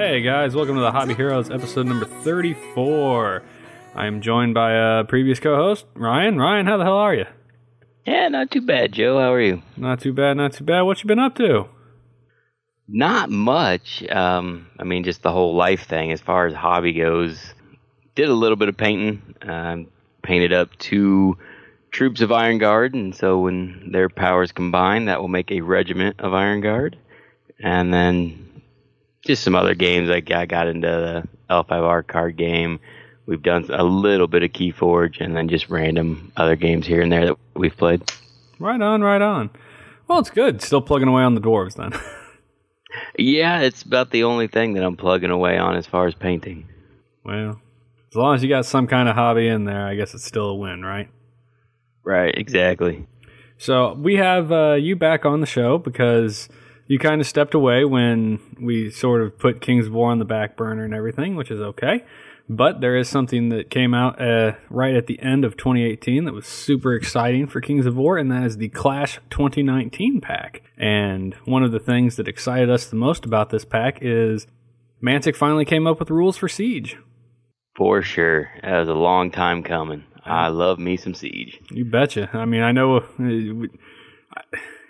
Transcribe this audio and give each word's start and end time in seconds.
Hey 0.00 0.22
guys, 0.22 0.54
welcome 0.54 0.76
to 0.76 0.80
the 0.80 0.92
Hobby 0.92 1.12
Heroes 1.12 1.50
episode 1.50 1.84
number 1.86 2.06
34. 2.06 3.42
I'm 3.94 4.22
joined 4.22 4.54
by 4.54 4.72
a 4.72 5.04
previous 5.04 5.38
co 5.38 5.54
host, 5.56 5.84
Ryan. 5.92 6.38
Ryan, 6.38 6.64
how 6.64 6.78
the 6.78 6.84
hell 6.84 6.96
are 6.96 7.14
you? 7.14 7.26
Yeah, 8.06 8.28
not 8.28 8.50
too 8.50 8.62
bad, 8.62 8.92
Joe. 8.92 9.18
How 9.18 9.34
are 9.34 9.40
you? 9.42 9.62
Not 9.76 10.00
too 10.00 10.14
bad, 10.14 10.38
not 10.38 10.54
too 10.54 10.64
bad. 10.64 10.80
What 10.82 11.02
you 11.02 11.06
been 11.06 11.18
up 11.18 11.34
to? 11.34 11.68
Not 12.88 13.28
much. 13.28 14.02
Um, 14.08 14.68
I 14.78 14.84
mean, 14.84 15.04
just 15.04 15.20
the 15.22 15.32
whole 15.32 15.54
life 15.54 15.86
thing 15.86 16.12
as 16.12 16.20
far 16.22 16.46
as 16.46 16.54
hobby 16.54 16.94
goes. 16.94 17.52
Did 18.14 18.30
a 18.30 18.34
little 18.34 18.56
bit 18.56 18.70
of 18.70 18.78
painting. 18.78 19.34
Um, 19.42 19.88
painted 20.22 20.54
up 20.54 20.74
two 20.78 21.36
troops 21.90 22.22
of 22.22 22.32
Iron 22.32 22.56
Guard, 22.56 22.94
and 22.94 23.14
so 23.14 23.40
when 23.40 23.90
their 23.92 24.08
powers 24.08 24.50
combine, 24.50 25.04
that 25.04 25.20
will 25.20 25.28
make 25.28 25.52
a 25.52 25.60
regiment 25.60 26.20
of 26.20 26.32
Iron 26.32 26.62
Guard. 26.62 26.96
And 27.62 27.92
then 27.92 28.49
just 29.30 29.44
some 29.44 29.54
other 29.54 29.74
games. 29.74 30.08
Like 30.08 30.30
I 30.30 30.46
got 30.46 30.66
into 30.66 30.88
the 30.88 31.28
L5R 31.48 32.06
card 32.06 32.36
game. 32.36 32.80
We've 33.26 33.42
done 33.42 33.66
a 33.70 33.84
little 33.84 34.26
bit 34.26 34.42
of 34.42 34.50
Keyforge, 34.50 35.20
and 35.20 35.36
then 35.36 35.48
just 35.48 35.70
random 35.70 36.32
other 36.36 36.56
games 36.56 36.84
here 36.84 37.00
and 37.00 37.12
there 37.12 37.26
that 37.26 37.36
we've 37.54 37.76
played. 37.76 38.02
Right 38.58 38.80
on, 38.80 39.02
right 39.02 39.22
on. 39.22 39.50
Well, 40.08 40.18
it's 40.18 40.30
good. 40.30 40.62
Still 40.62 40.82
plugging 40.82 41.06
away 41.06 41.22
on 41.22 41.34
the 41.36 41.40
dwarves 41.40 41.76
then. 41.76 41.92
Yeah, 43.16 43.60
it's 43.60 43.82
about 43.82 44.10
the 44.10 44.24
only 44.24 44.48
thing 44.48 44.74
that 44.74 44.82
I'm 44.82 44.96
plugging 44.96 45.30
away 45.30 45.56
on 45.56 45.76
as 45.76 45.86
far 45.86 46.06
as 46.06 46.14
painting. 46.14 46.68
well, 47.24 47.60
as 48.10 48.16
long 48.16 48.34
as 48.34 48.42
you 48.42 48.48
got 48.48 48.66
some 48.66 48.86
kind 48.86 49.08
of 49.08 49.14
hobby 49.14 49.46
in 49.46 49.64
there, 49.64 49.86
I 49.86 49.94
guess 49.94 50.14
it's 50.14 50.24
still 50.24 50.50
a 50.50 50.54
win, 50.56 50.82
right? 50.82 51.08
Right, 52.04 52.34
exactly. 52.36 53.06
So 53.58 53.94
we 53.94 54.16
have 54.16 54.50
uh, 54.50 54.72
you 54.72 54.96
back 54.96 55.24
on 55.24 55.40
the 55.40 55.46
show 55.46 55.78
because 55.78 56.48
you 56.90 56.98
kind 56.98 57.20
of 57.20 57.26
stepped 57.28 57.54
away 57.54 57.84
when 57.84 58.40
we 58.60 58.90
sort 58.90 59.22
of 59.22 59.38
put 59.38 59.60
Kings 59.60 59.86
of 59.86 59.92
War 59.92 60.10
on 60.10 60.18
the 60.18 60.24
back 60.24 60.56
burner 60.56 60.84
and 60.84 60.92
everything, 60.92 61.36
which 61.36 61.48
is 61.48 61.60
okay. 61.60 62.04
But 62.48 62.80
there 62.80 62.96
is 62.96 63.08
something 63.08 63.50
that 63.50 63.70
came 63.70 63.94
out 63.94 64.20
uh, 64.20 64.54
right 64.70 64.96
at 64.96 65.06
the 65.06 65.22
end 65.22 65.44
of 65.44 65.56
2018 65.56 66.24
that 66.24 66.34
was 66.34 66.48
super 66.48 66.92
exciting 66.94 67.46
for 67.46 67.60
Kings 67.60 67.86
of 67.86 67.96
War, 67.96 68.18
and 68.18 68.28
that 68.32 68.42
is 68.42 68.56
the 68.56 68.70
Clash 68.70 69.20
2019 69.30 70.20
pack. 70.20 70.62
And 70.76 71.34
one 71.44 71.62
of 71.62 71.70
the 71.70 71.78
things 71.78 72.16
that 72.16 72.26
excited 72.26 72.68
us 72.68 72.86
the 72.86 72.96
most 72.96 73.24
about 73.24 73.50
this 73.50 73.64
pack 73.64 73.98
is 74.02 74.48
Mantic 75.00 75.36
finally 75.36 75.64
came 75.64 75.86
up 75.86 76.00
with 76.00 76.10
rules 76.10 76.36
for 76.36 76.48
Siege. 76.48 76.96
For 77.76 78.02
sure. 78.02 78.50
That 78.64 78.80
was 78.80 78.88
a 78.88 78.94
long 78.94 79.30
time 79.30 79.62
coming. 79.62 80.02
I 80.24 80.48
love 80.48 80.80
me 80.80 80.96
some 80.96 81.14
Siege. 81.14 81.60
You 81.70 81.84
betcha. 81.84 82.30
I 82.32 82.46
mean, 82.46 82.62
I 82.62 82.72
know. 82.72 82.96
uh, 82.96 84.40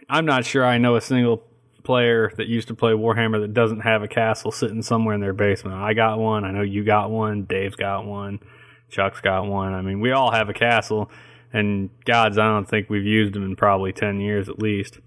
I'm 0.08 0.24
not 0.24 0.46
sure 0.46 0.64
I 0.64 0.78
know 0.78 0.96
a 0.96 1.02
single 1.02 1.44
player 1.90 2.30
that 2.36 2.46
used 2.46 2.68
to 2.68 2.74
play 2.76 2.92
Warhammer 2.92 3.40
that 3.40 3.52
doesn't 3.52 3.80
have 3.80 4.04
a 4.04 4.06
castle 4.06 4.52
sitting 4.52 4.80
somewhere 4.80 5.12
in 5.12 5.20
their 5.20 5.32
basement. 5.32 5.74
I 5.74 5.92
got 5.92 6.20
one. 6.20 6.44
I 6.44 6.52
know 6.52 6.62
you 6.62 6.84
got 6.84 7.10
one. 7.10 7.46
Dave's 7.46 7.74
got 7.74 8.06
one. 8.06 8.38
Chuck's 8.90 9.20
got 9.20 9.46
one. 9.46 9.74
I 9.74 9.82
mean, 9.82 9.98
we 9.98 10.12
all 10.12 10.30
have 10.30 10.48
a 10.48 10.52
castle. 10.52 11.10
And 11.52 11.90
gods, 12.04 12.38
I 12.38 12.46
don't 12.46 12.68
think 12.68 12.88
we've 12.88 13.04
used 13.04 13.32
them 13.32 13.42
in 13.42 13.56
probably 13.56 13.92
10 13.92 14.20
years 14.20 14.48
at 14.48 14.60
least. 14.60 15.00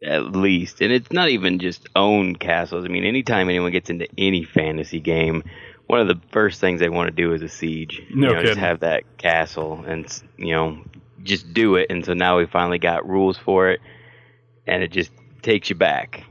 At 0.00 0.30
least. 0.30 0.80
And 0.80 0.92
it's 0.92 1.10
not 1.10 1.28
even 1.28 1.58
just 1.58 1.88
own 1.96 2.36
castles. 2.36 2.84
I 2.84 2.88
mean, 2.88 3.04
anytime 3.04 3.48
anyone 3.48 3.72
gets 3.72 3.90
into 3.90 4.06
any 4.16 4.44
fantasy 4.44 5.00
game, 5.00 5.42
one 5.88 5.98
of 5.98 6.06
the 6.06 6.20
first 6.30 6.60
things 6.60 6.78
they 6.78 6.88
want 6.88 7.08
to 7.08 7.16
do 7.16 7.32
is 7.32 7.42
a 7.42 7.48
siege. 7.48 8.00
No 8.14 8.28
you 8.28 8.34
know, 8.34 8.42
just 8.44 8.60
have 8.60 8.78
that 8.80 9.18
castle 9.18 9.84
and, 9.84 10.06
you 10.36 10.54
know, 10.54 10.84
just 11.24 11.52
do 11.52 11.74
it. 11.74 11.88
And 11.90 12.04
so 12.04 12.14
now 12.14 12.38
we 12.38 12.46
finally 12.46 12.78
got 12.78 13.08
rules 13.08 13.36
for 13.38 13.70
it. 13.70 13.80
And 14.68 14.84
it 14.84 14.92
just 14.92 15.10
takes 15.42 15.70
you 15.70 15.76
back. 15.76 16.24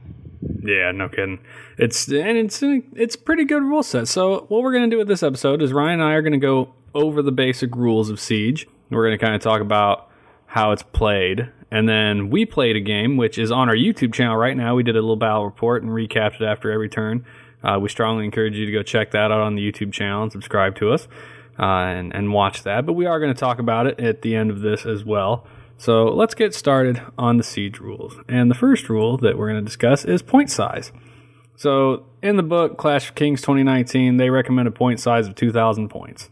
Yeah, 0.64 0.92
no 0.92 1.10
kidding. 1.10 1.40
It's 1.78 2.08
and 2.08 2.38
it's 2.38 2.62
it's 2.64 3.16
pretty 3.16 3.46
good 3.46 3.64
rule 3.64 3.84
set. 3.84 4.08
So 4.08 4.46
what 4.50 4.64
we're 4.64 4.74
gonna 4.74 4.90
do 4.90 4.98
with 4.98 5.08
this 5.08 5.24
episode 5.24 5.62
is 5.62 5.74
Ryan 5.74 6.00
and 6.00 6.10
I 6.10 6.14
are 6.14 6.22
gonna 6.22 6.38
go 6.38 6.74
over 6.94 7.22
the 7.22 7.32
basic 7.32 7.76
rules 7.76 8.10
of 8.10 8.20
Siege. 8.20 8.68
We're 8.90 9.06
gonna 9.06 9.18
kind 9.18 9.36
of 9.36 9.42
talk 9.42 9.62
about 9.62 10.10
how 10.48 10.72
it's 10.72 10.84
played, 10.84 11.50
and 11.70 11.88
then 11.88 12.30
we 12.30 12.46
played 12.46 12.76
a 12.76 12.82
game 12.82 13.18
which 13.18 13.38
is 13.38 13.52
on 13.52 13.70
our 13.70 13.76
YouTube 13.76 14.14
channel 14.14 14.36
right 14.36 14.56
now. 14.56 14.76
We 14.76 14.84
did 14.84 14.96
a 14.96 15.02
little 15.02 15.16
battle 15.16 15.46
report 15.46 15.84
and 15.84 15.92
recapped 15.92 16.36
it 16.36 16.44
after 16.44 16.72
every 16.72 16.90
turn. 16.90 17.26
Uh, 17.64 17.80
we 17.80 17.90
strongly 17.90 18.26
encourage 18.26 18.56
you 18.56 18.66
to 18.66 18.72
go 18.72 18.84
check 18.84 19.12
that 19.12 19.32
out 19.32 19.42
on 19.42 19.56
the 19.56 19.72
YouTube 19.72 19.94
channel 19.94 20.24
and 20.24 20.32
subscribe 20.32 20.76
to 20.78 20.92
us 20.92 21.08
uh, 21.60 21.64
and 21.64 22.14
and 22.16 22.34
watch 22.34 22.64
that. 22.64 22.86
But 22.86 22.94
we 22.94 23.06
are 23.06 23.20
going 23.20 23.34
to 23.34 23.40
talk 23.40 23.60
about 23.60 23.88
it 23.88 24.00
at 24.00 24.22
the 24.22 24.36
end 24.36 24.50
of 24.50 24.62
this 24.62 24.86
as 24.86 25.04
well. 25.06 25.46
So 25.82 26.04
let's 26.06 26.36
get 26.36 26.54
started 26.54 27.02
on 27.18 27.38
the 27.38 27.44
siege 27.44 27.80
rules. 27.80 28.14
And 28.30 28.52
the 28.52 28.56
first 28.56 28.88
rule 28.88 29.18
that 29.18 29.36
we're 29.36 29.50
going 29.50 29.64
to 29.64 29.66
discuss 29.66 30.06
is 30.06 30.22
point 30.22 30.52
size. 30.52 30.92
So 31.56 32.06
in 32.22 32.38
the 32.38 32.44
book 32.44 32.78
Clash 32.78 33.10
of 33.10 33.16
Kings 33.16 33.42
2019, 33.42 34.18
they 34.18 34.30
recommend 34.30 34.68
a 34.68 34.72
point 34.72 35.00
size 35.00 35.26
of 35.26 35.34
2,000 35.34 35.90
points. 35.90 36.30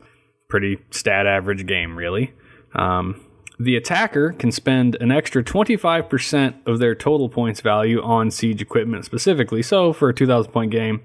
Pretty 0.50 0.78
stat 0.92 1.26
average 1.26 1.66
game, 1.66 1.98
really. 1.98 2.32
Um, 2.76 3.26
the 3.60 3.76
attacker 3.76 4.34
can 4.34 4.52
spend 4.52 4.96
an 5.02 5.12
extra 5.12 5.44
25% 5.44 6.68
of 6.68 6.78
their 6.78 6.94
total 6.94 7.28
points 7.28 7.60
value 7.62 8.04
on 8.04 8.30
siege 8.30 8.62
equipment 8.62 9.04
specifically. 9.06 9.64
So 9.64 9.94
for 9.94 10.10
a 10.10 10.14
2,000 10.14 10.52
point 10.52 10.70
game, 10.70 11.02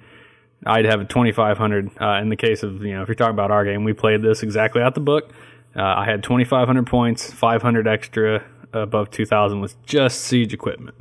I'd 0.67 0.85
have 0.85 1.01
a 1.01 1.07
2,500. 1.07 1.93
Uh, 1.99 2.21
in 2.21 2.29
the 2.29 2.37
case 2.37 2.63
of, 2.63 2.83
you 2.83 2.95
know, 2.95 3.01
if 3.01 3.09
you're 3.09 3.15
talking 3.15 3.33
about 3.33 3.51
our 3.51 3.65
game, 3.65 3.85
we 3.85 3.95
played 3.95 4.21
this 4.21 4.43
exactly 4.43 4.83
out 4.83 4.95
the 4.95 5.01
book. 5.01 5.33
Uh, 5.77 5.83
I 5.83 6.05
had 6.05 6.23
2,500 6.23 6.87
points, 6.87 7.33
500 7.33 7.89
extra 7.89 8.45
above 8.73 9.11
2,000 9.11 9.61
was 9.61 9.77
just 9.85 10.21
siege 10.21 10.53
equipment. 10.53 10.97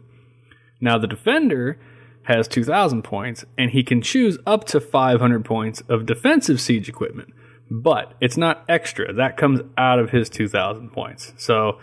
Now 0.79 0.97
the 0.97 1.07
defender 1.07 1.79
has 2.23 2.47
2,000 2.47 3.03
points, 3.03 3.45
and 3.57 3.71
he 3.71 3.83
can 3.83 4.01
choose 4.01 4.37
up 4.45 4.63
to 4.65 4.79
500 4.79 5.43
points 5.43 5.81
of 5.89 6.05
defensive 6.05 6.61
siege 6.61 6.87
equipment, 6.87 7.33
but 7.69 8.13
it's 8.21 8.37
not 8.37 8.63
extra. 8.69 9.13
That 9.13 9.37
comes 9.37 9.61
out 9.77 9.99
of 9.99 10.11
his 10.11 10.29
2,000 10.29 10.91
points. 10.91 11.33
So 11.37 11.79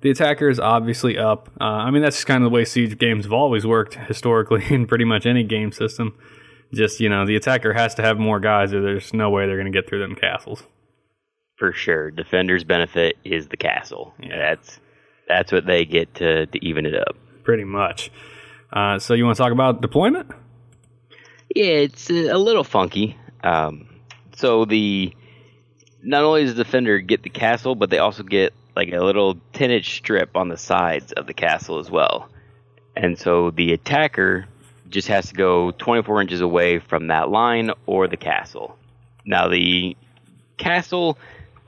the 0.00 0.10
attacker 0.10 0.48
is 0.48 0.58
obviously 0.58 1.18
up. 1.18 1.50
Uh, 1.60 1.64
I 1.64 1.90
mean, 1.90 2.02
that's 2.02 2.24
kind 2.24 2.42
of 2.42 2.50
the 2.50 2.54
way 2.54 2.64
siege 2.64 2.98
games 2.98 3.24
have 3.24 3.32
always 3.32 3.66
worked 3.66 3.94
historically 3.94 4.64
in 4.70 4.86
pretty 4.86 5.04
much 5.04 5.26
any 5.26 5.44
game 5.44 5.72
system. 5.72 6.14
Just, 6.72 7.00
you 7.00 7.10
know, 7.10 7.26
the 7.26 7.36
attacker 7.36 7.74
has 7.74 7.94
to 7.96 8.02
have 8.02 8.18
more 8.18 8.40
guys, 8.40 8.72
or 8.72 8.80
there's 8.80 9.12
no 9.12 9.28
way 9.28 9.46
they're 9.46 9.56
going 9.56 9.70
to 9.70 9.78
get 9.78 9.86
through 9.86 10.00
them 10.00 10.14
castles. 10.14 10.62
For 11.56 11.72
sure. 11.72 12.10
Defender's 12.10 12.64
benefit 12.64 13.16
is 13.24 13.48
the 13.48 13.56
castle. 13.56 14.14
That's 14.18 14.80
that's 15.28 15.52
what 15.52 15.66
they 15.66 15.84
get 15.84 16.14
to, 16.16 16.46
to 16.46 16.64
even 16.64 16.86
it 16.86 16.94
up. 16.94 17.16
Pretty 17.44 17.64
much. 17.64 18.10
Uh, 18.72 18.98
so 18.98 19.14
you 19.14 19.24
want 19.24 19.36
to 19.36 19.42
talk 19.42 19.52
about 19.52 19.80
deployment? 19.80 20.30
Yeah, 21.54 21.66
it's 21.66 22.10
a 22.10 22.36
little 22.38 22.64
funky. 22.64 23.16
Um, 23.44 23.88
so 24.34 24.64
the 24.64 25.14
not 26.02 26.24
only 26.24 26.44
does 26.44 26.54
the 26.54 26.64
defender 26.64 26.98
get 26.98 27.22
the 27.22 27.30
castle, 27.30 27.74
but 27.74 27.90
they 27.90 27.98
also 27.98 28.22
get 28.22 28.52
like 28.74 28.92
a 28.92 29.00
little 29.00 29.36
10 29.52 29.70
inch 29.70 29.96
strip 29.96 30.36
on 30.36 30.48
the 30.48 30.56
sides 30.56 31.12
of 31.12 31.26
the 31.26 31.34
castle 31.34 31.78
as 31.78 31.90
well. 31.90 32.28
And 32.96 33.18
so 33.18 33.50
the 33.50 33.72
attacker 33.72 34.46
just 34.88 35.08
has 35.08 35.28
to 35.28 35.34
go 35.34 35.70
24 35.72 36.22
inches 36.22 36.40
away 36.40 36.78
from 36.78 37.08
that 37.08 37.30
line 37.30 37.70
or 37.86 38.08
the 38.08 38.16
castle. 38.16 38.76
Now 39.24 39.48
the 39.48 39.96
castle, 40.58 41.18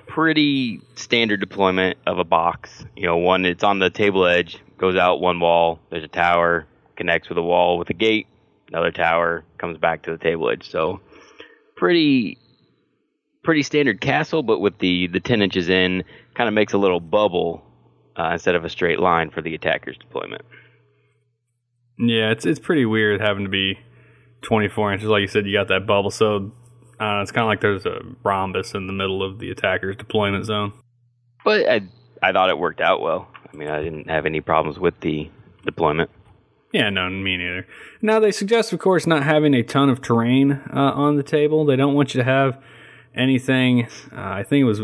pretty 0.07 0.81
standard 0.95 1.41
deployment 1.41 1.99
of 2.07 2.19
a 2.19 2.25
box. 2.25 2.85
You 2.97 3.07
know, 3.07 3.17
one 3.17 3.45
it's 3.45 3.65
on 3.65 3.79
the 3.79 3.91
table 3.91 4.27
edge, 4.27 4.59
goes 4.79 4.97
out 4.97 5.21
one 5.21 5.41
wall. 5.41 5.81
There's 5.91 6.05
a 6.05 6.09
tower, 6.09 6.67
connects 6.97 7.29
with 7.29 7.39
a 7.39 7.43
wall 7.43 7.79
with 7.79 7.91
a 7.91 7.95
gate. 7.95 8.27
Another 8.69 8.91
tower 8.91 9.45
comes 9.59 9.79
back 9.79 10.03
to 10.03 10.11
the 10.11 10.19
table 10.19 10.51
edge. 10.51 10.71
So 10.71 11.01
pretty 11.77 12.39
pretty 13.43 13.63
standard 13.63 14.01
castle, 14.01 14.43
but 14.43 14.59
with 14.61 14.79
the 14.79 15.09
the 15.09 15.21
10 15.21 15.43
inches 15.43 15.69
in, 15.69 16.05
kind 16.35 16.49
of 16.49 16.55
makes 16.55 16.73
a 16.73 16.79
little 16.79 17.01
bubble 17.01 17.63
uh, 18.19 18.31
instead 18.33 18.55
of 18.55 18.65
a 18.65 18.69
straight 18.69 19.01
line 19.01 19.31
for 19.31 19.43
the 19.43 19.55
attacker's 19.55 19.97
deployment. 19.99 20.43
Yeah, 21.99 22.31
it's 22.31 22.47
it's 22.47 22.59
pretty 22.59 22.87
weird 22.87 23.21
having 23.21 23.45
to 23.45 23.51
be 23.51 23.79
24 24.43 24.95
inches. 24.95 25.09
Like 25.09 25.23
you 25.23 25.29
said, 25.29 25.47
you 25.47 25.53
got 25.53 25.69
that 25.69 25.87
bubble, 25.87 26.11
so 26.11 26.53
uh, 27.01 27.21
it's 27.23 27.33
kind 27.33 27.45
of 27.45 27.49
like 27.49 27.61
there's 27.61 27.87
a 27.87 28.01
rhombus 28.23 28.75
in 28.75 28.87
the 28.87 28.93
middle 28.93 29.23
of 29.23 29.39
the 29.39 29.51
attacker's 29.51 29.97
deployment 29.97 30.47
zone. 30.47 30.73
But 31.45 31.69
I 31.69 31.83
I 32.23 32.33
thought 32.33 32.51
it 32.51 32.59
worked 32.59 32.81
out 32.81 33.01
well. 33.01 33.29
I 33.53 33.57
mean, 33.57 33.69
I 33.69 33.83
didn't 33.83 34.09
have 34.09 34.27
any 34.27 34.41
problems 34.41 34.79
with 34.79 34.99
the 35.01 35.31
deployment. 35.65 36.11
Yeah, 36.73 36.91
no, 36.91 37.09
me 37.09 37.37
neither. 37.37 37.67
Now 38.03 38.19
they 38.19 38.33
suggest, 38.33 38.73
of 38.73 38.81
course, 38.81 39.07
not 39.07 39.23
having 39.23 39.55
a 39.55 39.63
ton 39.63 39.89
of 39.89 40.01
terrain 40.03 40.61
uh, 40.73 40.93
on 40.95 41.17
the 41.17 41.23
table. 41.23 41.65
They 41.65 41.77
don't 41.77 41.95
want 41.95 42.15
you 42.15 42.19
to 42.19 42.25
have 42.25 42.61
anything. 43.15 43.87
Uh, 44.13 44.21
I 44.21 44.43
think 44.43 44.63
it 44.63 44.65
was 44.65 44.81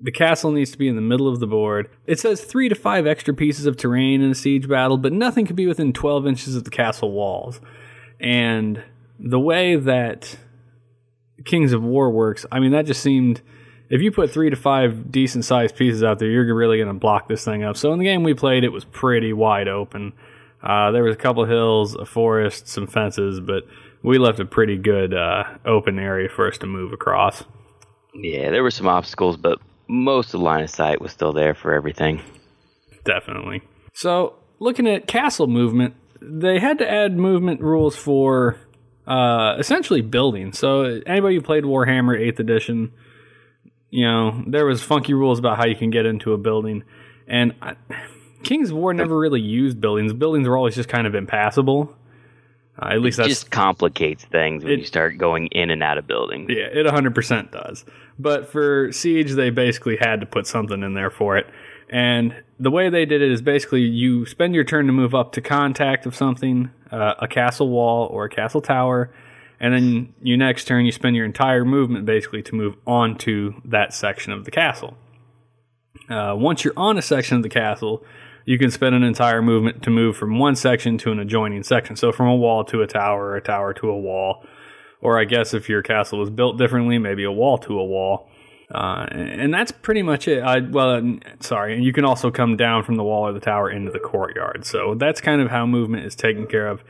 the 0.00 0.12
castle 0.12 0.50
needs 0.50 0.70
to 0.72 0.78
be 0.78 0.86
in 0.86 0.96
the 0.96 1.02
middle 1.02 1.28
of 1.28 1.40
the 1.40 1.46
board. 1.46 1.88
It 2.06 2.20
says 2.20 2.44
three 2.44 2.68
to 2.68 2.74
five 2.74 3.06
extra 3.06 3.34
pieces 3.34 3.66
of 3.66 3.76
terrain 3.76 4.20
in 4.20 4.30
a 4.30 4.34
siege 4.34 4.68
battle, 4.68 4.96
but 4.96 5.12
nothing 5.12 5.46
can 5.46 5.56
be 5.56 5.66
within 5.66 5.92
12 5.92 6.26
inches 6.26 6.54
of 6.54 6.64
the 6.64 6.70
castle 6.70 7.10
walls. 7.10 7.60
And 8.20 8.82
the 9.18 9.40
way 9.40 9.76
that 9.76 10.36
Kings 11.44 11.72
of 11.72 11.82
War 11.82 12.10
works, 12.10 12.44
I 12.50 12.60
mean, 12.60 12.72
that 12.72 12.86
just 12.86 13.02
seemed 13.02 13.40
if 13.90 14.02
you 14.02 14.12
put 14.12 14.30
three 14.30 14.50
to 14.50 14.56
five 14.56 15.10
decent 15.10 15.44
sized 15.44 15.76
pieces 15.76 16.02
out 16.02 16.18
there, 16.18 16.28
you're 16.28 16.54
really 16.54 16.76
going 16.76 16.88
to 16.88 16.94
block 16.94 17.28
this 17.28 17.44
thing 17.44 17.64
up. 17.64 17.76
So 17.76 17.92
in 17.92 17.98
the 17.98 18.04
game 18.04 18.22
we 18.22 18.34
played, 18.34 18.64
it 18.64 18.72
was 18.72 18.84
pretty 18.84 19.32
wide 19.32 19.68
open. 19.68 20.12
Uh, 20.62 20.90
there 20.90 21.04
was 21.04 21.14
a 21.14 21.18
couple 21.18 21.42
of 21.42 21.48
hills, 21.48 21.94
a 21.94 22.04
forest, 22.04 22.68
some 22.68 22.86
fences, 22.86 23.40
but 23.40 23.64
we 24.02 24.18
left 24.18 24.40
a 24.40 24.44
pretty 24.44 24.76
good 24.76 25.14
uh, 25.14 25.44
open 25.64 25.98
area 25.98 26.28
for 26.28 26.48
us 26.48 26.58
to 26.58 26.66
move 26.66 26.92
across. 26.92 27.44
Yeah, 28.14 28.50
there 28.50 28.62
were 28.62 28.70
some 28.70 28.88
obstacles, 28.88 29.36
but 29.36 29.58
most 29.88 30.34
of 30.34 30.40
the 30.40 30.44
line 30.44 30.64
of 30.64 30.70
sight 30.70 31.00
was 31.00 31.12
still 31.12 31.32
there 31.32 31.54
for 31.54 31.72
everything. 31.72 32.22
Definitely. 33.04 33.62
So 33.94 34.34
looking 34.58 34.86
at 34.86 35.06
castle 35.06 35.46
movement, 35.46 35.94
they 36.20 36.58
had 36.58 36.78
to 36.78 36.90
add 36.90 37.16
movement 37.16 37.60
rules 37.60 37.96
for 37.96 38.58
uh, 39.08 39.56
essentially 39.58 40.02
building. 40.02 40.52
So 40.52 41.00
anybody 41.06 41.34
who 41.36 41.40
played 41.40 41.64
Warhammer 41.64 42.16
8th 42.20 42.38
edition, 42.40 42.92
you 43.90 44.04
know, 44.06 44.44
there 44.46 44.66
was 44.66 44.82
funky 44.82 45.14
rules 45.14 45.38
about 45.38 45.56
how 45.56 45.66
you 45.66 45.74
can 45.74 45.90
get 45.90 46.06
into 46.06 46.32
a 46.34 46.38
building. 46.38 46.84
And 47.26 47.54
I, 47.62 47.74
King's 48.44 48.72
War 48.72 48.92
never 48.94 49.18
really 49.18 49.40
used 49.40 49.80
buildings. 49.80 50.12
Buildings 50.12 50.46
were 50.46 50.56
always 50.56 50.74
just 50.74 50.88
kind 50.88 51.06
of 51.06 51.14
impassable. 51.14 51.94
Uh, 52.80 52.90
at 52.92 53.00
least 53.00 53.18
It 53.18 53.22
that's 53.22 53.28
just 53.40 53.50
complicates 53.50 54.24
things 54.26 54.62
when 54.62 54.74
It- 54.74 54.78
you 54.80 54.84
start 54.84 55.18
going 55.18 55.46
in 55.48 55.70
and 55.70 55.82
out 55.82 55.98
of 55.98 56.06
buildings. 56.06 56.48
yeah, 56.50 56.66
it 56.70 56.86
100% 56.86 57.50
does. 57.50 57.84
But 58.18 58.48
for 58.52 58.92
Siege, 58.92 59.32
they 59.32 59.50
basically 59.50 59.96
had 59.96 60.20
to 60.20 60.26
put 60.26 60.46
something 60.46 60.82
in 60.82 60.94
there 60.94 61.10
for 61.10 61.36
it. 61.36 61.46
And 61.90 62.42
the 62.58 62.70
way 62.70 62.90
they 62.90 63.06
did 63.06 63.22
it 63.22 63.30
is 63.30 63.40
basically 63.40 63.82
you 63.82 64.26
spend 64.26 64.54
your 64.54 64.64
turn 64.64 64.86
to 64.86 64.92
move 64.92 65.14
up 65.14 65.32
to 65.32 65.40
contact 65.40 66.06
of 66.06 66.14
something, 66.14 66.70
uh, 66.90 67.14
a 67.18 67.28
castle 67.28 67.68
wall 67.68 68.08
or 68.08 68.24
a 68.24 68.28
castle 68.28 68.60
tower, 68.60 69.10
and 69.60 69.74
then 69.74 70.14
you 70.22 70.36
next 70.36 70.64
turn 70.66 70.84
you 70.84 70.92
spend 70.92 71.16
your 71.16 71.24
entire 71.24 71.64
movement 71.64 72.04
basically 72.04 72.42
to 72.42 72.54
move 72.54 72.76
onto 72.86 73.60
that 73.64 73.92
section 73.92 74.32
of 74.32 74.44
the 74.44 74.50
castle. 74.50 74.96
Uh, 76.08 76.34
once 76.36 76.64
you're 76.64 76.74
on 76.76 76.96
a 76.96 77.02
section 77.02 77.36
of 77.36 77.42
the 77.42 77.48
castle, 77.48 78.04
you 78.44 78.58
can 78.58 78.70
spend 78.70 78.94
an 78.94 79.02
entire 79.02 79.42
movement 79.42 79.82
to 79.82 79.90
move 79.90 80.16
from 80.16 80.38
one 80.38 80.56
section 80.56 80.96
to 80.98 81.12
an 81.12 81.18
adjoining 81.18 81.62
section. 81.62 81.96
So 81.96 82.12
from 82.12 82.28
a 82.28 82.36
wall 82.36 82.64
to 82.64 82.82
a 82.82 82.86
tower, 82.86 83.36
a 83.36 83.42
tower 83.42 83.74
to 83.74 83.90
a 83.90 83.98
wall, 83.98 84.44
or 85.00 85.20
I 85.20 85.24
guess 85.24 85.52
if 85.52 85.68
your 85.68 85.82
castle 85.82 86.18
was 86.18 86.30
built 86.30 86.56
differently, 86.56 86.98
maybe 86.98 87.24
a 87.24 87.32
wall 87.32 87.58
to 87.58 87.78
a 87.78 87.84
wall. 87.84 88.30
Uh, 88.72 89.06
and 89.10 89.54
that's 89.54 89.72
pretty 89.72 90.02
much 90.02 90.28
it. 90.28 90.42
I, 90.42 90.60
well, 90.60 90.96
uh, 90.96 91.02
sorry, 91.40 91.74
and 91.74 91.82
you 91.82 91.92
can 91.92 92.04
also 92.04 92.30
come 92.30 92.56
down 92.56 92.84
from 92.84 92.96
the 92.96 93.04
wall 93.04 93.26
or 93.26 93.32
the 93.32 93.40
tower 93.40 93.70
into 93.70 93.90
the 93.90 93.98
courtyard. 93.98 94.66
So 94.66 94.94
that's 94.94 95.22
kind 95.22 95.40
of 95.40 95.50
how 95.50 95.64
movement 95.64 96.04
is 96.04 96.14
taken 96.14 96.46
care 96.46 96.68
of 96.68 96.82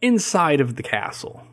inside 0.00 0.60
of 0.60 0.74
the 0.74 0.82
castle. 0.82 1.46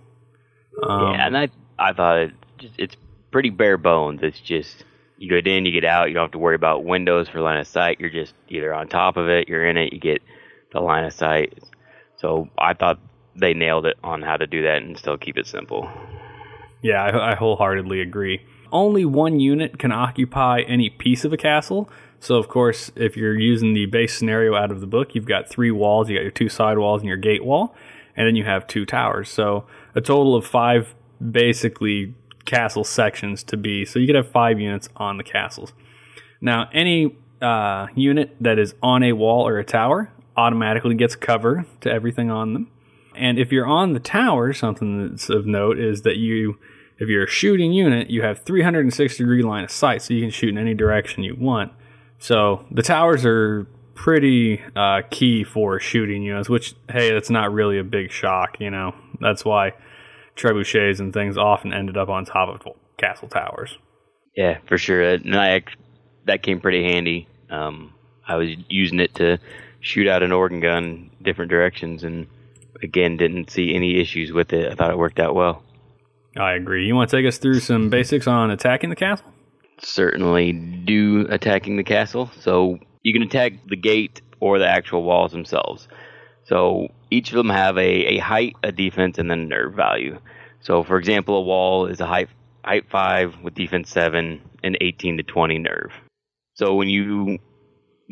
Um, 0.81 1.13
yeah, 1.13 1.27
and 1.27 1.37
I 1.37 1.49
I 1.77 1.93
thought 1.93 2.17
it 2.17 2.31
just, 2.57 2.73
it's 2.79 2.95
pretty 3.31 3.51
bare 3.51 3.77
bones. 3.77 4.23
It's 4.23 4.39
just 4.39 4.85
you 5.19 5.29
get 5.29 5.45
in, 5.45 5.65
you 5.65 5.71
get 5.71 5.85
out. 5.85 6.07
You 6.07 6.15
don't 6.15 6.23
have 6.23 6.31
to 6.31 6.39
worry 6.39 6.55
about 6.55 6.83
windows 6.83 7.29
for 7.29 7.39
line 7.39 7.59
of 7.59 7.67
sight. 7.67 7.99
You're 7.99 8.09
just 8.09 8.33
either 8.47 8.73
on 8.73 8.87
top 8.87 9.17
of 9.17 9.27
it, 9.29 9.49
you're 9.49 9.67
in 9.67 9.77
it, 9.77 9.93
you 9.93 9.99
get 9.99 10.23
the 10.71 10.79
line 10.79 11.03
of 11.03 11.13
sight. 11.13 11.59
So 12.17 12.49
I 12.57 12.73
thought 12.73 12.99
they 13.35 13.53
nailed 13.53 13.85
it 13.85 13.97
on 14.03 14.23
how 14.23 14.37
to 14.37 14.47
do 14.47 14.63
that 14.63 14.81
and 14.81 14.97
still 14.97 15.17
keep 15.17 15.37
it 15.37 15.45
simple. 15.45 15.89
Yeah, 16.81 17.03
I, 17.03 17.33
I 17.33 17.35
wholeheartedly 17.35 18.01
agree. 18.01 18.41
Only 18.71 19.05
one 19.05 19.39
unit 19.39 19.79
can 19.79 19.91
occupy 19.91 20.61
any 20.61 20.89
piece 20.89 21.25
of 21.25 21.33
a 21.33 21.37
castle. 21.37 21.89
So, 22.19 22.35
of 22.35 22.47
course, 22.47 22.91
if 22.95 23.15
you're 23.15 23.37
using 23.37 23.73
the 23.73 23.85
base 23.85 24.17
scenario 24.17 24.55
out 24.55 24.71
of 24.71 24.81
the 24.81 24.87
book, 24.87 25.15
you've 25.15 25.25
got 25.25 25.49
three 25.49 25.71
walls. 25.71 26.09
You 26.09 26.17
got 26.17 26.23
your 26.23 26.31
two 26.31 26.49
side 26.49 26.77
walls 26.77 27.01
and 27.01 27.07
your 27.07 27.17
gate 27.17 27.45
wall, 27.45 27.75
and 28.15 28.27
then 28.27 28.35
you 28.35 28.43
have 28.43 28.67
two 28.67 28.85
towers. 28.85 29.29
So, 29.29 29.65
a 29.95 30.01
total 30.01 30.35
of 30.35 30.45
five 30.45 30.93
basically 31.31 32.13
castle 32.45 32.83
sections 32.83 33.43
to 33.43 33.57
be. 33.57 33.85
So, 33.85 33.99
you 33.99 34.07
could 34.07 34.15
have 34.15 34.29
five 34.29 34.59
units 34.59 34.89
on 34.97 35.17
the 35.17 35.23
castles. 35.23 35.73
Now, 36.41 36.69
any 36.73 37.15
uh, 37.41 37.87
unit 37.95 38.35
that 38.41 38.59
is 38.59 38.75
on 38.83 39.03
a 39.03 39.13
wall 39.13 39.47
or 39.47 39.57
a 39.57 39.65
tower 39.65 40.11
automatically 40.35 40.95
gets 40.95 41.15
cover 41.15 41.65
to 41.81 41.91
everything 41.91 42.29
on 42.29 42.53
them. 42.53 42.71
And 43.15 43.37
if 43.37 43.51
you're 43.51 43.67
on 43.67 43.93
the 43.93 43.99
tower, 43.99 44.53
something 44.53 45.09
that's 45.09 45.29
of 45.29 45.45
note 45.45 45.77
is 45.77 46.03
that 46.03 46.17
you, 46.17 46.57
if 46.99 47.07
you're 47.07 47.23
a 47.23 47.29
shooting 47.29 47.71
unit, 47.71 48.09
you 48.09 48.21
have 48.21 48.39
360 48.39 49.23
degree 49.23 49.41
line 49.41 49.63
of 49.63 49.71
sight, 49.71 50.01
so 50.01 50.13
you 50.13 50.21
can 50.21 50.29
shoot 50.29 50.49
in 50.49 50.57
any 50.57 50.73
direction 50.73 51.23
you 51.23 51.35
want. 51.35 51.71
So 52.19 52.65
the 52.71 52.83
towers 52.83 53.25
are 53.25 53.65
pretty 53.95 54.61
uh, 54.75 55.01
key 55.09 55.43
for 55.43 55.79
shooting 55.79 56.23
units, 56.23 56.49
which 56.49 56.75
hey, 56.89 57.11
that's 57.11 57.29
not 57.29 57.53
really 57.53 57.79
a 57.79 57.83
big 57.83 58.11
shock. 58.11 58.57
You 58.59 58.69
know, 58.69 58.93
that's 59.19 59.45
why 59.45 59.73
trebuchets 60.35 60.99
and 60.99 61.13
things 61.13 61.37
often 61.37 61.73
ended 61.73 61.97
up 61.97 62.09
on 62.09 62.25
top 62.25 62.49
of 62.49 62.73
castle 62.97 63.29
towers. 63.29 63.77
Yeah, 64.35 64.59
for 64.67 64.77
sure. 64.77 65.01
And 65.01 65.35
I, 65.35 65.63
that 66.25 66.43
came 66.43 66.59
pretty 66.59 66.83
handy. 66.83 67.27
Um, 67.49 67.93
I 68.27 68.35
was 68.35 68.49
using 68.69 68.99
it 68.99 69.15
to 69.15 69.37
shoot 69.81 70.07
out 70.07 70.23
an 70.23 70.31
organ 70.31 70.59
gun 70.59 71.09
different 71.21 71.49
directions, 71.49 72.03
and 72.03 72.27
again, 72.83 73.17
didn't 73.17 73.49
see 73.49 73.73
any 73.73 73.99
issues 73.99 74.31
with 74.31 74.53
it. 74.53 74.71
I 74.71 74.75
thought 74.75 74.91
it 74.91 74.97
worked 74.97 75.19
out 75.19 75.35
well. 75.35 75.63
I 76.37 76.53
agree. 76.53 76.85
You 76.85 76.95
want 76.95 77.09
to 77.09 77.17
take 77.17 77.27
us 77.27 77.37
through 77.37 77.59
some 77.59 77.89
basics 77.89 78.27
on 78.27 78.51
attacking 78.51 78.89
the 78.89 78.95
castle? 78.95 79.27
Certainly 79.81 80.53
do 80.85 81.27
attacking 81.29 81.77
the 81.77 81.83
castle. 81.83 82.29
So 82.39 82.79
you 83.03 83.13
can 83.13 83.23
attack 83.23 83.53
the 83.67 83.75
gate 83.75 84.21
or 84.39 84.59
the 84.59 84.67
actual 84.67 85.03
walls 85.03 85.31
themselves. 85.31 85.87
So 86.45 86.89
each 87.11 87.29
of 87.29 87.37
them 87.37 87.49
have 87.49 87.77
a, 87.77 87.81
a 87.81 88.17
height, 88.19 88.55
a 88.63 88.71
defense, 88.71 89.17
and 89.17 89.29
then 89.29 89.39
a 89.41 89.45
nerve 89.45 89.73
value. 89.73 90.19
So 90.61 90.83
for 90.83 90.97
example, 90.97 91.37
a 91.37 91.41
wall 91.41 91.85
is 91.85 91.99
a 91.99 92.05
height 92.05 92.29
height 92.63 92.89
five 92.91 93.39
with 93.41 93.55
defense 93.55 93.89
seven 93.89 94.41
and 94.63 94.77
18 94.81 95.17
to 95.17 95.23
20 95.23 95.59
nerve. 95.59 95.91
So 96.55 96.75
when 96.75 96.89
you 96.89 97.39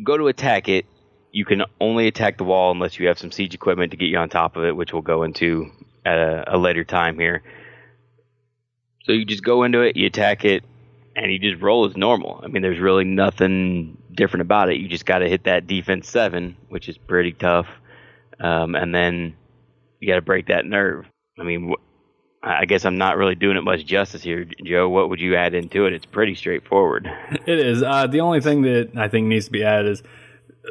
go 0.02 0.16
to 0.16 0.28
attack 0.28 0.68
it, 0.68 0.86
you 1.32 1.44
can 1.44 1.62
only 1.80 2.06
attack 2.06 2.38
the 2.38 2.44
wall 2.44 2.70
unless 2.70 2.98
you 2.98 3.06
have 3.08 3.18
some 3.18 3.30
siege 3.30 3.54
equipment 3.54 3.90
to 3.90 3.96
get 3.98 4.06
you 4.06 4.16
on 4.16 4.30
top 4.30 4.56
of 4.56 4.64
it, 4.64 4.74
which 4.74 4.92
we'll 4.92 5.02
go 5.02 5.22
into 5.22 5.70
at 6.06 6.16
a, 6.16 6.56
a 6.56 6.58
later 6.58 6.84
time 6.84 7.18
here. 7.18 7.42
So 9.08 9.14
you 9.14 9.24
just 9.24 9.42
go 9.42 9.62
into 9.62 9.80
it, 9.80 9.96
you 9.96 10.06
attack 10.06 10.44
it, 10.44 10.64
and 11.16 11.32
you 11.32 11.38
just 11.38 11.62
roll 11.62 11.86
as 11.86 11.96
normal. 11.96 12.40
I 12.44 12.48
mean, 12.48 12.60
there's 12.60 12.78
really 12.78 13.04
nothing 13.04 13.96
different 14.14 14.42
about 14.42 14.68
it. 14.68 14.76
You 14.76 14.86
just 14.86 15.06
got 15.06 15.20
to 15.20 15.28
hit 15.28 15.44
that 15.44 15.66
defense 15.66 16.10
seven, 16.10 16.56
which 16.68 16.90
is 16.90 16.98
pretty 16.98 17.32
tough, 17.32 17.66
um, 18.38 18.74
and 18.74 18.94
then 18.94 19.34
you 19.98 20.08
got 20.08 20.16
to 20.16 20.22
break 20.22 20.48
that 20.48 20.66
nerve. 20.66 21.06
I 21.40 21.44
mean, 21.44 21.70
wh- 21.70 22.46
I 22.46 22.66
guess 22.66 22.84
I'm 22.84 22.98
not 22.98 23.16
really 23.16 23.34
doing 23.34 23.56
it 23.56 23.62
much 23.62 23.86
justice 23.86 24.22
here, 24.22 24.46
Joe. 24.62 24.90
What 24.90 25.08
would 25.08 25.20
you 25.20 25.36
add 25.36 25.54
into 25.54 25.86
it? 25.86 25.94
It's 25.94 26.04
pretty 26.04 26.34
straightforward. 26.34 27.10
It 27.46 27.58
is. 27.60 27.82
Uh, 27.82 28.06
the 28.06 28.20
only 28.20 28.42
thing 28.42 28.60
that 28.62 28.90
I 28.94 29.08
think 29.08 29.26
needs 29.26 29.46
to 29.46 29.50
be 29.50 29.64
added 29.64 29.90
is 29.90 30.02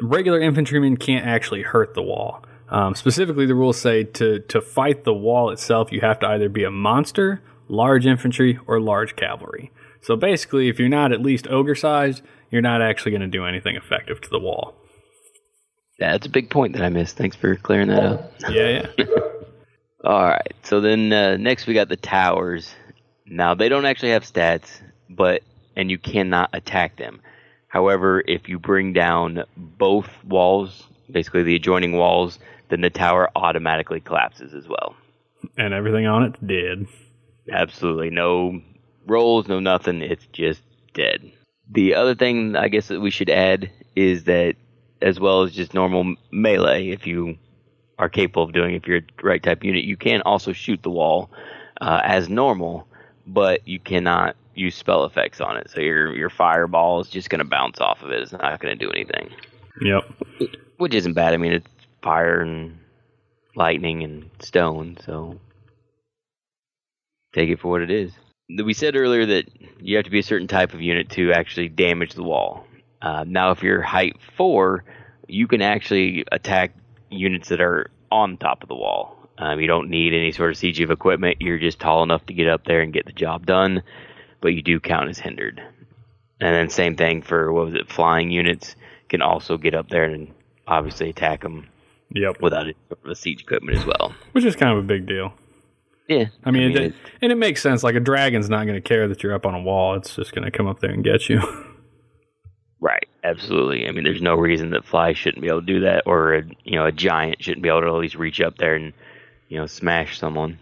regular 0.00 0.40
infantrymen 0.40 0.96
can't 0.96 1.26
actually 1.26 1.62
hurt 1.62 1.94
the 1.94 2.02
wall. 2.02 2.44
Um, 2.68 2.94
specifically, 2.94 3.46
the 3.46 3.56
rules 3.56 3.80
say 3.80 4.04
to 4.04 4.38
to 4.38 4.60
fight 4.60 5.02
the 5.02 5.14
wall 5.14 5.50
itself, 5.50 5.90
you 5.90 6.00
have 6.02 6.20
to 6.20 6.28
either 6.28 6.48
be 6.48 6.62
a 6.62 6.70
monster, 6.70 7.42
large 7.68 8.06
infantry, 8.06 8.58
or 8.66 8.80
large 8.80 9.16
cavalry. 9.16 9.70
So 10.02 10.16
basically, 10.16 10.68
if 10.68 10.78
you're 10.78 10.88
not 10.88 11.12
at 11.12 11.20
least 11.20 11.46
ogre 11.48 11.74
sized, 11.74 12.22
you're 12.50 12.62
not 12.62 12.80
actually 12.82 13.10
going 13.12 13.22
to 13.22 13.28
do 13.28 13.44
anything 13.44 13.76
effective 13.76 14.20
to 14.22 14.28
the 14.30 14.38
wall. 14.38 14.74
That's 15.98 16.26
a 16.26 16.30
big 16.30 16.50
point 16.50 16.74
that 16.74 16.82
I 16.82 16.88
missed. 16.88 17.16
Thanks 17.16 17.36
for 17.36 17.56
clearing 17.56 17.88
that 17.88 18.04
up. 18.04 18.32
Yeah, 18.48 18.86
yeah. 18.96 19.04
All 20.04 20.22
right. 20.22 20.54
So 20.62 20.80
then 20.80 21.12
uh, 21.12 21.36
next 21.36 21.66
we 21.66 21.74
got 21.74 21.88
the 21.88 21.96
towers. 21.96 22.72
Now 23.26 23.54
they 23.54 23.68
don't 23.68 23.84
actually 23.84 24.10
have 24.10 24.22
stats, 24.22 24.80
but 25.10 25.42
and 25.76 25.90
you 25.90 25.98
cannot 25.98 26.50
attack 26.52 26.96
them. 26.96 27.20
However, 27.66 28.22
if 28.26 28.48
you 28.48 28.58
bring 28.58 28.92
down 28.92 29.42
both 29.56 30.08
walls, 30.24 30.86
basically 31.10 31.42
the 31.42 31.56
adjoining 31.56 31.92
walls, 31.92 32.38
then 32.70 32.80
the 32.80 32.90
tower 32.90 33.28
automatically 33.36 34.00
collapses 34.00 34.54
as 34.54 34.68
well. 34.68 34.94
and 35.56 35.74
everything 35.74 36.06
on 36.06 36.22
it 36.22 36.46
did. 36.46 36.86
Absolutely 37.52 38.10
no 38.10 38.60
rolls, 39.06 39.48
no 39.48 39.60
nothing. 39.60 40.02
It's 40.02 40.26
just 40.32 40.62
dead. 40.94 41.30
The 41.70 41.94
other 41.94 42.14
thing 42.14 42.56
I 42.56 42.68
guess 42.68 42.88
that 42.88 43.00
we 43.00 43.10
should 43.10 43.30
add 43.30 43.70
is 43.96 44.24
that 44.24 44.54
as 45.02 45.20
well 45.20 45.42
as 45.42 45.52
just 45.52 45.74
normal 45.74 46.14
melee, 46.30 46.88
if 46.90 47.06
you 47.06 47.36
are 47.98 48.08
capable 48.08 48.42
of 48.44 48.52
doing, 48.52 48.74
if 48.74 48.86
you're 48.86 48.98
a 48.98 49.02
right 49.22 49.42
type 49.42 49.64
unit, 49.64 49.84
you 49.84 49.96
can 49.96 50.22
also 50.22 50.52
shoot 50.52 50.82
the 50.82 50.90
wall 50.90 51.30
uh, 51.80 52.00
as 52.04 52.28
normal, 52.28 52.86
but 53.26 53.66
you 53.66 53.78
cannot 53.78 54.36
use 54.54 54.74
spell 54.74 55.04
effects 55.04 55.40
on 55.40 55.56
it. 55.56 55.70
So 55.70 55.80
your 55.80 56.14
your 56.16 56.30
fireball 56.30 57.00
is 57.00 57.08
just 57.08 57.30
going 57.30 57.38
to 57.40 57.44
bounce 57.44 57.80
off 57.80 58.02
of 58.02 58.10
it. 58.10 58.22
It's 58.22 58.32
not 58.32 58.60
going 58.60 58.76
to 58.76 58.84
do 58.84 58.90
anything, 58.90 59.30
Yep. 59.82 60.04
which 60.78 60.94
isn't 60.94 61.12
bad. 61.14 61.34
I 61.34 61.36
mean, 61.36 61.52
it's 61.52 61.68
fire 62.02 62.40
and 62.40 62.78
lightning 63.54 64.02
and 64.02 64.30
stone, 64.40 64.96
so 65.04 65.38
take 67.38 67.50
it 67.50 67.60
for 67.60 67.68
what 67.68 67.82
it 67.82 67.90
is. 67.90 68.12
We 68.64 68.72
said 68.72 68.96
earlier 68.96 69.26
that 69.26 69.44
you 69.80 69.96
have 69.96 70.06
to 70.06 70.10
be 70.10 70.18
a 70.18 70.22
certain 70.22 70.48
type 70.48 70.72
of 70.74 70.80
unit 70.80 71.10
to 71.10 71.32
actually 71.32 71.68
damage 71.68 72.14
the 72.14 72.22
wall. 72.22 72.66
Uh, 73.02 73.24
now, 73.26 73.50
if 73.50 73.62
you're 73.62 73.82
height 73.82 74.16
four, 74.36 74.84
you 75.28 75.46
can 75.46 75.60
actually 75.62 76.24
attack 76.32 76.72
units 77.10 77.48
that 77.50 77.60
are 77.60 77.90
on 78.10 78.38
top 78.38 78.62
of 78.62 78.68
the 78.68 78.74
wall. 78.74 79.16
Um, 79.36 79.60
you 79.60 79.66
don't 79.68 79.88
need 79.90 80.14
any 80.14 80.32
sort 80.32 80.50
of 80.50 80.56
siege 80.56 80.80
of 80.80 80.90
equipment. 80.90 81.36
You're 81.40 81.58
just 81.58 81.78
tall 81.78 82.02
enough 82.02 82.26
to 82.26 82.32
get 82.32 82.48
up 82.48 82.64
there 82.64 82.80
and 82.80 82.92
get 82.92 83.06
the 83.06 83.12
job 83.12 83.46
done, 83.46 83.82
but 84.40 84.48
you 84.48 84.62
do 84.62 84.80
count 84.80 85.10
as 85.10 85.18
hindered. 85.18 85.62
and 86.40 86.54
then 86.54 86.70
same 86.70 86.96
thing 86.96 87.20
for 87.22 87.52
what 87.52 87.66
was 87.66 87.74
it? 87.74 87.90
Flying 87.90 88.30
units 88.30 88.76
can 89.08 89.22
also 89.22 89.56
get 89.58 89.74
up 89.74 89.88
there 89.90 90.04
and 90.04 90.32
obviously 90.66 91.10
attack 91.10 91.42
them 91.42 91.68
Yep. 92.14 92.40
without 92.40 92.66
a 92.68 92.74
sort 92.88 93.16
siege 93.16 93.42
equipment 93.42 93.76
as 93.78 93.84
well. 93.84 94.14
Which 94.32 94.44
is 94.44 94.56
kind 94.56 94.72
of 94.72 94.78
a 94.84 94.86
big 94.86 95.06
deal. 95.06 95.34
Yeah, 96.08 96.26
I 96.44 96.50
mean, 96.50 96.70
it, 96.70 96.76
it- 96.76 96.94
and 97.20 97.30
it 97.30 97.36
makes 97.36 97.60
sense. 97.62 97.82
Like 97.82 97.94
a 97.94 98.00
dragon's 98.00 98.48
not 98.48 98.64
going 98.64 98.74
to 98.76 98.80
care 98.80 99.06
that 99.08 99.22
you're 99.22 99.34
up 99.34 99.44
on 99.46 99.54
a 99.54 99.60
wall; 99.62 99.94
it's 99.94 100.16
just 100.16 100.34
going 100.34 100.44
to 100.44 100.50
come 100.50 100.66
up 100.66 100.80
there 100.80 100.90
and 100.90 101.04
get 101.04 101.28
you. 101.28 101.40
right, 102.80 103.06
absolutely. 103.24 103.86
I 103.86 103.92
mean, 103.92 104.04
there's 104.04 104.22
no 104.22 104.34
reason 104.34 104.70
that 104.70 104.84
fly 104.84 105.12
shouldn't 105.12 105.42
be 105.42 105.48
able 105.48 105.60
to 105.60 105.66
do 105.66 105.80
that, 105.80 106.04
or 106.06 106.34
a, 106.34 106.42
you 106.64 106.76
know, 106.76 106.86
a 106.86 106.92
giant 106.92 107.42
shouldn't 107.42 107.62
be 107.62 107.68
able 107.68 107.82
to 107.82 107.88
at 107.88 107.94
least 107.94 108.14
reach 108.14 108.40
up 108.40 108.56
there 108.58 108.74
and 108.74 108.92
you 109.48 109.58
know 109.58 109.66
smash 109.66 110.18
someone. 110.18 110.58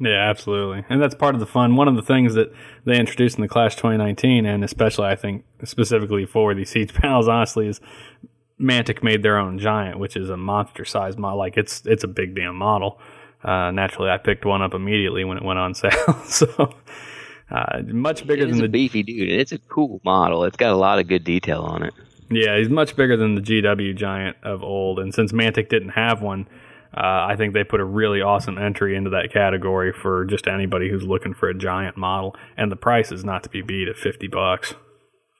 yeah, 0.00 0.28
absolutely. 0.30 0.84
And 0.88 1.00
that's 1.02 1.14
part 1.14 1.34
of 1.34 1.40
the 1.40 1.46
fun. 1.46 1.76
One 1.76 1.88
of 1.88 1.96
the 1.96 2.02
things 2.02 2.34
that 2.34 2.52
they 2.84 2.98
introduced 2.98 3.36
in 3.36 3.42
the 3.42 3.48
Clash 3.48 3.76
2019, 3.76 4.46
and 4.46 4.62
especially 4.64 5.06
I 5.06 5.16
think 5.16 5.44
specifically 5.64 6.24
for 6.26 6.54
these 6.54 6.70
siege 6.70 6.94
panels, 6.94 7.28
honestly, 7.36 7.66
is 7.68 7.80
Mantic 8.60 9.02
made 9.02 9.22
their 9.22 9.36
own 9.38 9.58
giant, 9.58 9.98
which 9.98 10.16
is 10.16 10.30
a 10.30 10.36
monster 10.36 10.84
sized 10.84 11.18
model. 11.18 11.38
Like 11.38 11.56
it's 11.56 11.82
it's 11.84 12.04
a 12.04 12.08
big 12.08 12.34
damn 12.34 12.56
model. 12.56 12.98
Uh, 13.42 13.70
naturally, 13.70 14.10
I 14.10 14.18
picked 14.18 14.44
one 14.44 14.62
up 14.62 14.74
immediately 14.74 15.24
when 15.24 15.36
it 15.36 15.44
went 15.44 15.58
on 15.58 15.74
sale. 15.74 16.22
so 16.24 16.74
uh, 17.50 17.82
much 17.86 18.26
bigger 18.26 18.46
than 18.46 18.58
a 18.58 18.62
the 18.62 18.68
beefy 18.68 19.02
dude. 19.02 19.28
It's 19.28 19.52
a 19.52 19.58
cool 19.58 20.00
model. 20.04 20.44
It's 20.44 20.56
got 20.56 20.72
a 20.72 20.76
lot 20.76 20.98
of 20.98 21.06
good 21.08 21.24
detail 21.24 21.62
on 21.62 21.82
it. 21.82 21.94
Yeah, 22.28 22.58
he's 22.58 22.68
much 22.68 22.96
bigger 22.96 23.16
than 23.16 23.36
the 23.36 23.40
GW 23.40 23.96
Giant 23.96 24.36
of 24.42 24.62
old. 24.62 24.98
And 24.98 25.14
since 25.14 25.32
Mantic 25.32 25.68
didn't 25.68 25.90
have 25.90 26.22
one, 26.22 26.48
uh, 26.96 27.26
I 27.28 27.36
think 27.36 27.54
they 27.54 27.62
put 27.62 27.80
a 27.80 27.84
really 27.84 28.20
awesome 28.20 28.58
entry 28.58 28.96
into 28.96 29.10
that 29.10 29.32
category 29.32 29.92
for 29.92 30.24
just 30.24 30.48
anybody 30.48 30.90
who's 30.90 31.04
looking 31.04 31.34
for 31.34 31.48
a 31.48 31.54
giant 31.54 31.96
model. 31.96 32.34
And 32.56 32.72
the 32.72 32.76
price 32.76 33.12
is 33.12 33.24
not 33.24 33.44
to 33.44 33.48
be 33.48 33.62
beat 33.62 33.86
at 33.86 33.96
50 33.96 34.26
bucks. 34.28 34.74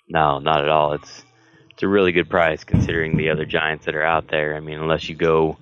No, 0.09 0.38
not 0.38 0.62
at 0.62 0.69
all. 0.69 0.93
It's 0.93 1.25
it's 1.71 1.83
a 1.83 1.88
really 1.88 2.12
good 2.12 2.31
price 2.31 2.65
considering 2.65 3.19
the 3.19 3.29
other 3.29 3.45
giants 3.45 3.85
that 3.85 3.95
are 3.95 4.03
out 4.03 4.29
there. 4.29 4.57
I 4.57 4.61
mean, 4.61 4.79
unless 4.79 5.11
you 5.11 5.15
go, 5.15 5.59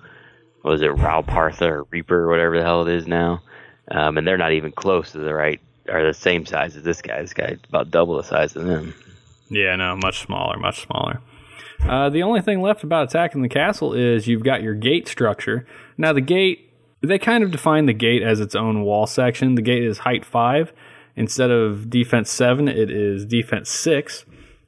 was 0.64 0.82
it, 0.82 0.90
Raupartha 0.90 1.68
or 1.68 1.84
Reaper 1.84 2.24
or 2.24 2.28
whatever 2.28 2.56
the 2.56 2.64
hell 2.64 2.86
it 2.88 2.94
is 2.94 3.06
now, 3.06 3.42
um, 3.90 4.18
and 4.18 4.26
they're 4.26 4.38
not 4.38 4.52
even 4.52 4.72
close 4.72 5.12
to 5.12 5.18
the 5.18 5.34
right 5.34 5.60
or 5.88 6.04
the 6.04 6.14
same 6.14 6.46
size 6.46 6.76
as 6.76 6.82
this 6.82 7.02
guy. 7.02 7.20
This 7.20 7.34
guy's 7.34 7.58
about 7.68 7.90
double 7.90 8.16
the 8.16 8.24
size 8.24 8.56
of 8.56 8.64
them. 8.64 8.94
Yeah, 9.50 9.76
no, 9.76 9.96
much 9.96 10.20
smaller, 10.20 10.56
much 10.58 10.82
smaller. 10.86 11.20
Uh, 11.86 12.08
the 12.08 12.22
only 12.22 12.40
thing 12.40 12.62
left 12.62 12.82
about 12.82 13.10
attacking 13.10 13.42
the 13.42 13.48
castle 13.48 13.92
is 13.92 14.26
you've 14.26 14.44
got 14.44 14.62
your 14.62 14.74
gate 14.74 15.06
structure. 15.06 15.66
Now, 15.98 16.12
the 16.12 16.22
gate, 16.22 16.72
they 17.02 17.18
kind 17.18 17.44
of 17.44 17.50
define 17.50 17.84
the 17.86 17.92
gate 17.92 18.22
as 18.22 18.40
its 18.40 18.54
own 18.54 18.82
wall 18.82 19.06
section. 19.06 19.54
The 19.54 19.62
gate 19.62 19.84
is 19.84 19.98
height 19.98 20.24
5. 20.24 20.72
Instead 21.16 21.50
of 21.50 21.90
defense 21.90 22.30
7, 22.30 22.68
it 22.68 22.90
is 22.90 23.26
defense 23.26 23.70
6. 23.70 24.24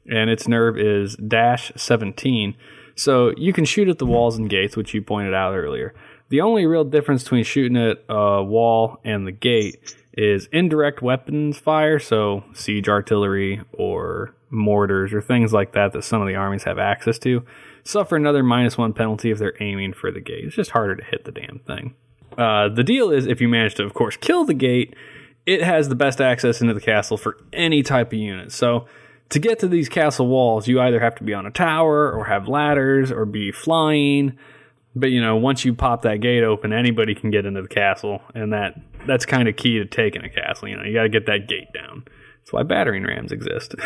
And 0.08 0.28
its 0.28 0.46
nerve 0.46 0.78
is 0.78 1.16
dash 1.16 1.72
17. 1.74 2.54
So 2.96 3.32
you 3.36 3.52
can 3.52 3.64
shoot 3.64 3.88
at 3.88 3.98
the 3.98 4.06
walls 4.06 4.36
and 4.36 4.50
gates, 4.50 4.76
which 4.76 4.94
you 4.94 5.02
pointed 5.02 5.34
out 5.34 5.54
earlier. 5.54 5.94
The 6.28 6.40
only 6.40 6.66
real 6.66 6.82
difference 6.82 7.22
between 7.22 7.44
shooting 7.44 7.76
at 7.76 8.02
a 8.08 8.42
wall 8.42 8.98
and 9.04 9.26
the 9.26 9.32
gate 9.32 9.94
is 10.14 10.48
indirect 10.50 11.02
weapons 11.02 11.58
fire, 11.58 11.98
so 11.98 12.42
siege 12.54 12.88
artillery 12.88 13.60
or 13.72 14.34
mortars 14.50 15.12
or 15.12 15.20
things 15.20 15.52
like 15.52 15.72
that 15.72 15.92
that 15.92 16.02
some 16.02 16.22
of 16.22 16.26
the 16.26 16.34
armies 16.34 16.64
have 16.64 16.78
access 16.78 17.18
to, 17.18 17.44
suffer 17.84 18.16
another 18.16 18.42
minus 18.42 18.78
one 18.78 18.92
penalty 18.92 19.30
if 19.30 19.38
they're 19.38 19.60
aiming 19.60 19.92
for 19.92 20.10
the 20.10 20.20
gate. 20.20 20.44
It's 20.44 20.56
just 20.56 20.70
harder 20.70 20.96
to 20.96 21.04
hit 21.04 21.24
the 21.24 21.32
damn 21.32 21.60
thing. 21.60 21.94
Uh, 22.36 22.68
the 22.68 22.82
deal 22.82 23.10
is, 23.10 23.26
if 23.26 23.40
you 23.40 23.48
manage 23.48 23.74
to, 23.76 23.84
of 23.84 23.94
course, 23.94 24.16
kill 24.16 24.44
the 24.44 24.54
gate, 24.54 24.94
it 25.44 25.62
has 25.62 25.88
the 25.88 25.94
best 25.94 26.20
access 26.20 26.60
into 26.60 26.74
the 26.74 26.80
castle 26.80 27.16
for 27.16 27.38
any 27.52 27.82
type 27.82 28.08
of 28.08 28.18
unit. 28.18 28.52
So 28.52 28.86
to 29.30 29.38
get 29.38 29.58
to 29.60 29.68
these 29.68 29.88
castle 29.88 30.26
walls, 30.28 30.68
you 30.68 30.80
either 30.80 31.00
have 31.00 31.14
to 31.16 31.24
be 31.24 31.34
on 31.34 31.46
a 31.46 31.50
tower 31.50 32.10
or 32.12 32.24
have 32.26 32.48
ladders 32.48 33.10
or 33.10 33.24
be 33.26 33.50
flying. 33.52 34.38
But 34.94 35.10
you 35.10 35.20
know, 35.20 35.36
once 35.36 35.64
you 35.64 35.74
pop 35.74 36.02
that 36.02 36.20
gate 36.20 36.42
open, 36.42 36.72
anybody 36.72 37.14
can 37.14 37.30
get 37.30 37.44
into 37.44 37.60
the 37.62 37.68
castle, 37.68 38.22
and 38.34 38.52
that 38.52 38.80
that's 39.06 39.26
kind 39.26 39.48
of 39.48 39.56
key 39.56 39.78
to 39.78 39.84
taking 39.84 40.24
a 40.24 40.30
castle. 40.30 40.68
You 40.68 40.76
know, 40.76 40.84
you 40.84 40.94
got 40.94 41.02
to 41.02 41.08
get 41.08 41.26
that 41.26 41.48
gate 41.48 41.72
down. 41.74 42.04
That's 42.40 42.52
why 42.52 42.62
battering 42.62 43.04
rams 43.04 43.32
exist. 43.32 43.74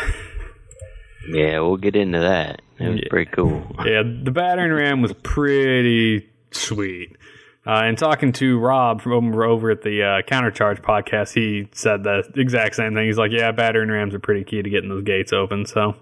Yeah, 1.27 1.59
we'll 1.59 1.77
get 1.77 1.95
into 1.95 2.17
that. 2.19 2.63
It 2.79 2.87
was 2.89 2.97
Yeah. 2.99 3.07
pretty 3.11 3.29
cool. 3.31 3.63
yeah, 3.85 4.01
the 4.01 4.31
battering 4.31 4.71
ram 4.71 5.03
was 5.03 5.13
pretty 5.21 6.27
sweet. 6.49 7.15
Uh, 7.65 7.81
and 7.83 7.97
talking 7.97 8.31
to 8.31 8.57
Rob 8.57 9.01
from 9.01 9.35
over, 9.35 9.69
at 9.69 9.83
the 9.83 10.01
uh, 10.01 10.21
Countercharge 10.23 10.81
podcast, 10.81 11.33
he 11.33 11.67
said 11.73 12.03
the 12.03 12.23
exact 12.35 12.75
same 12.75 12.95
thing. 12.95 13.05
He's 13.05 13.19
like, 13.19 13.31
"Yeah, 13.31 13.51
battering 13.51 13.89
rams 13.89 14.15
are 14.15 14.19
pretty 14.19 14.43
key 14.43 14.63
to 14.63 14.69
getting 14.69 14.89
those 14.89 15.03
gates 15.03 15.31
open." 15.31 15.67
So 15.67 15.95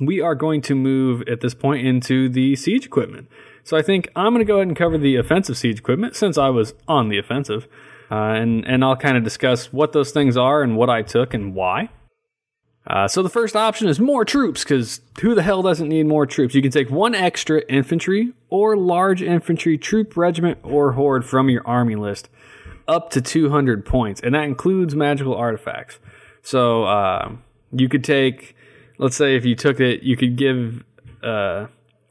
we 0.00 0.20
are 0.20 0.36
going 0.36 0.62
to 0.62 0.76
move 0.76 1.22
at 1.28 1.40
this 1.40 1.54
point 1.54 1.84
into 1.84 2.28
the 2.28 2.54
siege 2.54 2.86
equipment. 2.86 3.28
So 3.64 3.76
I 3.76 3.82
think 3.82 4.08
I'm 4.14 4.32
going 4.32 4.44
to 4.44 4.44
go 4.44 4.56
ahead 4.56 4.68
and 4.68 4.76
cover 4.76 4.98
the 4.98 5.16
offensive 5.16 5.56
siege 5.56 5.78
equipment 5.78 6.14
since 6.14 6.38
I 6.38 6.48
was 6.48 6.74
on 6.86 7.08
the 7.08 7.18
offensive, 7.18 7.66
uh, 8.10 8.14
and 8.14 8.64
and 8.64 8.84
I'll 8.84 8.96
kind 8.96 9.16
of 9.16 9.24
discuss 9.24 9.72
what 9.72 9.92
those 9.92 10.12
things 10.12 10.36
are 10.36 10.62
and 10.62 10.76
what 10.76 10.88
I 10.88 11.02
took 11.02 11.34
and 11.34 11.56
why. 11.56 11.90
Uh, 12.86 13.06
so 13.06 13.22
the 13.22 13.28
first 13.28 13.54
option 13.54 13.88
is 13.88 14.00
more 14.00 14.24
troops, 14.24 14.64
because 14.64 15.00
who 15.20 15.34
the 15.34 15.42
hell 15.42 15.62
doesn't 15.62 15.88
need 15.88 16.06
more 16.06 16.26
troops? 16.26 16.54
You 16.54 16.62
can 16.62 16.72
take 16.72 16.90
one 16.90 17.14
extra 17.14 17.62
infantry 17.68 18.32
or 18.50 18.76
large 18.76 19.22
infantry 19.22 19.78
troop 19.78 20.16
regiment 20.16 20.58
or 20.62 20.92
horde 20.92 21.24
from 21.24 21.48
your 21.48 21.66
army 21.66 21.94
list, 21.94 22.28
up 22.88 23.10
to 23.10 23.20
200 23.20 23.86
points, 23.86 24.20
and 24.20 24.34
that 24.34 24.44
includes 24.44 24.96
magical 24.96 25.34
artifacts. 25.34 26.00
So 26.42 26.84
uh, 26.84 27.32
you 27.70 27.88
could 27.88 28.02
take, 28.02 28.56
let's 28.98 29.16
say, 29.16 29.36
if 29.36 29.44
you 29.44 29.54
took 29.54 29.78
it, 29.78 30.02
you 30.02 30.16
could 30.16 30.36
give 30.36 30.82
uh, 31.22 31.66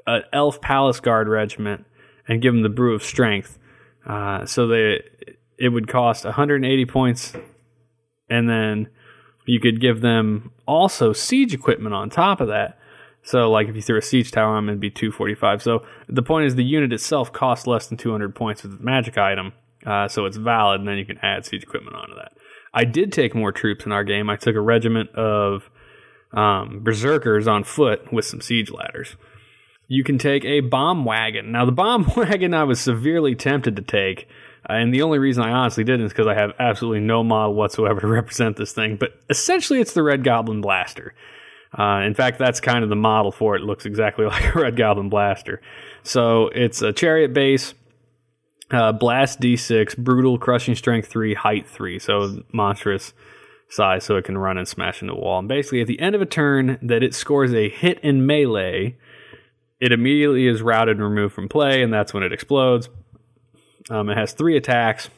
an 0.08 0.24
elf 0.32 0.62
palace 0.62 1.02
guard 1.02 1.28
regiment 1.28 1.86
and 2.28 2.42
give 2.42 2.54
them 2.54 2.64
the 2.64 2.70
brew 2.70 2.96
of 2.96 3.04
strength. 3.04 3.60
Uh, 4.06 4.46
so 4.46 4.68
they 4.68 5.04
it 5.58 5.70
would 5.70 5.88
cost 5.88 6.26
180 6.26 6.86
points, 6.86 7.34
and 8.30 8.50
then 8.50 8.90
you 9.46 9.60
could 9.60 9.82
give 9.82 10.02
them 10.02 10.52
also 10.68 11.14
siege 11.14 11.54
equipment 11.54 11.96
on 11.96 12.10
top 12.10 12.42
of 12.42 12.48
that. 12.48 12.78
So, 13.24 13.52
like 13.52 13.68
if 13.68 13.76
you 13.76 13.82
threw 13.82 13.98
a 13.98 14.02
siege 14.02 14.32
tower 14.32 14.56
on 14.56 14.66
them, 14.66 14.70
it'd 14.70 14.80
be 14.80 14.90
245. 14.90 15.62
So, 15.62 15.86
the 16.08 16.24
point 16.24 16.48
is 16.48 16.56
the 16.56 16.64
unit 16.64 16.92
itself 16.92 17.32
costs 17.32 17.68
less 17.68 17.88
than 17.88 17.98
200 17.98 18.34
points 18.36 18.64
with 18.64 18.78
the 18.78 18.84
magic 18.84 19.18
item. 19.18 19.54
Uh, 19.86 20.08
so, 20.08 20.26
it's 20.26 20.38
valid, 20.38 20.80
and 20.80 20.88
then 20.88 20.98
you 20.98 21.06
can 21.06 21.20
add 21.20 21.46
siege 21.46 21.64
equipment 21.64 21.96
onto 21.96 22.16
that. 22.16 22.32
I 22.74 22.86
did 22.86 23.12
take 23.12 23.36
more 23.36 23.52
troops 23.52 23.86
in 23.86 23.92
our 23.92 24.04
game. 24.04 24.30
I 24.30 24.38
took 24.38 24.56
a 24.56 24.62
regiment 24.62 25.12
of 25.12 25.70
um, 26.34 26.80
berserkers 26.82 27.48
on 27.48 27.64
foot 27.64 28.12
with 28.12 28.26
some 28.26 28.42
siege 28.42 28.72
ladders. 28.72 29.16
You 29.88 30.04
can 30.04 30.18
take 30.18 30.46
a 30.46 30.62
bomb 30.62 31.04
wagon. 31.04 31.52
Now, 31.52 31.66
the 31.66 31.72
bomb 31.72 32.10
wagon 32.18 32.54
I 32.54 32.64
was 32.64 32.80
severely 32.80 33.36
tempted 33.36 33.76
to 33.76 33.82
take. 33.82 34.28
And 34.68 34.94
the 34.94 35.02
only 35.02 35.20
reason 35.20 35.44
I 35.44 35.52
honestly 35.52 35.84
didn't 35.84 36.06
is 36.06 36.12
because 36.12 36.28
I 36.28 36.36
have 36.36 36.52
absolutely 36.60 37.00
no 37.00 37.24
model 37.24 37.56
whatsoever 37.56 38.00
to 38.02 38.08
represent 38.20 38.58
this 38.58 38.74
thing. 38.74 38.96
But 38.98 39.20
essentially, 39.30 39.80
it's 39.82 39.94
the 39.94 40.04
Red 40.04 40.24
Goblin 40.24 40.62
Blaster. 40.62 41.14
Uh, 41.78 42.02
in 42.06 42.14
fact, 42.14 42.38
that's 42.38 42.60
kind 42.60 42.84
of 42.84 42.90
the 42.90 42.96
model 42.96 43.32
for 43.32 43.56
it. 43.56 43.62
It 43.62 43.66
looks 43.66 43.86
exactly 43.86 44.26
like 44.28 44.56
a 44.56 44.60
Red 44.60 44.76
Goblin 44.76 45.10
Blaster. 45.10 45.62
So 46.04 46.50
it's 46.50 46.82
a 46.82 46.94
chariot 46.94 47.34
base, 47.34 47.74
uh, 48.72 48.92
blast 48.92 49.40
D6, 49.40 49.98
brutal, 49.98 50.38
crushing 50.38 50.76
strength 50.76 51.08
3, 51.08 51.34
height 51.34 51.68
3. 51.68 52.00
So 52.00 52.44
monstrous 52.52 53.14
size 53.70 54.04
so 54.04 54.18
it 54.18 54.26
can 54.26 54.38
run 54.38 54.58
and 54.58 54.68
smash 54.68 55.02
into 55.02 55.14
a 55.14 55.18
wall. 55.18 55.40
And 55.40 55.48
basically, 55.48 55.82
at 55.82 55.88
the 55.88 56.00
end 56.00 56.16
of 56.16 56.22
a 56.22 56.26
turn 56.26 56.78
that 56.82 57.04
it 57.04 57.16
scores 57.16 57.54
a 57.54 57.70
hit 57.70 58.00
in 58.00 58.26
melee, 58.26 58.98
it 59.80 59.92
immediately 59.92 60.48
is 60.48 60.62
routed 60.62 60.98
and 60.98 61.04
removed 61.04 61.34
from 61.34 61.50
play, 61.50 61.82
and 61.82 61.92
that's 61.94 62.14
when 62.14 62.24
it 62.24 62.34
explodes. 62.34 62.90
Um, 63.92 64.10
it 64.10 64.18
has 64.18 64.32
three 64.32 64.56
attacks, 64.56 65.10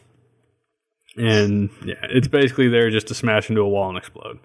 and 1.16 1.70
yeah, 1.86 1.96
it's 2.10 2.28
basically 2.28 2.70
there 2.70 2.90
just 2.90 3.08
to 3.08 3.14
smash 3.14 3.50
into 3.50 3.62
a 3.62 3.70
wall 3.70 3.90
and 3.90 3.98
explode. 3.98 4.40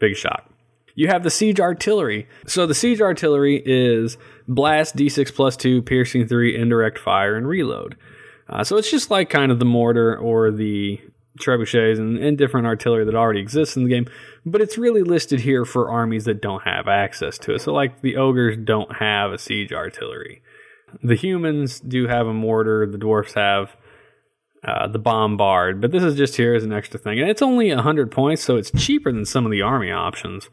Big 0.00 0.16
shock. 0.16 0.50
You 0.94 1.08
have 1.08 1.22
the 1.22 1.30
siege 1.30 1.60
artillery. 1.60 2.28
So 2.46 2.66
the 2.66 2.74
siege 2.74 3.00
artillery 3.00 3.62
is 3.64 4.18
blast 4.48 4.96
d6 4.96 5.34
plus 5.34 5.56
2, 5.56 5.82
piercing 5.82 6.26
3, 6.26 6.56
indirect 6.60 6.98
fire, 6.98 7.36
and 7.36 7.48
reload. 7.48 7.96
Uh, 8.48 8.64
so 8.64 8.76
it's 8.76 8.90
just 8.90 9.10
like 9.10 9.30
kind 9.30 9.50
of 9.52 9.58
the 9.58 9.64
mortar 9.64 10.16
or 10.18 10.50
the 10.50 11.00
trebuchets 11.40 11.98
and, 11.98 12.18
and 12.18 12.36
different 12.36 12.66
artillery 12.66 13.04
that 13.04 13.14
already 13.14 13.40
exists 13.40 13.76
in 13.76 13.84
the 13.84 13.88
game, 13.88 14.06
but 14.44 14.60
it's 14.60 14.76
really 14.76 15.02
listed 15.02 15.40
here 15.40 15.64
for 15.64 15.90
armies 15.90 16.24
that 16.24 16.42
don't 16.42 16.64
have 16.64 16.88
access 16.88 17.38
to 17.38 17.54
it. 17.54 17.60
So, 17.60 17.72
like 17.72 18.02
the 18.02 18.16
ogres 18.16 18.58
don't 18.62 18.96
have 18.96 19.32
a 19.32 19.38
siege 19.38 19.72
artillery. 19.72 20.42
The 21.02 21.14
humans 21.14 21.80
do 21.80 22.06
have 22.06 22.26
a 22.26 22.34
mortar, 22.34 22.86
the 22.86 22.98
dwarfs 22.98 23.34
have 23.34 23.76
uh, 24.64 24.86
the 24.86 24.98
bombard, 24.98 25.80
but 25.80 25.90
this 25.90 26.02
is 26.02 26.16
just 26.16 26.36
here 26.36 26.54
as 26.54 26.64
an 26.64 26.72
extra 26.72 26.98
thing. 26.98 27.18
And 27.20 27.28
it's 27.28 27.42
only 27.42 27.72
100 27.74 28.10
points, 28.10 28.42
so 28.42 28.56
it's 28.56 28.70
cheaper 28.70 29.10
than 29.10 29.24
some 29.24 29.44
of 29.44 29.50
the 29.50 29.62
army 29.62 29.90
options. 29.90 30.48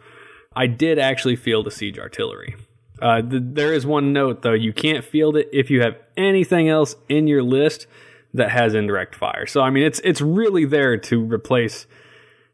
I 0.56 0.68
did 0.68 0.98
actually 0.98 1.36
field 1.36 1.68
a 1.68 1.72
siege 1.72 2.00
artillery. 2.00 2.56
Uh, 3.02 3.22
th- 3.22 3.44
there 3.46 3.74
is 3.74 3.86
one 3.86 4.12
note 4.12 4.42
though: 4.42 4.54
you 4.54 4.74
can't 4.74 5.06
field 5.06 5.38
it 5.38 5.48
if 5.54 5.70
you 5.70 5.82
have 5.82 5.96
anything 6.18 6.68
else 6.68 6.96
in 7.08 7.28
your 7.28 7.44
list 7.44 7.88
that 8.34 8.50
has 8.50 8.74
indirect 8.74 9.16
fire. 9.16 9.46
So 9.46 9.62
I 9.62 9.70
mean, 9.70 9.84
it's 9.84 10.00
it's 10.04 10.22
really 10.22 10.66
there 10.66 10.98
to 10.98 11.24
replace 11.24 11.88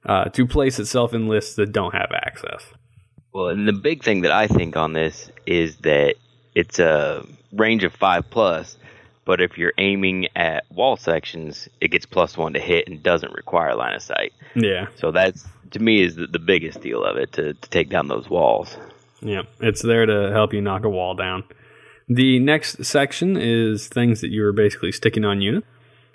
uh, 0.06 0.26
to 0.26 0.46
place 0.46 0.78
itself 0.78 1.14
in 1.14 1.28
lists 1.28 1.56
that 1.56 1.72
don't 1.72 1.96
have 1.96 2.12
access. 2.14 2.64
Well, 3.34 3.48
and 3.48 3.68
the 3.68 3.74
big 3.74 4.04
thing 4.04 4.22
that 4.22 4.32
I 4.32 4.48
think 4.48 4.78
on 4.78 4.94
this 4.94 5.32
is 5.46 5.78
that 5.78 6.16
it's 6.56 6.80
a 6.80 7.26
range 7.54 7.84
of 7.84 7.94
five 7.94 8.30
plus, 8.30 8.78
but 9.26 9.42
if 9.42 9.58
you're 9.58 9.74
aiming 9.78 10.28
at 10.36 10.66
wall 10.72 10.98
sections, 10.98 11.68
it 11.82 11.90
gets 11.90 12.06
plus 12.06 12.38
one 12.38 12.54
to 12.54 12.60
hit 12.60 12.88
and 12.88 13.02
doesn't 13.04 13.34
require 13.34 13.76
line 13.76 13.94
of 13.96 14.02
sight. 14.02 14.34
Yeah, 14.56 14.88
So 14.96 15.12
that's 15.12 15.46
to 15.72 15.80
me 15.80 16.02
is 16.02 16.16
the, 16.16 16.28
the 16.28 16.40
biggest 16.40 16.80
deal 16.82 17.04
of 17.04 17.18
it 17.18 17.34
to, 17.34 17.54
to 17.54 17.70
take 17.70 17.90
down 17.90 18.08
those 18.08 18.30
walls. 18.30 18.78
yeah. 19.22 19.42
It's 19.60 19.82
there 19.82 20.06
to 20.06 20.32
help 20.32 20.54
you 20.54 20.62
knock 20.62 20.86
a 20.86 20.90
wall 20.90 21.16
down. 21.16 21.44
The 22.08 22.40
next 22.40 22.86
section 22.86 23.36
is 23.36 23.88
things 23.88 24.22
that 24.22 24.30
you 24.30 24.46
are 24.46 24.54
basically 24.54 24.92
sticking 24.92 25.26
on 25.26 25.42
unit. 25.42 25.64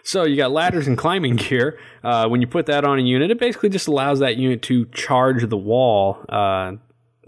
So 0.05 0.23
you 0.23 0.37
got 0.37 0.53
ladders 0.53 0.87
and 0.87 0.97
climbing 0.97 1.37
gear. 1.49 1.79
Uh, 2.05 2.29
when 2.29 2.41
you 2.41 2.47
put 2.47 2.67
that 2.67 2.85
on 2.85 2.99
a 2.99 3.03
unit, 3.03 3.31
it 3.31 3.39
basically 3.41 3.69
just 3.71 3.89
allows 3.89 4.21
that 4.21 4.37
unit 4.37 4.63
to 4.63 4.87
charge 4.87 5.47
the 5.49 5.57
wall. 5.59 6.25
Uh, 6.29 6.75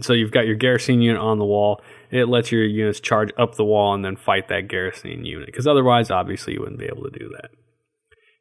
so 0.00 0.12
you've 0.12 0.30
got 0.30 0.46
your 0.46 0.54
garrison 0.54 1.02
unit 1.02 1.20
on 1.20 1.38
the 1.38 1.44
wall. 1.44 1.82
It 2.12 2.28
lets 2.28 2.52
your 2.52 2.64
units 2.64 3.00
charge 3.00 3.30
up 3.38 3.54
the 3.54 3.64
wall 3.64 3.94
and 3.94 4.04
then 4.04 4.16
fight 4.16 4.48
that 4.48 4.68
garrison 4.68 5.24
unit. 5.24 5.46
Because 5.46 5.66
otherwise, 5.66 6.10
obviously, 6.10 6.52
you 6.52 6.60
wouldn't 6.60 6.78
be 6.78 6.84
able 6.84 7.04
to 7.04 7.18
do 7.18 7.30
that. 7.40 7.50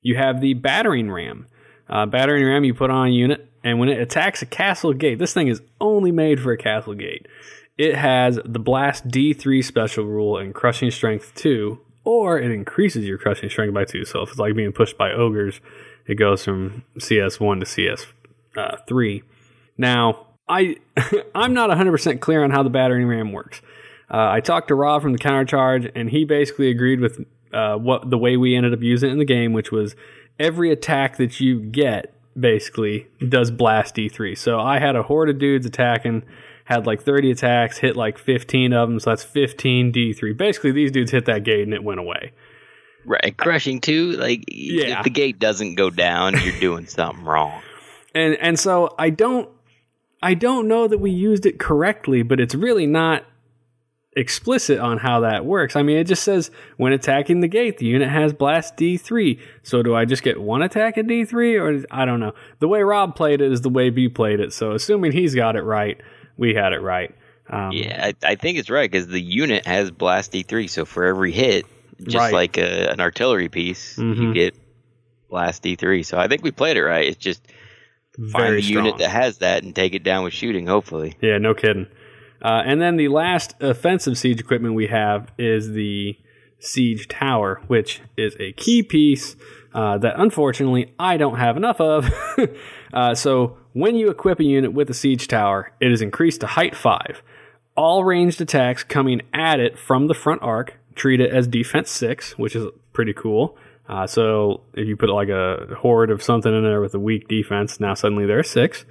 You 0.01 0.17
have 0.17 0.41
the 0.41 0.53
battering 0.53 1.09
ram. 1.09 1.47
Uh, 1.89 2.05
battering 2.05 2.45
ram 2.45 2.65
you 2.65 2.73
put 2.73 2.89
on 2.89 3.07
a 3.07 3.11
unit, 3.11 3.49
and 3.63 3.79
when 3.79 3.89
it 3.89 3.99
attacks 3.99 4.41
a 4.41 4.45
castle 4.45 4.93
gate, 4.93 5.19
this 5.19 5.33
thing 5.33 5.47
is 5.47 5.61
only 5.79 6.11
made 6.11 6.39
for 6.39 6.51
a 6.51 6.57
castle 6.57 6.93
gate. 6.93 7.27
It 7.77 7.95
has 7.95 8.39
the 8.45 8.59
blast 8.59 9.07
D3 9.07 9.63
special 9.63 10.05
rule 10.05 10.37
and 10.37 10.53
crushing 10.53 10.91
strength 10.91 11.33
2, 11.35 11.79
or 12.03 12.39
it 12.39 12.51
increases 12.51 13.05
your 13.05 13.17
crushing 13.17 13.49
strength 13.49 13.73
by 13.73 13.85
2. 13.85 14.05
So 14.05 14.21
if 14.21 14.29
it's 14.29 14.39
like 14.39 14.55
being 14.55 14.71
pushed 14.71 14.97
by 14.97 15.11
ogres, 15.11 15.61
it 16.07 16.15
goes 16.15 16.43
from 16.43 16.83
CS1 16.97 17.59
to 17.59 18.05
CS3. 18.55 19.23
Now, 19.77 20.27
I 20.51 20.75
I'm 21.36 21.53
not 21.53 21.70
100% 21.70 22.20
clear 22.20 22.43
on 22.43 22.51
how 22.51 22.63
the 22.63 22.70
battering 22.70 23.08
ram 23.08 23.31
works. 23.31 23.62
Uh, 24.13 24.29
I 24.29 24.41
talked 24.41 24.67
to 24.67 24.75
Rob 24.75 25.01
from 25.01 25.13
the 25.13 25.20
countercharge, 25.20 25.89
and 25.96 26.10
he 26.10 26.25
basically 26.25 26.70
agreed 26.70 27.00
with 27.00 27.24
uh, 27.53 27.75
what 27.77 28.10
the 28.10 28.17
way 28.17 28.36
we 28.38 28.55
ended 28.55 28.74
up 28.74 28.81
using 28.81 29.10
it 29.10 29.13
in 29.13 29.20
the 29.20 29.25
game, 29.25 29.53
which 29.53 29.72
was 29.72 29.96
every 30.39 30.72
attack 30.72 31.17
that 31.17 31.39
you 31.39 31.60
get 31.62 32.13
basically 32.39 33.08
does 33.29 33.51
blast 33.51 33.96
D3. 33.96 34.38
So 34.38 34.60
I 34.60 34.79
had 34.79 34.96
a 34.96 35.03
horde 35.03 35.29
of 35.29 35.39
dudes 35.39 35.65
attacking, 35.65 36.24
had 36.65 36.86
like 36.86 37.01
30 37.01 37.31
attacks, 37.31 37.77
hit 37.77 37.96
like 37.96 38.17
15 38.17 38.74
of 38.74 38.89
them, 38.89 39.00
so 39.00 39.12
that's 39.12 39.24
15 39.24 39.91
D3. 39.93 40.36
Basically, 40.38 40.72
these 40.72 40.91
dudes 40.91 41.12
hit 41.12 41.25
that 41.25 41.43
gate 41.43 41.63
and 41.63 41.74
it 41.74 41.84
went 41.84 42.00
away. 42.01 42.31
Right, 43.05 43.36
crushing 43.38 43.79
too. 43.81 44.12
Like, 44.12 44.43
Yeah. 44.50 45.00
if 45.00 45.03
the 45.05 45.10
gate 45.10 45.39
doesn't 45.39 45.75
go 45.75 45.89
down, 45.89 46.36
you're 46.43 46.60
doing 46.60 46.86
something 46.86 47.24
wrong. 47.24 47.62
and 48.13 48.36
and 48.41 48.60
so 48.60 48.93
I 49.00 49.10
don't 49.10 49.50
I 50.21 50.33
don't 50.35 50.67
know 50.67 50.87
that 50.87 50.99
we 50.99 51.11
used 51.11 51.45
it 51.45 51.59
correctly, 51.59 52.21
but 52.23 52.39
it's 52.39 52.53
really 52.55 52.85
not 52.85 53.25
explicit 54.15 54.77
on 54.77 54.97
how 54.97 55.21
that 55.21 55.45
works. 55.45 55.75
I 55.75 55.83
mean, 55.83 55.97
it 55.97 56.03
just 56.03 56.23
says 56.23 56.51
when 56.77 56.91
attacking 56.91 57.39
the 57.39 57.47
gate, 57.47 57.77
the 57.77 57.85
unit 57.85 58.09
has 58.09 58.33
blast 58.33 58.75
D3. 58.75 59.39
So 59.63 59.81
do 59.81 59.95
I 59.95 60.03
just 60.05 60.21
get 60.21 60.41
one 60.41 60.61
attack 60.61 60.97
at 60.97 61.05
D3 61.07 61.59
or 61.61 61.85
I 61.89 62.03
don't 62.05 62.19
know. 62.19 62.33
The 62.59 62.67
way 62.67 62.81
Rob 62.83 63.15
played 63.15 63.39
it 63.41 63.51
is 63.51 63.61
the 63.61 63.69
way 63.69 63.89
B 63.89 64.09
played 64.09 64.39
it. 64.41 64.51
So 64.53 64.73
assuming 64.73 65.13
he's 65.13 65.33
got 65.33 65.55
it 65.55 65.63
right, 65.63 65.99
we 66.37 66.53
had 66.53 66.73
it 66.73 66.81
right. 66.81 67.15
Um, 67.49 67.71
Yeah, 67.71 68.07
I, 68.23 68.31
I 68.31 68.35
think 68.35 68.57
it's 68.57 68.69
right 68.69 68.89
because 68.91 69.07
the 69.07 69.21
unit 69.21 69.65
has 69.65 69.91
blast 69.91 70.33
D3, 70.33 70.69
so 70.69 70.83
for 70.85 71.05
every 71.05 71.31
hit, 71.31 71.65
just 72.03 72.15
Right. 72.17 72.34
like 72.34 72.57
a, 72.57 72.89
an 72.91 72.99
artillery 72.99 73.47
piece, 73.49 73.95
Mhm. 73.97 74.17
you 74.17 74.34
get 74.34 74.55
blast 75.29 75.63
D3. 75.63 76.03
So 76.05 76.17
I 76.17 76.27
think 76.27 76.43
we 76.43 76.51
played 76.51 76.75
it 76.75 76.84
right. 76.84 77.07
It's 77.07 77.17
just 77.17 77.41
find 78.32 78.56
the 78.56 78.62
unit 78.62 78.97
that 78.97 79.10
has 79.10 79.39
that 79.39 79.63
and 79.63 79.76
take 79.76 79.93
it 79.93 80.04
down 80.04 80.24
with 80.24 80.34
shooting. 80.34 80.67
Hopefully, 80.67 81.17
Yeah, 81.21 81.38
no 81.38 81.54
kidding. 81.54 81.88
Uh, 82.41 82.63
and 82.65 82.82
then 82.82 82.97
the 82.97 83.08
last 83.08 83.54
offensive 83.62 84.17
siege 84.17 84.39
equipment 84.39 84.74
we 84.74 84.88
have 84.88 85.32
is 85.38 85.71
the 85.71 86.17
siege 86.60 87.08
tower, 87.08 87.62
which 87.67 88.02
is 88.17 88.36
a 88.39 88.52
key 88.54 88.82
piece 88.82 89.36
uh, 89.74 89.97
that 90.00 90.19
unfortunately 90.19 90.93
I 91.00 91.17
don't 91.17 91.38
have 91.38 91.58
enough 91.58 91.80
of. 91.80 92.10
uh, 92.93 93.15
so 93.15 93.58
when 93.74 93.95
you 93.95 94.10
equip 94.10 94.39
a 94.39 94.43
unit 94.43 94.74
with 94.74 94.89
a 94.89 94.93
siege 94.93 95.28
tower, 95.28 95.71
it 95.80 95.91
is 95.91 96.02
increased 96.02 96.41
to 96.41 96.47
height 96.47 96.76
five. 96.76 97.21
All 97.76 98.04
ranged 98.04 98.41
attacks 98.41 98.84
coming 98.84 99.21
at 99.34 99.60
it 99.60 99.78
from 99.78 100.08
the 100.08 100.13
front 100.13 100.41
arc 100.41 100.78
treat 100.95 101.21
it 101.21 101.32
as 101.32 101.47
defense 101.47 101.89
six, 101.89 102.38
which 102.38 102.56
is 102.56 102.67
pretty 102.93 103.13
cool. 103.13 103.58
Uh, 103.91 104.08
so 104.08 104.62
if 104.73 104.88
you 104.88 104.95
put 104.95 105.10
like 105.10 105.27
a 105.27 105.75
horde 105.77 106.12
of 106.12 106.23
something 106.23 106.56
in 106.56 106.63
there 106.63 106.80
with 106.80 106.95
a 106.95 106.99
weak 106.99 107.27
defense, 107.27 107.77
now 107.77 107.93
suddenly 107.93 108.25
they're 108.25 108.41
six. 108.41 108.86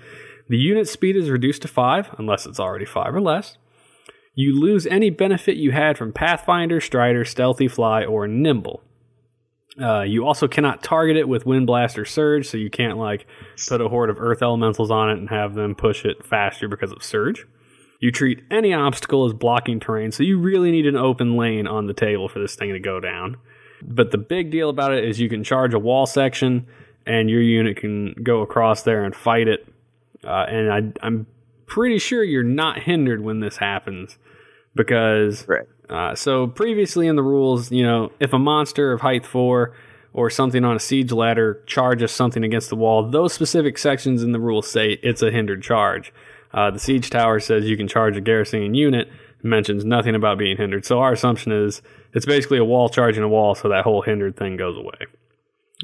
The 0.51 0.59
unit 0.59 0.89
speed 0.89 1.17
is 1.17 1.31
reduced 1.31 1.63
to 1.63 1.69
5, 1.69 2.17
unless 2.19 2.45
it's 2.45 2.61
already 2.61 2.85
5 2.85 3.15
or 3.15 3.21
less. 3.21 3.57
You 4.35 4.61
lose 4.61 4.87
any 4.87 5.09
benefit 5.09 5.57
you 5.57 5.71
had 5.71 5.97
from 5.97 6.13
Pathfinder, 6.13 6.81
Strider, 6.81 7.25
Stealthy 7.25 7.67
Fly, 7.67 8.05
or 8.05 8.29
Nimble. 8.29 8.83
Uh, 9.81 10.03
you 10.03 10.27
also 10.27 10.47
cannot 10.47 10.83
target 10.83 11.17
it 11.17 11.29
with 11.29 11.47
Wind 11.47 11.67
Blast 11.67 11.99
or 11.99 12.05
Surge, 12.05 12.47
so 12.47 12.59
you 12.59 12.69
can't 12.69 12.99
like 12.99 13.27
put 13.69 13.81
a 13.81 13.89
horde 13.89 14.11
of 14.11 14.21
Earth 14.21 14.43
Elementals 14.43 14.91
on 14.91 15.09
it 15.09 15.19
and 15.19 15.31
have 15.31 15.55
them 15.55 15.75
push 15.75 16.05
it 16.05 16.27
faster 16.27 16.69
because 16.69 16.93
of 16.93 17.03
Surge. 17.03 17.47
You 18.01 18.11
treat 18.11 18.43
any 18.51 18.75
obstacle 18.75 19.25
as 19.25 19.33
blocking 19.33 19.81
terrain, 19.81 20.13
so 20.13 20.25
you 20.25 20.39
really 20.39 20.71
need 20.71 20.87
an 20.87 20.97
open 20.97 21.37
lane 21.37 21.67
on 21.67 21.87
the 21.87 21.95
table 21.95 22.29
for 22.29 22.39
this 22.39 22.57
thing 22.57 22.73
to 22.73 22.81
go 22.81 23.01
down. 23.01 23.37
But 23.83 24.11
the 24.11 24.19
big 24.19 24.51
deal 24.51 24.69
about 24.71 24.93
it 24.93 25.05
is 25.05 25.21
you 25.21 25.29
can 25.29 25.45
charge 25.45 25.75
a 25.75 25.79
wall 25.79 26.07
section, 26.07 26.67
and 27.07 27.31
your 27.31 27.43
unit 27.43 27.77
can 27.79 28.15
go 28.23 28.43
across 28.43 28.83
there 28.83 29.05
and 29.05 29.15
fight 29.15 29.49
it 29.49 29.67
uh, 30.25 30.47
and 30.49 30.73
I, 30.73 31.07
I'm 31.07 31.27
pretty 31.67 31.99
sure 31.99 32.23
you're 32.23 32.43
not 32.43 32.81
hindered 32.81 33.23
when 33.23 33.41
this 33.41 33.57
happens 33.57 34.19
because 34.75 35.47
right? 35.49 35.67
uh, 35.89 36.15
so 36.15 36.47
previously 36.47 37.07
in 37.07 37.17
the 37.17 37.23
rules, 37.23 37.71
you 37.71 37.83
know, 37.83 38.13
if 38.21 38.33
a 38.33 38.39
monster 38.39 38.93
of 38.93 39.01
height 39.01 39.25
four 39.25 39.75
or 40.13 40.29
something 40.29 40.65
on 40.65 40.77
a 40.77 40.81
siege 40.81 41.13
ladder 41.13 41.63
charges 41.67 42.11
something 42.11 42.45
against 42.45 42.69
the 42.69 42.77
wall, 42.77 43.09
those 43.09 43.33
specific 43.33 43.79
sections 43.79 44.23
in 44.23 44.33
the 44.33 44.41
rules 44.41 44.71
say 44.71 44.99
it's 45.03 45.23
a 45.23 45.31
hindered 45.31 45.63
charge. 45.63 46.13
Uh, 46.53 46.71
the 46.71 46.81
siege 46.81 47.11
tower 47.11 47.39
says 47.39 47.65
you 47.65 47.77
can 47.77 47.87
charge 47.87 48.17
a 48.17 48.21
garrisoning 48.21 48.75
unit, 48.75 49.09
mentions 49.43 49.85
nothing 49.85 50.15
about 50.15 50.37
being 50.37 50.57
hindered. 50.57 50.85
So 50.85 50.99
our 50.99 51.13
assumption 51.13 51.53
is 51.53 51.81
it's 52.13 52.27
basically 52.27 52.59
a 52.59 52.65
wall 52.65 52.89
charging 52.89 53.23
a 53.23 53.29
wall, 53.29 53.55
so 53.55 53.69
that 53.69 53.85
whole 53.85 54.03
hindered 54.03 54.37
thing 54.37 54.57
goes 54.57 54.77
away, 54.77 55.07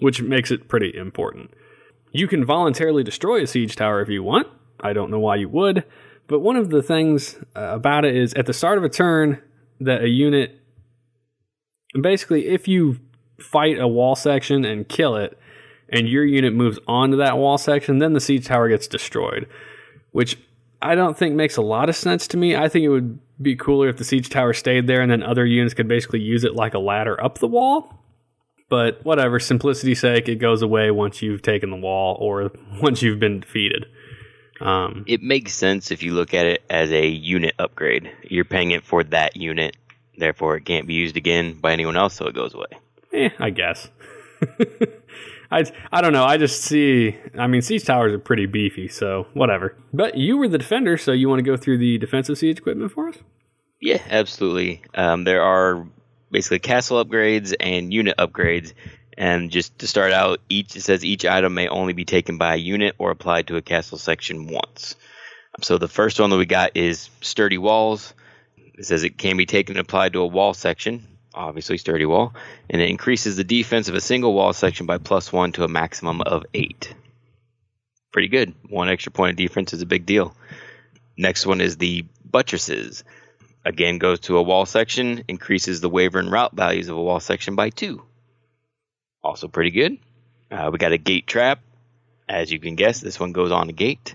which 0.01 0.23
makes 0.23 0.51
it 0.51 0.69
pretty 0.69 0.97
important. 0.97 1.51
You 2.13 2.27
can 2.27 2.45
voluntarily 2.45 3.03
destroy 3.03 3.43
a 3.43 3.47
siege 3.47 3.77
tower 3.77 4.01
if 4.01 4.09
you 4.09 4.23
want. 4.23 4.49
I 4.81 4.93
don't 4.93 5.11
know 5.11 5.19
why 5.19 5.37
you 5.37 5.49
would, 5.49 5.85
but 6.27 6.41
one 6.41 6.57
of 6.57 6.71
the 6.71 6.83
things 6.83 7.37
uh, 7.55 7.61
about 7.75 8.05
it 8.05 8.17
is 8.17 8.35
at 8.35 8.47
the 8.47 8.53
start 8.53 8.79
of 8.79 8.85
a 8.85 8.89
turn 8.89 9.43
that 9.81 10.03
a 10.03 10.09
unit 10.09 10.61
basically 12.01 12.47
if 12.47 12.69
you 12.69 12.99
fight 13.39 13.79
a 13.79 13.89
wall 13.89 14.17
section 14.17 14.65
and 14.65 14.89
kill 14.89 15.17
it 15.17 15.39
and 15.89 16.09
your 16.09 16.25
unit 16.25 16.53
moves 16.53 16.79
onto 16.89 17.17
that 17.17 17.39
wall 17.39 17.59
section, 17.59 17.99
then 17.99 18.13
the 18.13 18.21
siege 18.21 18.47
tower 18.47 18.69
gets 18.69 18.89
destroyed, 18.89 19.49
which 20.11 20.39
I 20.83 20.95
don't 20.95 21.17
think 21.17 21.35
makes 21.35 21.57
a 21.57 21.63
lot 21.63 21.89
of 21.89 21.97
sense 21.97 22.27
to 22.29 22.37
me. 22.37 22.57
I 22.57 22.69
think 22.69 22.85
it 22.85 22.89
would 22.89 23.19
be 23.41 23.57
cooler 23.57 23.89
if 23.89 23.97
the 23.99 24.05
siege 24.05 24.29
tower 24.31 24.53
stayed 24.53 24.87
there 24.87 25.01
and 25.01 25.11
then 25.11 25.23
other 25.23 25.45
units 25.45 25.75
could 25.75 25.89
basically 25.89 26.21
use 26.21 26.45
it 26.45 26.55
like 26.55 26.75
a 26.75 26.79
ladder 26.79 27.23
up 27.23 27.39
the 27.39 27.47
wall. 27.49 28.03
But 28.69 29.05
whatever, 29.05 29.39
simplicity's 29.39 30.01
sake, 30.01 30.29
it 30.29 30.37
goes 30.37 30.61
away 30.63 30.91
once 30.91 31.23
you've 31.23 31.43
taken 31.43 31.71
the 31.71 31.77
wall 31.77 32.17
or 32.21 32.51
once 32.81 33.03
you've 33.03 33.21
been 33.21 33.41
defeated. 33.41 33.87
Um, 34.61 35.05
It 35.07 35.23
makes 35.23 35.53
sense 35.53 35.91
if 35.91 36.03
you 36.03 36.15
look 36.15 36.33
at 36.35 36.47
it 36.47 36.63
as 36.71 36.91
a 36.91 37.07
unit 37.07 37.55
upgrade. 37.59 38.11
You're 38.23 38.45
paying 38.47 38.71
it 38.73 38.85
for 38.85 39.05
that 39.05 39.37
unit, 39.37 39.77
therefore 40.17 40.57
it 40.57 40.65
can't 40.65 40.87
be 40.87 40.95
used 40.95 41.17
again 41.17 41.55
by 41.61 41.73
anyone 41.73 41.97
else, 41.97 42.15
so 42.15 42.27
it 42.27 42.35
goes 42.35 42.55
away. 42.55 42.67
eh, 43.13 43.29
I 43.39 43.51
guess. 43.51 43.89
I, 45.51 45.65
I 45.93 46.01
don't 46.01 46.13
know. 46.13 46.25
I 46.25 46.37
just 46.37 46.63
see. 46.63 47.17
I 47.39 47.47
mean, 47.47 47.63
siege 47.63 47.85
towers 47.85 48.13
are 48.13 48.19
pretty 48.19 48.47
beefy, 48.47 48.89
so 48.89 49.27
whatever. 49.35 49.77
But 49.93 50.17
you 50.17 50.37
were 50.37 50.49
the 50.49 50.59
defender, 50.59 50.97
so 50.97 51.13
you 51.13 51.29
want 51.29 51.39
to 51.39 51.45
go 51.45 51.57
through 51.57 51.79
the 51.79 51.99
defensive 51.99 52.39
siege 52.39 52.59
equipment 52.59 52.93
for 52.93 53.09
us? 53.09 53.17
Yeah, 53.81 54.03
absolutely. 54.09 54.83
Um, 54.95 55.25
there 55.25 55.43
are 55.43 55.87
basically 56.31 56.59
castle 56.59 57.05
upgrades 57.05 57.55
and 57.59 57.93
unit 57.93 58.17
upgrades. 58.19 58.73
And 59.19 59.51
just 59.51 59.79
to 59.79 59.87
start 59.87 60.13
out, 60.13 60.41
each 60.49 60.77
it 60.77 60.83
says 60.83 61.05
each 61.05 61.25
item 61.25 61.55
may 61.55 61.69
only 61.69 61.95
be 61.95 62.05
taken 62.05 62.37
by 62.37 62.55
a 62.55 62.59
unit 62.59 62.95
or 62.99 63.11
applied 63.11 63.47
to 63.49 63.57
a 63.57 63.63
castle 63.63 63.99
section 63.99 64.47
once. 64.49 64.95
So 65.63 65.79
the 65.79 65.89
first 65.89 66.21
one 66.21 66.31
that 66.31 66.37
we 66.37 66.45
got 66.45 66.77
is 66.77 67.09
sturdy 67.23 67.57
walls. 67.57 68.13
It 68.75 68.85
says 68.85 69.05
it 69.05 69.17
can 69.17 69.39
be 69.39 69.47
taken 69.47 69.77
and 69.77 69.81
applied 69.81 70.13
to 70.13 70.21
a 70.21 70.27
wall 70.27 70.53
section, 70.53 71.07
obviously 71.37 71.79
sturdy 71.79 72.07
wall, 72.07 72.35
and 72.71 72.81
it 72.81 72.89
increases 72.91 73.37
the 73.37 73.45
defense 73.45 73.89
of 73.89 73.95
a 73.95 74.01
single 74.01 74.35
wall 74.35 74.53
section 74.53 74.87
by 74.87 74.99
plus 74.99 75.33
one 75.33 75.53
to 75.53 75.65
a 75.65 75.69
maximum 75.69 76.23
of 76.23 76.45
eight. 76.55 76.95
Pretty 78.13 78.29
good. 78.29 78.55
One 78.69 78.89
extra 78.89 79.13
point 79.13 79.33
of 79.33 79.37
defense 79.37 79.75
is 79.75 79.83
a 79.83 79.87
big 79.87 80.07
deal. 80.07 80.35
Next 81.17 81.47
one 81.47 81.61
is 81.61 81.77
the 81.77 82.07
buttresses. 82.25 83.05
Again, 83.65 83.99
goes 83.99 84.21
to 84.21 84.39
a 84.39 84.43
wall 84.43 84.65
section, 84.65 85.25
increases 85.29 85.81
the 85.81 85.91
waver 85.91 86.19
and 86.19 86.31
route 86.33 86.55
values 86.55 86.89
of 86.89 86.97
a 86.97 87.03
wall 87.03 87.21
section 87.21 87.57
by 87.57 87.71
two. 87.71 88.03
Also 89.23 89.49
pretty 89.49 89.71
good. 89.71 89.99
Uh, 90.51 90.71
we 90.73 90.79
got 90.79 90.93
a 90.93 90.99
gate 90.99 91.27
trap. 91.27 91.61
As 92.29 92.51
you 92.51 92.59
can 92.59 92.77
guess, 92.77 93.01
this 93.01 93.21
one 93.21 93.33
goes 93.33 93.51
on 93.53 93.69
a 93.69 93.73
gate. 93.73 94.15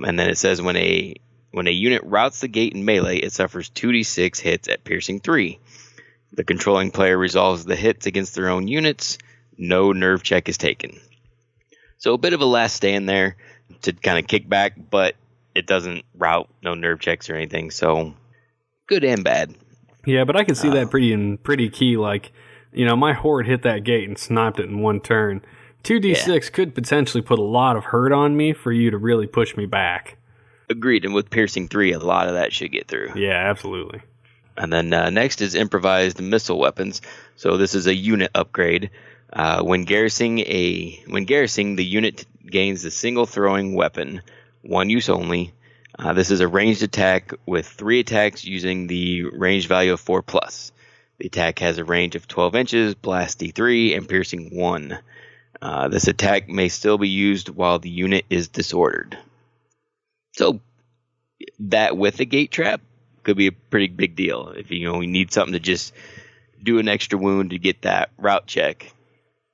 And 0.00 0.18
then 0.18 0.28
it 0.28 0.36
says 0.38 0.60
when 0.60 0.76
a 0.76 1.14
When 1.52 1.66
a 1.66 1.70
unit 1.70 2.02
routes 2.04 2.40
the 2.40 2.48
gate 2.48 2.74
in 2.74 2.84
melee, 2.84 3.18
it 3.18 3.32
suffers 3.32 3.70
2d6 3.70 4.38
hits 4.40 4.68
at 4.68 4.84
piercing 4.84 5.20
3. 5.20 5.58
The 6.32 6.44
controlling 6.44 6.90
player 6.90 7.16
resolves 7.16 7.64
the 7.64 7.76
hits 7.76 8.06
against 8.06 8.34
their 8.34 8.48
own 8.48 8.68
units. 8.68 9.18
No 9.56 9.92
nerve 9.92 10.22
check 10.22 10.48
is 10.48 10.58
taken. 10.58 11.00
So 11.96 12.14
a 12.14 12.18
bit 12.18 12.32
of 12.32 12.40
a 12.40 12.44
last 12.46 12.76
stand 12.76 13.08
there 13.08 13.36
to 13.82 13.92
kind 13.92 14.18
of 14.18 14.28
kick 14.28 14.48
back, 14.48 14.74
but 14.90 15.16
it 15.54 15.66
doesn't 15.66 16.04
route, 16.14 16.48
no 16.62 16.74
nerve 16.74 17.00
checks 17.00 17.28
or 17.28 17.34
anything. 17.34 17.70
So 17.70 18.14
good 18.86 19.04
and 19.04 19.24
bad. 19.24 19.54
Yeah, 20.06 20.24
but 20.24 20.36
I 20.36 20.44
can 20.44 20.54
see 20.54 20.68
Uh, 20.68 20.74
that 20.74 20.90
pretty 20.90 21.12
in 21.12 21.38
pretty 21.38 21.68
key. 21.68 21.96
Like, 21.96 22.30
you 22.72 22.84
know, 22.84 22.94
my 22.94 23.14
horde 23.14 23.46
hit 23.46 23.62
that 23.62 23.82
gate 23.84 24.06
and 24.06 24.16
sniped 24.16 24.60
it 24.60 24.68
in 24.68 24.80
one 24.80 25.00
turn. 25.00 25.42
Two 25.82 25.98
d 26.00 26.14
six 26.14 26.50
could 26.50 26.74
potentially 26.74 27.22
put 27.22 27.38
a 27.38 27.42
lot 27.42 27.76
of 27.76 27.86
hurt 27.86 28.12
on 28.12 28.36
me 28.36 28.52
for 28.52 28.72
you 28.72 28.90
to 28.90 28.98
really 28.98 29.26
push 29.26 29.56
me 29.56 29.66
back. 29.66 30.16
Agreed. 30.70 31.04
And 31.04 31.14
with 31.14 31.30
piercing 31.30 31.66
3, 31.68 31.92
a 31.92 31.98
lot 31.98 32.28
of 32.28 32.34
that 32.34 32.52
should 32.52 32.70
get 32.72 32.88
through. 32.88 33.12
Yeah, 33.16 33.48
absolutely. 33.50 34.02
And 34.58 34.72
then 34.72 34.92
uh, 34.92 35.10
next 35.10 35.40
is 35.40 35.54
improvised 35.54 36.20
missile 36.20 36.58
weapons. 36.58 37.00
So 37.36 37.56
this 37.56 37.74
is 37.74 37.86
a 37.86 37.94
unit 37.94 38.32
upgrade. 38.34 38.90
Uh, 39.32 39.62
when 39.62 39.84
garrisoning 39.84 40.40
a 40.40 41.02
when 41.06 41.24
garrisoning, 41.24 41.76
the 41.76 41.84
unit 41.84 42.26
gains 42.44 42.84
a 42.84 42.90
single 42.90 43.24
throwing 43.24 43.74
weapon, 43.74 44.22
one 44.62 44.90
use 44.90 45.08
only. 45.08 45.52
Uh, 45.96 46.12
this 46.12 46.30
is 46.30 46.40
a 46.40 46.48
ranged 46.48 46.82
attack 46.82 47.32
with 47.46 47.66
three 47.66 48.00
attacks 48.00 48.44
using 48.44 48.86
the 48.86 49.24
range 49.24 49.68
value 49.68 49.92
of 49.92 50.00
four 50.00 50.22
plus. 50.22 50.72
The 51.18 51.26
attack 51.26 51.58
has 51.60 51.78
a 51.78 51.84
range 51.84 52.14
of 52.14 52.28
12 52.28 52.54
inches, 52.54 52.94
blast 52.94 53.40
D3, 53.40 53.96
and 53.96 54.08
piercing 54.08 54.56
one. 54.56 54.98
Uh, 55.60 55.88
this 55.88 56.06
attack 56.06 56.48
may 56.48 56.68
still 56.68 56.98
be 56.98 57.08
used 57.08 57.48
while 57.48 57.80
the 57.80 57.90
unit 57.90 58.24
is 58.30 58.48
disordered. 58.48 59.18
So 60.34 60.60
that 61.58 61.96
with 61.96 62.20
a 62.20 62.24
gate 62.24 62.52
trap 62.52 62.80
could 63.22 63.36
be 63.36 63.46
a 63.48 63.52
pretty 63.52 63.88
big 63.88 64.16
deal. 64.16 64.48
If 64.56 64.70
you 64.70 64.86
know 64.86 65.00
you 65.00 65.08
need 65.08 65.32
something 65.32 65.52
to 65.54 65.60
just 65.60 65.92
do 66.62 66.78
an 66.78 66.88
extra 66.88 67.18
wound 67.18 67.50
to 67.50 67.58
get 67.58 67.82
that 67.82 68.10
route 68.18 68.46
check, 68.46 68.92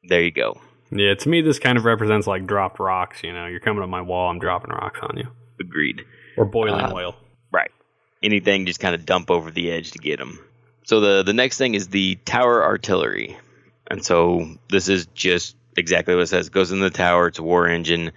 there 0.08 0.22
you 0.22 0.30
go. 0.30 0.60
Yeah, 0.90 1.14
to 1.14 1.28
me, 1.28 1.40
this 1.40 1.58
kind 1.58 1.76
of 1.76 1.84
represents 1.84 2.26
like 2.26 2.46
dropped 2.46 2.78
rocks. 2.78 3.22
You 3.22 3.32
know, 3.32 3.46
you're 3.46 3.60
coming 3.60 3.82
up 3.82 3.88
my 3.88 4.02
wall, 4.02 4.30
I'm 4.30 4.38
dropping 4.38 4.70
rocks 4.70 5.00
on 5.02 5.16
you, 5.16 5.28
Agreed. 5.60 6.02
or 6.36 6.44
boiling 6.44 6.80
Uh, 6.80 6.92
oil. 6.94 7.16
Right. 7.52 7.70
Anything 8.22 8.66
just 8.66 8.80
kind 8.80 8.94
of 8.94 9.04
dump 9.04 9.30
over 9.30 9.50
the 9.50 9.70
edge 9.70 9.92
to 9.92 9.98
get 9.98 10.18
them. 10.18 10.38
So 10.84 11.00
the 11.00 11.22
the 11.22 11.32
next 11.32 11.58
thing 11.58 11.74
is 11.74 11.88
the 11.88 12.16
tower 12.24 12.62
artillery, 12.62 13.36
and 13.90 14.04
so 14.04 14.56
this 14.70 14.88
is 14.88 15.06
just 15.14 15.56
exactly 15.76 16.14
what 16.14 16.22
it 16.22 16.26
says. 16.28 16.46
It 16.48 16.52
goes 16.52 16.70
in 16.72 16.80
the 16.80 16.90
tower. 16.90 17.28
It's 17.28 17.38
a 17.38 17.42
war 17.42 17.66
engine. 17.66 18.12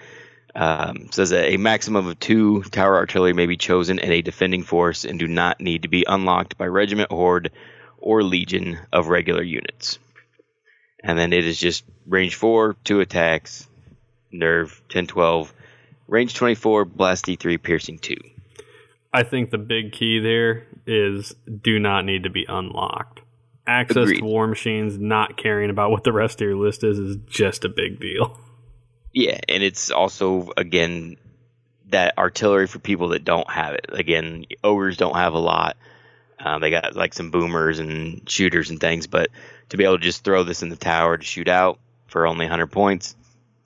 Um, 0.57 1.11
says 1.11 1.29
that 1.29 1.51
a 1.51 1.57
maximum 1.57 2.07
of 2.07 2.19
two 2.19 2.63
tower 2.63 2.95
artillery 2.95 3.33
may 3.33 3.45
be 3.45 3.57
chosen 3.57 3.99
in 3.99 4.11
a 4.11 4.23
defending 4.23 4.63
force 4.63 5.05
and 5.05 5.19
do 5.19 5.27
not 5.27 5.61
need 5.61 5.83
to 5.83 5.87
be 5.87 6.03
unlocked 6.07 6.57
by 6.57 6.65
regiment, 6.65 7.11
horde, 7.11 7.51
or 7.99 8.23
legion 8.23 8.79
of 8.91 9.07
regular 9.07 9.43
units. 9.43 9.99
And 11.03 11.15
then 11.15 11.31
it 11.31 11.45
is 11.45 11.59
just 11.59 11.83
range 12.07 12.33
four, 12.33 12.75
two 12.83 13.01
attacks, 13.01 13.67
nerve 14.31 14.81
10, 14.89 15.05
12, 15.05 15.53
range 16.07 16.33
24, 16.33 16.85
blast 16.85 17.27
D3, 17.27 17.61
piercing 17.61 17.99
two. 17.99 18.17
I 19.13 19.21
think 19.21 19.51
the 19.51 19.59
big 19.59 19.91
key 19.91 20.19
there 20.19 20.65
is 20.87 21.35
do 21.61 21.77
not 21.77 22.03
need 22.03 22.23
to 22.23 22.31
be 22.31 22.47
unlocked. 22.49 23.21
Access 23.67 23.97
Agreed. 23.97 24.19
to 24.21 24.25
war 24.25 24.47
machines, 24.47 24.97
not 24.97 25.37
caring 25.37 25.69
about 25.69 25.91
what 25.91 26.03
the 26.03 26.13
rest 26.13 26.41
of 26.41 26.47
your 26.47 26.57
list 26.57 26.83
is, 26.83 26.97
is 26.97 27.17
just 27.27 27.63
a 27.63 27.69
big 27.69 27.99
deal. 27.99 28.39
Yeah, 29.13 29.39
and 29.47 29.63
it's 29.63 29.91
also 29.91 30.51
again 30.57 31.17
that 31.89 32.17
artillery 32.17 32.67
for 32.67 32.79
people 32.79 33.09
that 33.09 33.23
don't 33.23 33.49
have 33.49 33.73
it. 33.73 33.87
Again, 33.89 34.45
ogres 34.63 34.97
don't 34.97 35.15
have 35.15 35.33
a 35.33 35.39
lot. 35.39 35.77
Um, 36.39 36.61
they 36.61 36.69
got 36.69 36.95
like 36.95 37.13
some 37.13 37.31
boomers 37.31 37.79
and 37.79 38.29
shooters 38.29 38.69
and 38.69 38.79
things, 38.79 39.07
but 39.07 39.29
to 39.69 39.77
be 39.77 39.83
able 39.83 39.97
to 39.97 40.03
just 40.03 40.23
throw 40.23 40.43
this 40.43 40.61
in 40.61 40.69
the 40.69 40.75
tower 40.75 41.17
to 41.17 41.23
shoot 41.23 41.47
out 41.47 41.79
for 42.07 42.27
only 42.27 42.45
100 42.45 42.67
points 42.67 43.15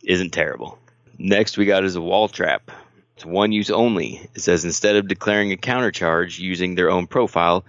isn't 0.03 0.31
terrible. 0.31 0.77
Next, 1.17 1.57
we 1.57 1.65
got 1.65 1.83
is 1.83 1.95
a 1.95 2.01
wall 2.01 2.27
trap. 2.27 2.71
It's 3.15 3.25
one 3.25 3.51
use 3.51 3.69
only. 3.69 4.29
It 4.33 4.41
says 4.41 4.65
instead 4.65 4.95
of 4.95 5.07
declaring 5.07 5.51
a 5.51 5.57
countercharge 5.57 6.39
using 6.39 6.75
their 6.75 6.89
own 6.89 7.07
profile, 7.07 7.65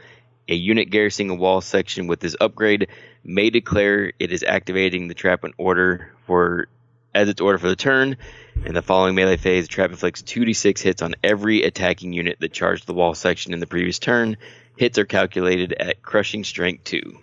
a 0.49 0.55
unit 0.55 0.91
garrisoning 0.91 1.31
a 1.31 1.35
wall 1.35 1.61
section 1.61 2.07
with 2.07 2.21
this 2.21 2.37
upgrade 2.41 2.89
may 3.25 3.51
declare 3.51 4.13
it 4.19 4.33
is 4.33 4.43
activating 4.43 5.09
the 5.09 5.15
trap 5.15 5.45
in 5.45 5.53
order 5.59 6.13
for 6.27 6.69
as 7.15 7.29
its 7.29 7.41
order 7.41 7.59
for 7.59 7.69
the 7.69 7.77
turn. 7.77 8.17
In 8.65 8.75
the 8.75 8.83
following 8.83 9.15
melee 9.15 9.37
phase, 9.37 9.65
the 9.65 9.73
trap 9.73 9.91
inflicts 9.91 10.23
2d6 10.23 10.81
hits 10.81 11.03
on 11.03 11.15
every 11.23 11.63
attacking 11.63 12.13
unit 12.13 12.39
that 12.41 12.53
charged 12.53 12.87
the 12.87 12.95
wall 12.95 13.15
section 13.15 13.53
in 13.53 13.61
the 13.61 13.67
previous 13.67 13.99
turn. 13.99 14.37
Hits 14.77 14.99
are 14.99 15.05
calculated 15.05 15.73
at 15.73 16.03
crushing 16.03 16.45
strength 16.45 16.85
2. 16.85 17.19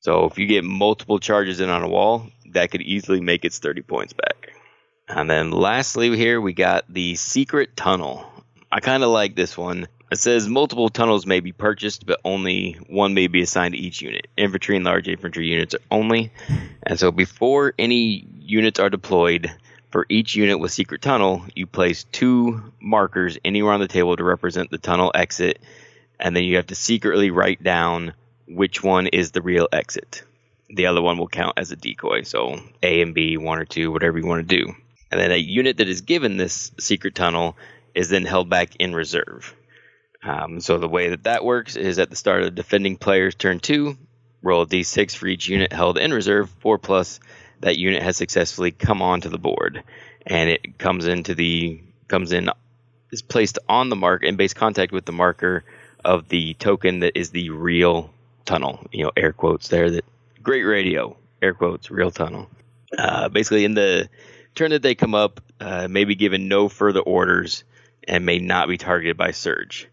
So 0.00 0.24
if 0.24 0.38
you 0.38 0.46
get 0.46 0.64
multiple 0.64 1.18
charges 1.18 1.60
in 1.60 1.68
on 1.68 1.82
a 1.82 1.88
wall, 1.88 2.26
that 2.52 2.70
could 2.70 2.82
easily 2.82 3.20
make 3.20 3.44
its 3.44 3.58
30 3.58 3.82
points 3.82 4.12
back. 4.12 4.52
And 5.08 5.28
then 5.28 5.50
lastly, 5.50 6.16
here 6.16 6.40
we 6.40 6.52
got 6.52 6.84
the 6.88 7.16
secret 7.16 7.76
tunnel. 7.76 8.26
I 8.72 8.80
kind 8.80 9.02
of 9.02 9.10
like 9.10 9.34
this 9.34 9.58
one. 9.58 9.88
It 10.10 10.18
says 10.18 10.48
multiple 10.48 10.88
tunnels 10.88 11.24
may 11.24 11.38
be 11.38 11.52
purchased, 11.52 12.04
but 12.04 12.20
only 12.24 12.72
one 12.88 13.14
may 13.14 13.28
be 13.28 13.42
assigned 13.42 13.74
to 13.74 13.80
each 13.80 14.02
unit. 14.02 14.26
Infantry 14.36 14.74
and 14.74 14.84
large 14.84 15.06
infantry 15.06 15.46
units 15.46 15.76
only. 15.90 16.32
And 16.82 16.98
so 16.98 17.12
before 17.12 17.74
any 17.78 18.26
units 18.40 18.80
are 18.80 18.90
deployed, 18.90 19.52
for 19.90 20.06
each 20.08 20.34
unit 20.34 20.58
with 20.58 20.72
secret 20.72 21.02
tunnel, 21.02 21.44
you 21.54 21.66
place 21.66 22.04
two 22.12 22.72
markers 22.80 23.38
anywhere 23.44 23.72
on 23.72 23.80
the 23.80 23.88
table 23.88 24.16
to 24.16 24.24
represent 24.24 24.70
the 24.70 24.78
tunnel 24.78 25.12
exit, 25.14 25.60
and 26.18 26.34
then 26.34 26.44
you 26.44 26.56
have 26.56 26.68
to 26.68 26.74
secretly 26.74 27.30
write 27.30 27.62
down 27.62 28.12
which 28.48 28.82
one 28.82 29.06
is 29.08 29.30
the 29.30 29.42
real 29.42 29.68
exit. 29.72 30.22
The 30.68 30.86
other 30.86 31.02
one 31.02 31.18
will 31.18 31.28
count 31.28 31.58
as 31.58 31.72
a 31.72 31.76
decoy, 31.76 32.22
so 32.22 32.60
A 32.82 33.00
and 33.02 33.14
B, 33.14 33.36
one 33.36 33.58
or 33.58 33.64
two, 33.64 33.90
whatever 33.90 34.18
you 34.18 34.26
want 34.26 34.48
to 34.48 34.56
do. 34.56 34.74
And 35.10 35.20
then 35.20 35.32
a 35.32 35.36
unit 35.36 35.78
that 35.78 35.88
is 35.88 36.02
given 36.02 36.36
this 36.36 36.70
secret 36.78 37.16
tunnel 37.16 37.56
is 37.94 38.08
then 38.08 38.24
held 38.24 38.48
back 38.48 38.76
in 38.76 38.94
reserve. 38.94 39.54
Um, 40.22 40.60
so 40.60 40.78
the 40.78 40.88
way 40.88 41.10
that 41.10 41.24
that 41.24 41.44
works 41.44 41.76
is 41.76 41.98
at 41.98 42.10
the 42.10 42.16
start 42.16 42.40
of 42.40 42.46
the 42.46 42.50
defending 42.50 42.96
player's 42.96 43.34
turn 43.34 43.60
two, 43.60 43.96
roll 44.42 44.62
a 44.62 44.66
d6 44.66 45.16
for 45.16 45.26
each 45.26 45.48
unit 45.48 45.72
held 45.72 45.98
in 45.98 46.12
reserve, 46.12 46.50
four 46.60 46.78
plus. 46.78 47.20
That 47.60 47.76
unit 47.76 48.02
has 48.02 48.16
successfully 48.16 48.70
come 48.70 49.02
onto 49.02 49.28
the 49.28 49.38
board, 49.38 49.82
and 50.26 50.48
it 50.48 50.78
comes 50.78 51.06
into 51.06 51.34
the 51.34 51.82
comes 52.08 52.32
in 52.32 52.50
is 53.10 53.22
placed 53.22 53.58
on 53.68 53.88
the 53.88 53.96
mark 53.96 54.22
in 54.22 54.36
base 54.36 54.54
contact 54.54 54.92
with 54.92 55.04
the 55.04 55.12
marker 55.12 55.64
of 56.04 56.28
the 56.28 56.54
token 56.54 57.00
that 57.00 57.18
is 57.18 57.30
the 57.30 57.50
real 57.50 58.10
tunnel. 58.44 58.86
You 58.92 59.04
know, 59.04 59.12
air 59.16 59.32
quotes 59.32 59.68
there. 59.68 59.90
That 59.90 60.04
great 60.42 60.62
radio, 60.62 61.16
air 61.42 61.54
quotes, 61.54 61.90
real 61.90 62.10
tunnel. 62.10 62.48
Uh, 62.96 63.28
basically, 63.28 63.64
in 63.64 63.74
the 63.74 64.08
turn 64.54 64.70
that 64.70 64.82
they 64.82 64.94
come 64.94 65.14
up, 65.14 65.40
uh, 65.60 65.86
may 65.88 66.04
be 66.04 66.14
given 66.14 66.48
no 66.48 66.68
further 66.68 67.00
orders 67.00 67.64
and 68.08 68.24
may 68.24 68.38
not 68.38 68.68
be 68.68 68.78
targeted 68.78 69.16
by 69.16 69.32
surge. 69.32 69.89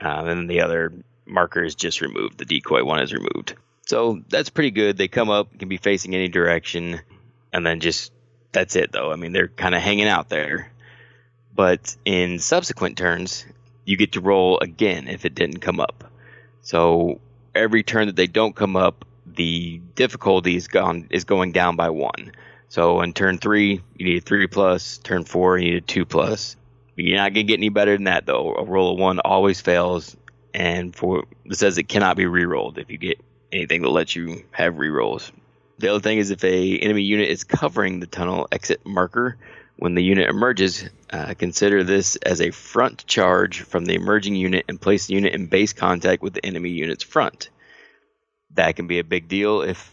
Um, 0.00 0.28
and 0.28 0.50
the 0.50 0.62
other 0.62 0.92
marker 1.26 1.62
is 1.62 1.74
just 1.74 2.00
removed. 2.00 2.38
The 2.38 2.44
decoy 2.44 2.84
one 2.84 3.00
is 3.00 3.12
removed. 3.12 3.54
So 3.86 4.20
that's 4.28 4.50
pretty 4.50 4.70
good. 4.70 4.96
They 4.96 5.08
come 5.08 5.30
up, 5.30 5.58
can 5.58 5.68
be 5.68 5.76
facing 5.76 6.14
any 6.14 6.28
direction, 6.28 7.00
and 7.52 7.66
then 7.66 7.80
just 7.80 8.12
that's 8.52 8.76
it, 8.76 8.92
though. 8.92 9.12
I 9.12 9.16
mean, 9.16 9.32
they're 9.32 9.48
kind 9.48 9.74
of 9.74 9.82
hanging 9.82 10.08
out 10.08 10.28
there. 10.28 10.70
But 11.54 11.96
in 12.04 12.38
subsequent 12.38 12.96
turns, 12.96 13.44
you 13.84 13.96
get 13.96 14.12
to 14.12 14.20
roll 14.20 14.58
again 14.60 15.08
if 15.08 15.24
it 15.24 15.34
didn't 15.34 15.60
come 15.60 15.80
up. 15.80 16.04
So 16.62 17.20
every 17.54 17.82
turn 17.82 18.06
that 18.06 18.16
they 18.16 18.26
don't 18.26 18.54
come 18.54 18.76
up, 18.76 19.04
the 19.26 19.80
difficulty 19.94 20.56
is 20.56 20.68
gone 20.68 21.08
is 21.10 21.24
going 21.24 21.52
down 21.52 21.76
by 21.76 21.90
one. 21.90 22.32
So 22.68 23.00
in 23.00 23.12
turn 23.12 23.38
three, 23.38 23.82
you 23.96 24.06
need 24.06 24.18
a 24.18 24.20
three 24.20 24.46
plus. 24.46 24.98
Turn 24.98 25.24
four, 25.24 25.58
you 25.58 25.72
need 25.72 25.82
a 25.82 25.86
two 25.86 26.04
plus. 26.04 26.56
You're 27.06 27.16
not 27.16 27.32
gonna 27.32 27.44
get 27.44 27.58
any 27.58 27.68
better 27.68 27.94
than 27.94 28.04
that 28.04 28.26
though. 28.26 28.54
A 28.54 28.64
roll 28.64 28.92
of 28.92 28.98
one 28.98 29.20
always 29.20 29.60
fails, 29.60 30.16
and 30.54 30.94
for 30.94 31.24
it 31.44 31.56
says 31.56 31.78
it 31.78 31.84
cannot 31.88 32.16
be 32.16 32.26
re-rolled 32.26 32.78
if 32.78 32.90
you 32.90 32.98
get 32.98 33.20
anything 33.52 33.82
that 33.82 33.90
lets 33.90 34.14
you 34.14 34.44
have 34.52 34.78
re-rolls. 34.78 35.32
The 35.78 35.88
other 35.88 36.00
thing 36.00 36.18
is 36.18 36.30
if 36.30 36.44
a 36.44 36.78
enemy 36.78 37.02
unit 37.02 37.28
is 37.28 37.44
covering 37.44 38.00
the 38.00 38.06
tunnel 38.06 38.46
exit 38.52 38.84
marker 38.84 39.38
when 39.80 39.94
the 39.94 40.02
unit 40.02 40.28
emerges, 40.28 40.88
uh, 41.10 41.32
consider 41.38 41.82
this 41.82 42.16
as 42.16 42.42
a 42.42 42.50
front 42.50 43.06
charge 43.06 43.62
from 43.62 43.86
the 43.86 43.94
emerging 43.94 44.34
unit 44.36 44.66
and 44.68 44.78
place 44.78 45.06
the 45.06 45.14
unit 45.14 45.32
in 45.32 45.46
base 45.46 45.72
contact 45.72 46.22
with 46.22 46.34
the 46.34 46.44
enemy 46.44 46.68
unit's 46.68 47.02
front. 47.02 47.48
That 48.56 48.76
can 48.76 48.88
be 48.88 48.98
a 48.98 49.04
big 49.04 49.26
deal 49.26 49.62
if 49.62 49.90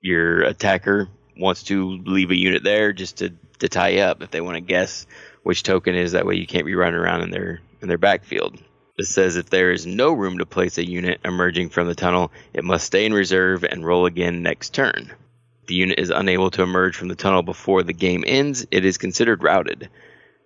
your 0.00 0.42
attacker 0.42 1.08
wants 1.36 1.62
to 1.64 1.98
leave 2.04 2.32
a 2.32 2.36
unit 2.36 2.64
there 2.64 2.92
just 2.92 3.18
to, 3.18 3.32
to 3.60 3.68
tie 3.68 3.98
up 3.98 4.22
if 4.22 4.32
they 4.32 4.40
want 4.40 4.56
to 4.56 4.60
guess 4.60 5.06
which 5.42 5.62
token 5.62 5.94
is 5.94 6.12
that 6.12 6.26
way 6.26 6.36
you 6.36 6.46
can't 6.46 6.66
be 6.66 6.74
running 6.74 7.00
around 7.00 7.22
in 7.22 7.30
their 7.30 7.60
in 7.80 7.88
their 7.88 7.98
backfield. 7.98 8.58
It 8.98 9.06
says 9.06 9.36
if 9.36 9.48
there 9.48 9.72
is 9.72 9.86
no 9.86 10.12
room 10.12 10.38
to 10.38 10.46
place 10.46 10.76
a 10.76 10.86
unit 10.86 11.20
emerging 11.24 11.70
from 11.70 11.86
the 11.86 11.94
tunnel, 11.94 12.30
it 12.52 12.64
must 12.64 12.86
stay 12.86 13.06
in 13.06 13.14
reserve 13.14 13.64
and 13.64 13.84
roll 13.84 14.04
again 14.04 14.42
next 14.42 14.74
turn. 14.74 15.10
If 15.62 15.68
the 15.68 15.74
unit 15.74 15.98
is 15.98 16.10
unable 16.10 16.50
to 16.50 16.62
emerge 16.62 16.96
from 16.96 17.08
the 17.08 17.14
tunnel 17.14 17.42
before 17.42 17.82
the 17.82 17.94
game 17.94 18.24
ends, 18.26 18.66
it 18.70 18.84
is 18.84 18.98
considered 18.98 19.42
routed. 19.42 19.88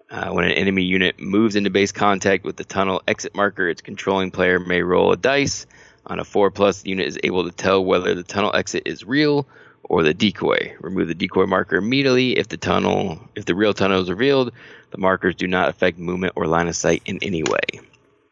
Uh, 0.09 0.31
when 0.31 0.45
an 0.45 0.53
enemy 0.53 0.85
unit 0.85 1.19
moves 1.19 1.57
into 1.57 1.71
base 1.71 1.91
contact 1.91 2.45
with 2.45 2.57
the 2.57 2.63
tunnel 2.65 3.03
exit 3.09 3.35
marker, 3.35 3.69
its 3.69 3.81
controlling 3.81 4.31
player 4.31 4.61
may 4.61 4.83
roll 4.83 5.11
a 5.11 5.17
dice. 5.17 5.67
On 6.07 6.21
a 6.21 6.25
4 6.25 6.53
plus, 6.53 6.83
the 6.83 6.91
unit 6.91 7.07
is 7.07 7.19
able 7.25 7.45
to 7.45 7.51
tell 7.51 7.85
whether 7.85 8.15
the 8.15 8.23
tunnel 8.23 8.55
exit 8.55 8.85
is 8.87 9.05
real 9.05 9.49
or 9.85 10.03
the 10.03 10.15
decoy. 10.15 10.75
Remove 10.81 11.09
the 11.09 11.15
decoy 11.15 11.47
marker 11.47 11.77
immediately 11.77 12.37
if 12.39 12.49
the 12.49 12.57
tunnel 12.57 13.21
if 13.35 13.45
the 13.45 13.55
real 13.55 13.75
tunnel 13.75 14.01
is 14.01 14.11
revealed. 14.11 14.53
The 14.91 14.99
markers 14.99 15.35
do 15.35 15.47
not 15.47 15.69
affect 15.69 15.99
movement 15.99 16.35
or 16.37 16.47
line 16.47 16.69
of 16.69 16.77
sight 16.77 17.03
in 17.05 17.19
any 17.23 17.43
way. 17.43 17.81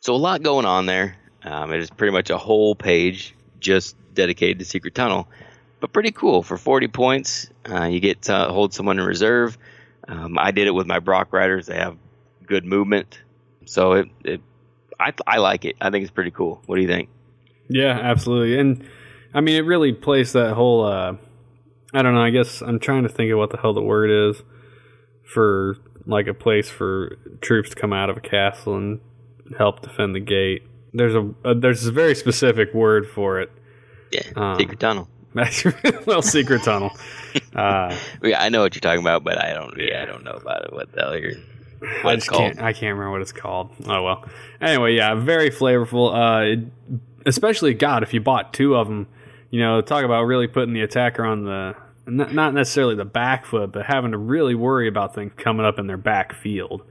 So 0.01 0.15
a 0.15 0.17
lot 0.17 0.43
going 0.43 0.67
on 0.67 0.87
there. 0.87 1.17
Um, 1.45 1.73
it 1.73 1.81
is 1.81 1.91
pretty 1.91 2.13
much 2.13 2.31
a 2.31 2.39
whole 2.39 2.75
page 2.75 3.35
just 3.59 3.97
dedicated 4.15 4.59
to 4.61 4.65
Secret 4.65 4.95
Tunnel, 4.95 5.29
but 5.81 5.93
pretty 5.93 6.13
cool 6.13 6.43
for 6.43 6.57
40 6.57 6.89
points. 6.89 7.49
Uh, 7.69 7.85
you 7.85 8.01
get 8.01 8.23
to 8.23 8.37
hold 8.45 8.75
someone 8.75 8.99
in 8.99 9.05
reserve. 9.05 9.59
Um, 10.07 10.39
I 10.39 10.51
did 10.51 10.67
it 10.67 10.73
with 10.73 10.87
my 10.87 10.99
Brock 10.99 11.33
Riders. 11.33 11.67
They 11.67 11.77
have 11.77 11.97
good 12.47 12.65
movement, 12.65 13.21
so 13.65 13.93
it, 13.93 14.09
it 14.25 14.41
I, 14.99 15.13
I 15.27 15.39
like 15.39 15.65
it. 15.65 15.77
I 15.81 15.91
think 15.91 16.03
it's 16.03 16.13
pretty 16.13 16.31
cool. 16.31 16.63
What 16.67 16.77
do 16.77 16.83
you 16.83 16.89
think? 16.89 17.09
Yeah, 17.69 17.99
absolutely. 17.99 18.59
And 18.59 18.89
I 19.35 19.41
mean, 19.41 19.57
it 19.57 19.65
really 19.65 19.93
plays 19.93 20.33
that 20.33 20.55
whole. 20.55 20.85
Uh, 20.85 21.17
I 21.95 22.03
don't 22.03 22.15
know. 22.15 22.23
I 22.23 22.31
guess 22.31 22.63
I'm 22.63 22.79
trying 22.79 23.03
to 23.03 23.09
think 23.09 23.31
of 23.33 23.39
what 23.39 23.51
the 23.51 23.59
hell 23.59 23.75
the 23.75 23.83
word 23.83 24.11
is 24.31 24.43
for 25.25 25.77
like 26.07 26.27
a 26.27 26.35
place 26.35 26.69
for 26.69 27.17
troops 27.41 27.71
to 27.71 27.77
come 27.77 27.93
out 27.93 28.11
of 28.11 28.17
a 28.17 28.21
castle 28.21 28.77
and 28.77 29.01
help 29.59 29.83
defend 29.83 30.15
the 30.15 30.21
gate. 30.21 30.63
There's 30.93 31.15
a, 31.15 31.33
a 31.45 31.55
there's 31.55 31.87
a 31.87 31.93
very 31.93 32.15
specific 32.15 32.75
word 32.75 33.09
for 33.09 33.41
it. 33.41 33.51
Yeah, 34.11 34.23
Um, 34.37 34.59
Secret 34.59 34.81
Tunnel. 34.81 35.09
well, 36.07 36.21
secret 36.21 36.63
tunnel. 36.63 36.91
Uh, 37.55 37.97
Yeah, 38.23 38.43
I 38.43 38.51
know 38.51 38.61
what 38.61 38.75
you're 38.75 38.81
talking 38.81 39.01
about, 39.01 39.25
but 39.25 39.39
I 39.43 39.55
don't. 39.55 39.75
Yeah, 39.79 40.03
I 40.03 40.05
don't 40.05 40.23
know 40.25 40.33
about 40.33 40.65
it. 40.67 40.73
What 40.75 40.93
the 40.93 41.01
hell 41.01 41.17
you're? 41.19 41.33
I 42.05 42.15
just 42.17 42.29
called? 42.29 42.43
can't. 42.43 42.61
I 42.61 42.73
can't 42.75 42.93
remember 42.99 43.11
what 43.13 43.23
it's 43.23 43.33
called. 43.33 43.71
Oh 43.87 44.03
well. 44.03 44.25
Anyway, 44.61 44.95
yeah, 44.95 45.15
very 45.15 45.51
flavorful. 45.51 46.13
Uh, 46.13 46.61
it, 46.61 46.99
especially 47.25 47.73
God, 47.73 48.03
if 48.03 48.13
you 48.13 48.21
bought 48.21 48.53
two 48.53 48.75
of 48.77 48.87
them, 48.89 49.07
you 49.53 49.61
know, 49.61 49.81
talk 49.83 50.05
about 50.05 50.23
really 50.23 50.49
putting 50.49 50.73
the 50.75 50.81
attacker 50.81 51.25
on 51.25 51.45
the 51.45 51.77
not, 52.07 52.53
necessarily 52.55 52.97
the 52.97 53.05
back 53.05 53.47
foot, 53.47 53.71
but 53.71 53.87
having 53.87 54.11
to 54.11 54.19
really 54.19 54.57
worry 54.57 54.89
about 54.89 55.15
things 55.15 55.33
coming 55.37 55.65
up 55.65 55.79
in 55.79 55.87
their 55.87 55.97
back 55.97 56.33
field. 56.35 56.83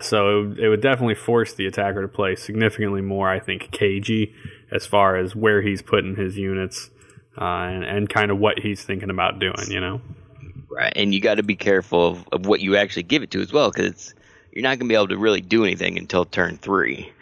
So 0.00 0.28
it, 0.28 0.46
would- 0.46 0.58
it 0.60 0.68
would 0.68 0.80
definitely 0.80 1.16
force 1.16 1.52
the 1.54 1.66
attacker 1.66 2.02
to 2.02 2.08
play 2.08 2.36
significantly 2.36 3.00
more, 3.00 3.28
I 3.28 3.40
think, 3.40 3.70
cagey 3.72 4.32
as 4.70 4.86
far 4.86 5.16
as 5.16 5.34
where 5.34 5.62
he's 5.62 5.82
putting 5.82 6.14
his 6.14 6.36
units 6.38 6.90
uh, 7.40 7.44
and, 7.44 7.84
and 7.84 8.08
kind 8.08 8.30
of 8.30 8.38
what 8.38 8.60
he's 8.60 8.84
thinking 8.84 9.10
about 9.10 9.38
doing. 9.40 9.68
You 9.68 9.80
know. 9.80 10.00
Right, 10.70 10.92
and 10.94 11.12
you 11.12 11.20
got 11.20 11.36
to 11.36 11.42
be 11.42 11.56
careful 11.56 12.06
of, 12.06 12.28
of 12.30 12.46
what 12.46 12.60
you 12.60 12.76
actually 12.76 13.02
give 13.04 13.22
it 13.24 13.30
to 13.32 13.40
as 13.40 13.52
well, 13.52 13.70
because 13.72 14.14
you're 14.52 14.62
not 14.62 14.78
going 14.78 14.88
to 14.88 14.92
be 14.92 14.94
able 14.94 15.08
to 15.08 15.18
really 15.18 15.40
do 15.40 15.64
anything 15.64 15.98
until 15.98 16.24
turn 16.24 16.58
three. 16.58 17.12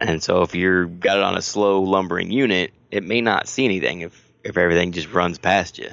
And 0.00 0.22
so, 0.22 0.42
if 0.42 0.54
you're 0.54 0.86
got 0.86 1.16
it 1.16 1.24
on 1.24 1.36
a 1.36 1.42
slow 1.42 1.82
lumbering 1.82 2.30
unit, 2.30 2.72
it 2.90 3.04
may 3.04 3.20
not 3.20 3.48
see 3.48 3.64
anything 3.64 4.00
if 4.00 4.28
if 4.44 4.56
everything 4.56 4.92
just 4.92 5.12
runs 5.12 5.38
past 5.38 5.78
you. 5.78 5.90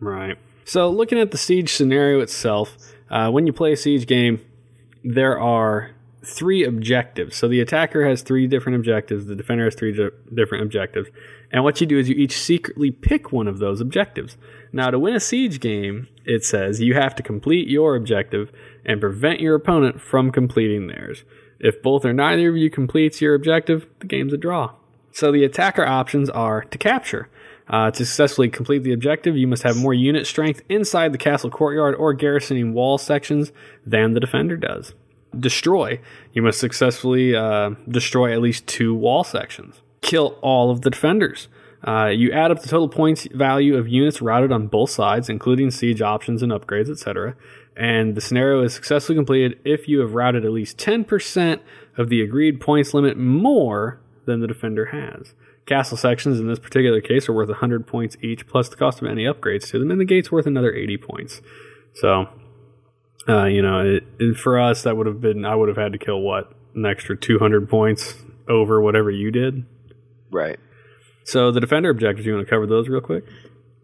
Right. 0.00 0.36
So, 0.64 0.90
looking 0.90 1.18
at 1.18 1.30
the 1.30 1.38
siege 1.38 1.72
scenario 1.72 2.20
itself, 2.20 2.76
uh, 3.10 3.30
when 3.30 3.46
you 3.46 3.52
play 3.52 3.72
a 3.72 3.76
siege 3.76 4.06
game, 4.06 4.40
there 5.04 5.38
are 5.38 5.90
three 6.24 6.64
objectives. 6.64 7.36
So, 7.36 7.48
the 7.48 7.60
attacker 7.60 8.06
has 8.08 8.22
three 8.22 8.46
different 8.46 8.76
objectives, 8.76 9.26
the 9.26 9.34
defender 9.34 9.64
has 9.64 9.74
three 9.74 9.92
di- 9.92 10.10
different 10.34 10.64
objectives. 10.64 11.08
And 11.50 11.64
what 11.64 11.80
you 11.80 11.86
do 11.86 11.98
is 11.98 12.08
you 12.08 12.14
each 12.14 12.38
secretly 12.38 12.90
pick 12.90 13.32
one 13.32 13.48
of 13.48 13.58
those 13.58 13.80
objectives. 13.80 14.36
Now, 14.72 14.90
to 14.90 14.98
win 14.98 15.14
a 15.14 15.20
siege 15.20 15.60
game, 15.60 16.08
it 16.24 16.44
says 16.44 16.80
you 16.80 16.94
have 16.94 17.14
to 17.16 17.22
complete 17.22 17.68
your 17.68 17.94
objective 17.94 18.50
and 18.84 19.00
prevent 19.00 19.40
your 19.40 19.54
opponent 19.54 20.00
from 20.00 20.32
completing 20.32 20.86
theirs. 20.86 21.24
If 21.58 21.82
both 21.82 22.04
or 22.04 22.12
neither 22.12 22.48
of 22.48 22.56
you 22.56 22.70
completes 22.70 23.20
your 23.20 23.34
objective, 23.34 23.86
the 24.00 24.06
game's 24.06 24.32
a 24.32 24.36
draw. 24.36 24.74
So 25.12 25.30
the 25.30 25.44
attacker 25.44 25.84
options 25.86 26.30
are 26.30 26.64
to 26.64 26.78
capture. 26.78 27.28
Uh, 27.68 27.90
to 27.90 28.04
successfully 28.04 28.48
complete 28.48 28.82
the 28.82 28.92
objective, 28.92 29.36
you 29.36 29.46
must 29.46 29.62
have 29.62 29.76
more 29.76 29.94
unit 29.94 30.26
strength 30.26 30.62
inside 30.68 31.12
the 31.12 31.18
castle 31.18 31.50
courtyard 31.50 31.94
or 31.94 32.12
garrisoning 32.12 32.74
wall 32.74 32.98
sections 32.98 33.52
than 33.86 34.14
the 34.14 34.20
defender 34.20 34.56
does. 34.56 34.94
Destroy. 35.38 36.00
You 36.32 36.42
must 36.42 36.58
successfully 36.58 37.34
uh, 37.34 37.70
destroy 37.88 38.32
at 38.32 38.42
least 38.42 38.66
two 38.66 38.94
wall 38.94 39.24
sections. 39.24 39.80
Kill 40.00 40.38
all 40.42 40.70
of 40.70 40.82
the 40.82 40.90
defenders. 40.90 41.48
Uh, 41.86 42.06
you 42.06 42.30
add 42.30 42.50
up 42.50 42.60
the 42.60 42.68
total 42.68 42.88
points 42.88 43.26
value 43.32 43.76
of 43.76 43.88
units 43.88 44.20
routed 44.20 44.52
on 44.52 44.66
both 44.66 44.90
sides, 44.90 45.28
including 45.28 45.70
siege 45.70 46.02
options 46.02 46.42
and 46.42 46.52
upgrades, 46.52 46.90
etc. 46.90 47.34
And 47.76 48.14
the 48.14 48.20
scenario 48.20 48.62
is 48.62 48.74
successfully 48.74 49.16
completed 49.16 49.58
if 49.64 49.88
you 49.88 50.00
have 50.00 50.14
routed 50.14 50.44
at 50.44 50.52
least 50.52 50.78
10% 50.78 51.60
of 51.96 52.08
the 52.08 52.20
agreed 52.20 52.60
points 52.60 52.92
limit 52.92 53.16
more 53.16 54.01
than 54.26 54.40
the 54.40 54.46
defender 54.46 54.86
has. 54.86 55.34
Castle 55.66 55.96
sections 55.96 56.40
in 56.40 56.48
this 56.48 56.58
particular 56.58 57.00
case 57.00 57.28
are 57.28 57.32
worth 57.32 57.48
100 57.48 57.86
points 57.86 58.16
each, 58.20 58.46
plus 58.46 58.68
the 58.68 58.76
cost 58.76 59.00
of 59.00 59.08
any 59.08 59.24
upgrades 59.24 59.70
to 59.70 59.78
them, 59.78 59.90
and 59.90 60.00
the 60.00 60.04
gate's 60.04 60.32
worth 60.32 60.46
another 60.46 60.74
80 60.74 60.96
points. 60.98 61.40
So, 61.94 62.26
uh, 63.28 63.44
you 63.44 63.62
know, 63.62 64.00
it, 64.18 64.36
for 64.36 64.58
us, 64.58 64.82
that 64.82 64.96
would 64.96 65.06
have 65.06 65.20
been, 65.20 65.44
I 65.44 65.54
would 65.54 65.68
have 65.68 65.76
had 65.76 65.92
to 65.92 65.98
kill 65.98 66.20
what? 66.20 66.52
An 66.74 66.84
extra 66.84 67.16
200 67.16 67.68
points 67.68 68.14
over 68.48 68.80
whatever 68.80 69.10
you 69.10 69.30
did. 69.30 69.64
Right. 70.30 70.58
So, 71.24 71.52
the 71.52 71.60
defender 71.60 71.90
objectives, 71.90 72.26
you 72.26 72.34
want 72.34 72.46
to 72.46 72.50
cover 72.50 72.66
those 72.66 72.88
real 72.88 73.00
quick? 73.00 73.24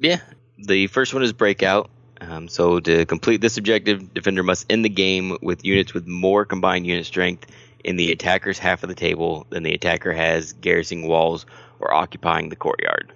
Yeah. 0.01 0.21
The 0.59 0.89
first 0.89 1.15
one 1.15 1.23
is 1.23 1.33
breakout. 1.33 1.91
Um, 2.21 2.49
so 2.49 2.81
to 2.81 3.07
complete 3.07 3.41
this 3.41 3.59
objective, 3.59 4.13
defender 4.13 4.43
must 4.43 4.67
end 4.71 4.85
the 4.85 4.89
game 4.89 5.39
with 5.41 5.65
units 5.65 5.95
with 5.95 6.07
more 6.07 6.45
combined 6.45 6.87
unit 6.87 7.07
strength 7.07 7.47
in 7.85 7.97
the 7.97 8.13
attacker's 8.13 8.59
half 8.59 8.83
of 8.83 8.89
the 8.89 8.95
table 8.95 9.47
than 9.51 9.63
the 9.63 9.75
attacker 9.75 10.13
has 10.13 10.53
garrisoning 10.53 11.07
walls 11.07 11.47
or 11.81 11.95
occupying 11.95 12.49
the 12.49 12.57
courtyard. 12.57 13.13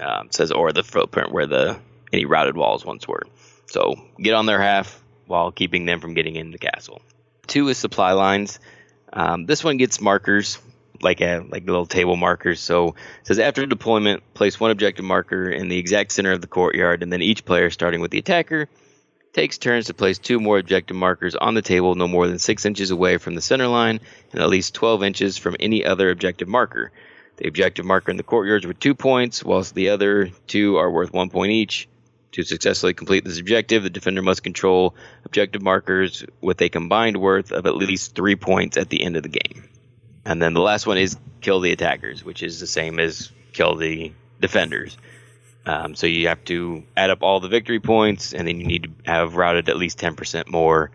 Um, 0.00 0.28
says 0.30 0.52
or 0.52 0.72
the 0.72 0.84
footprint 0.84 1.32
where 1.32 1.46
the 1.46 1.78
any 2.12 2.24
routed 2.24 2.56
walls 2.56 2.84
once 2.84 3.08
were. 3.08 3.24
So 3.66 3.94
get 4.18 4.34
on 4.34 4.46
their 4.46 4.60
half 4.60 5.02
while 5.26 5.50
keeping 5.50 5.86
them 5.86 6.00
from 6.00 6.14
getting 6.14 6.36
in 6.36 6.52
the 6.52 6.58
castle. 6.58 7.02
Two 7.46 7.68
is 7.68 7.78
supply 7.78 8.12
lines. 8.12 8.60
Um, 9.12 9.46
this 9.46 9.64
one 9.64 9.76
gets 9.76 10.00
markers 10.00 10.58
like 11.02 11.20
a 11.20 11.44
like 11.48 11.66
little 11.66 11.86
table 11.86 12.16
markers. 12.16 12.60
So 12.60 12.88
it 12.88 13.26
says 13.26 13.38
after 13.38 13.64
deployment, 13.66 14.22
place 14.34 14.58
one 14.58 14.70
objective 14.70 15.04
marker 15.04 15.48
in 15.50 15.68
the 15.68 15.78
exact 15.78 16.12
center 16.12 16.32
of 16.32 16.40
the 16.40 16.46
courtyard, 16.46 17.02
and 17.02 17.12
then 17.12 17.22
each 17.22 17.44
player, 17.44 17.70
starting 17.70 18.00
with 18.00 18.10
the 18.10 18.18
attacker, 18.18 18.68
takes 19.32 19.58
turns 19.58 19.86
to 19.86 19.94
place 19.94 20.18
two 20.18 20.40
more 20.40 20.58
objective 20.58 20.96
markers 20.96 21.34
on 21.34 21.54
the 21.54 21.62
table, 21.62 21.94
no 21.94 22.08
more 22.08 22.26
than 22.26 22.38
six 22.38 22.64
inches 22.64 22.90
away 22.90 23.18
from 23.18 23.34
the 23.34 23.40
center 23.40 23.66
line, 23.66 24.00
and 24.32 24.40
at 24.40 24.48
least 24.48 24.74
12 24.74 25.02
inches 25.02 25.38
from 25.38 25.56
any 25.60 25.84
other 25.84 26.10
objective 26.10 26.48
marker. 26.48 26.92
The 27.36 27.48
objective 27.48 27.84
marker 27.84 28.10
in 28.10 28.16
the 28.16 28.22
courtyards 28.22 28.66
worth 28.66 28.80
two 28.80 28.94
points, 28.94 29.44
whilst 29.44 29.74
the 29.74 29.90
other 29.90 30.30
two 30.46 30.76
are 30.76 30.90
worth 30.90 31.12
one 31.12 31.30
point 31.30 31.52
each. 31.52 31.88
To 32.32 32.42
successfully 32.42 32.94
complete 32.94 33.24
this 33.24 33.40
objective, 33.40 33.82
the 33.82 33.90
defender 33.90 34.22
must 34.22 34.42
control 34.42 34.94
objective 35.24 35.62
markers 35.62 36.24
with 36.40 36.60
a 36.60 36.68
combined 36.68 37.16
worth 37.16 37.52
of 37.52 37.66
at 37.66 37.76
least 37.76 38.14
three 38.14 38.36
points 38.36 38.76
at 38.76 38.90
the 38.90 39.02
end 39.02 39.16
of 39.16 39.22
the 39.22 39.28
game. 39.28 39.68
And 40.24 40.42
then 40.42 40.52
the 40.52 40.60
last 40.60 40.86
one 40.86 40.98
is 40.98 41.16
kill 41.40 41.60
the 41.60 41.72
attackers, 41.72 42.24
which 42.24 42.42
is 42.42 42.60
the 42.60 42.66
same 42.66 42.98
as 42.98 43.32
kill 43.52 43.76
the 43.76 44.12
defenders. 44.40 44.98
Um, 45.66 45.94
so 45.94 46.06
you 46.06 46.28
have 46.28 46.42
to 46.46 46.82
add 46.96 47.10
up 47.10 47.22
all 47.22 47.40
the 47.40 47.48
victory 47.48 47.80
points, 47.80 48.32
and 48.32 48.48
then 48.48 48.58
you 48.58 48.66
need 48.66 48.84
to 48.84 49.10
have 49.10 49.36
routed 49.36 49.68
at 49.68 49.76
least 49.76 49.98
10% 49.98 50.48
more 50.48 50.90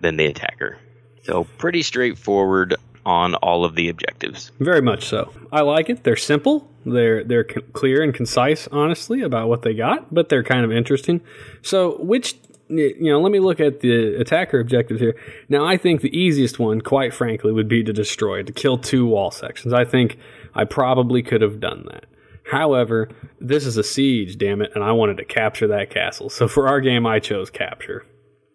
than 0.00 0.16
the 0.16 0.26
attacker. 0.26 0.78
So 1.22 1.44
pretty 1.44 1.82
straightforward 1.82 2.76
on 3.06 3.34
all 3.36 3.64
of 3.64 3.74
the 3.74 3.88
objectives. 3.88 4.52
Very 4.60 4.82
much 4.82 5.06
so. 5.06 5.32
I 5.50 5.62
like 5.62 5.88
it. 5.88 6.04
They're 6.04 6.16
simple. 6.16 6.68
They're 6.84 7.24
they're 7.24 7.46
c- 7.48 7.62
clear 7.72 8.02
and 8.02 8.12
concise, 8.12 8.68
honestly, 8.68 9.22
about 9.22 9.48
what 9.48 9.62
they 9.62 9.74
got, 9.74 10.12
but 10.12 10.28
they're 10.28 10.42
kind 10.42 10.64
of 10.64 10.72
interesting. 10.72 11.20
So, 11.62 11.96
which 11.98 12.36
you 12.68 13.10
know, 13.10 13.20
let 13.20 13.32
me 13.32 13.40
look 13.40 13.60
at 13.60 13.80
the 13.80 14.14
attacker 14.16 14.60
objectives 14.60 15.00
here. 15.00 15.16
Now, 15.48 15.64
I 15.64 15.76
think 15.76 16.02
the 16.02 16.16
easiest 16.16 16.58
one, 16.58 16.80
quite 16.80 17.14
frankly, 17.14 17.50
would 17.50 17.68
be 17.68 17.82
to 17.82 17.92
destroy, 17.92 18.42
to 18.42 18.52
kill 18.52 18.76
two 18.76 19.06
wall 19.06 19.30
sections. 19.30 19.72
I 19.72 19.84
think 19.84 20.18
I 20.54 20.64
probably 20.64 21.22
could 21.22 21.40
have 21.40 21.60
done 21.60 21.86
that. 21.90 22.04
However, 22.50 23.08
this 23.40 23.66
is 23.66 23.76
a 23.76 23.84
siege, 23.84 24.38
damn 24.38 24.62
it, 24.62 24.72
and 24.74 24.82
I 24.82 24.92
wanted 24.92 25.18
to 25.18 25.24
capture 25.24 25.68
that 25.68 25.90
castle. 25.90 26.30
So 26.30 26.48
for 26.48 26.68
our 26.68 26.80
game, 26.80 27.06
I 27.06 27.18
chose 27.20 27.50
capture. 27.50 28.04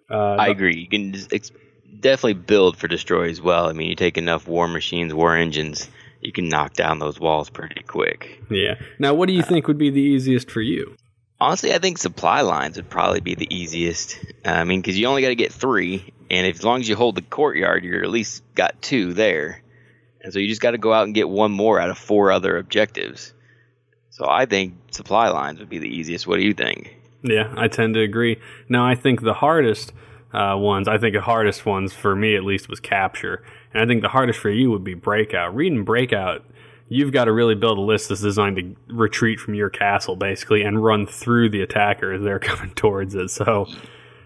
Uh, 0.10 0.36
I 0.36 0.48
agree. 0.48 0.78
You 0.78 0.88
can 0.88 1.16
ex- 1.32 1.52
definitely 2.00 2.34
build 2.34 2.78
for 2.78 2.88
destroy 2.88 3.30
as 3.30 3.42
well. 3.42 3.68
I 3.68 3.74
mean, 3.74 3.90
you 3.90 3.96
take 3.96 4.18
enough 4.18 4.48
war 4.48 4.68
machines, 4.68 5.14
war 5.14 5.36
engines, 5.36 5.90
you 6.22 6.32
can 6.32 6.50
knock 6.50 6.74
down 6.74 7.00
those 7.00 7.20
walls 7.20 7.50
pretty 7.50 7.84
quick. 7.84 8.42
yeah. 8.50 8.76
Now, 9.00 9.14
what 9.14 9.28
do 9.28 9.34
you 9.34 9.44
think 9.44 9.68
would 9.68 9.78
be 9.78 9.90
the 9.90 10.02
easiest 10.02 10.50
for 10.50 10.62
you? 10.62 10.96
Honestly, 11.40 11.74
I 11.74 11.80
think 11.80 11.98
supply 11.98 12.42
lines 12.42 12.78
would 12.78 12.90
probably 12.90 13.20
be 13.20 13.36
the 13.36 13.54
easiest. 13.54 14.18
Uh, 14.46 14.50
I 14.50 14.64
mean, 14.64 14.82
because 14.82 14.98
you 14.98 15.08
only 15.08 15.22
got 15.22 15.30
to 15.30 15.36
get 15.36 15.52
three, 15.52 16.14
and 16.32 16.48
if, 16.48 16.58
as 16.58 16.64
long 16.64 16.80
as 16.80 16.88
you 16.88 16.96
hold 16.96 17.16
the 17.16 17.22
courtyard, 17.22 17.84
you're 17.84 18.04
at 18.04 18.10
least 18.10 18.44
got 18.56 18.82
two 18.82 19.14
there. 19.14 19.62
And 20.22 20.32
so 20.32 20.40
you 20.40 20.48
just 20.48 20.62
got 20.62 20.72
to 20.72 20.78
go 20.78 20.94
out 20.94 21.04
and 21.04 21.14
get 21.14 21.28
one 21.28 21.52
more 21.52 21.80
out 21.80 21.90
of 21.90 21.98
four 21.98 22.32
other 22.32 22.58
objectives. 22.58 23.34
So 24.16 24.28
I 24.30 24.46
think 24.46 24.76
supply 24.92 25.30
lines 25.30 25.58
would 25.60 25.70
be 25.70 25.80
the 25.80 25.88
easiest. 25.88 26.28
What 26.28 26.38
do 26.38 26.44
you 26.44 26.54
think? 26.54 26.96
Yeah, 27.24 27.52
I 27.58 27.68
tend 27.68 27.96
to 27.96 28.02
agree. 28.02 28.40
Now, 28.70 28.86
I 28.86 28.94
think 28.94 29.22
the 29.22 29.34
hardest 29.34 29.92
uh, 30.34 30.56
ones. 30.56 30.88
I 30.88 31.00
think 31.00 31.16
the 31.16 31.22
hardest 31.22 31.66
ones 31.66 31.94
for 31.94 32.16
me, 32.16 32.36
at 32.36 32.44
least, 32.44 32.70
was 32.70 32.80
capture, 32.80 33.44
and 33.74 33.82
I 33.82 33.88
think 33.88 34.04
the 34.04 34.10
hardest 34.10 34.38
for 34.40 34.52
you 34.52 34.70
would 34.70 34.84
be 34.84 34.94
breakout. 34.94 35.56
Reading 35.56 35.84
breakout, 35.84 36.46
you've 36.90 37.12
got 37.12 37.26
to 37.26 37.32
really 37.32 37.56
build 37.56 37.80
a 37.80 37.82
list 37.82 38.10
that's 38.10 38.22
designed 38.22 38.58
to 38.58 38.76
retreat 38.94 39.40
from 39.40 39.56
your 39.56 39.72
castle, 39.72 40.16
basically, 40.16 40.62
and 40.62 40.84
run 40.84 41.08
through 41.08 41.50
the 41.50 41.62
attacker 41.64 42.14
as 42.14 42.22
they're 42.22 42.38
coming 42.52 42.72
towards 42.76 43.16
it. 43.16 43.30
So, 43.30 43.68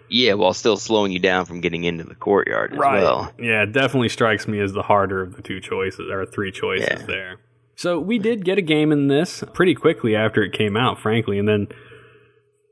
Yeah, 0.10 0.34
while 0.34 0.54
still 0.54 0.76
slowing 0.76 1.14
you 1.14 1.20
down 1.20 1.46
from 1.46 1.62
getting 1.62 1.86
into 1.86 2.04
the 2.04 2.16
courtyard 2.16 2.74
as 2.74 2.80
well. 2.80 3.32
yeah, 3.40 3.64
it 3.64 3.72
definitely 3.72 4.10
strikes 4.10 4.50
me 4.50 4.60
as 4.60 4.74
the 4.74 4.84
harder 4.84 5.22
of 5.22 5.36
the 5.38 5.42
two 5.42 5.62
choices 5.62 6.10
or 6.12 6.26
three 6.26 6.52
choices 6.52 6.90
Yeah. 6.90 7.06
there. 7.06 7.38
So 7.78 8.00
we 8.00 8.18
did 8.18 8.44
get 8.44 8.58
a 8.58 8.64
game 8.64 8.92
in 8.92 9.08
this 9.08 9.44
pretty 9.54 9.76
quickly 9.76 10.16
after 10.16 10.42
it 10.42 10.52
came 10.52 10.76
out, 10.76 11.00
frankly, 11.00 11.38
and 11.38 11.48
then 11.48 11.68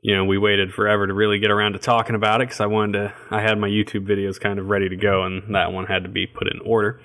you 0.02 0.16
know 0.16 0.24
we 0.24 0.36
waited 0.36 0.74
forever 0.74 1.06
to 1.06 1.14
really 1.14 1.38
get 1.38 1.52
around 1.52 1.74
to 1.74 1.78
talking 1.78 2.16
about 2.16 2.40
it 2.40 2.48
because 2.48 2.60
I 2.60 2.66
wanted 2.66 2.98
to. 2.98 3.14
I 3.30 3.40
had 3.40 3.56
my 3.56 3.68
YouTube 3.68 4.04
videos 4.04 4.40
kind 4.40 4.58
of 4.58 4.66
ready 4.66 4.88
to 4.88 4.96
go, 4.96 5.22
and 5.22 5.54
that 5.54 5.72
one 5.72 5.86
had 5.86 6.02
to 6.02 6.08
be 6.08 6.26
put 6.26 6.48
in 6.48 6.58
order. 6.60 7.00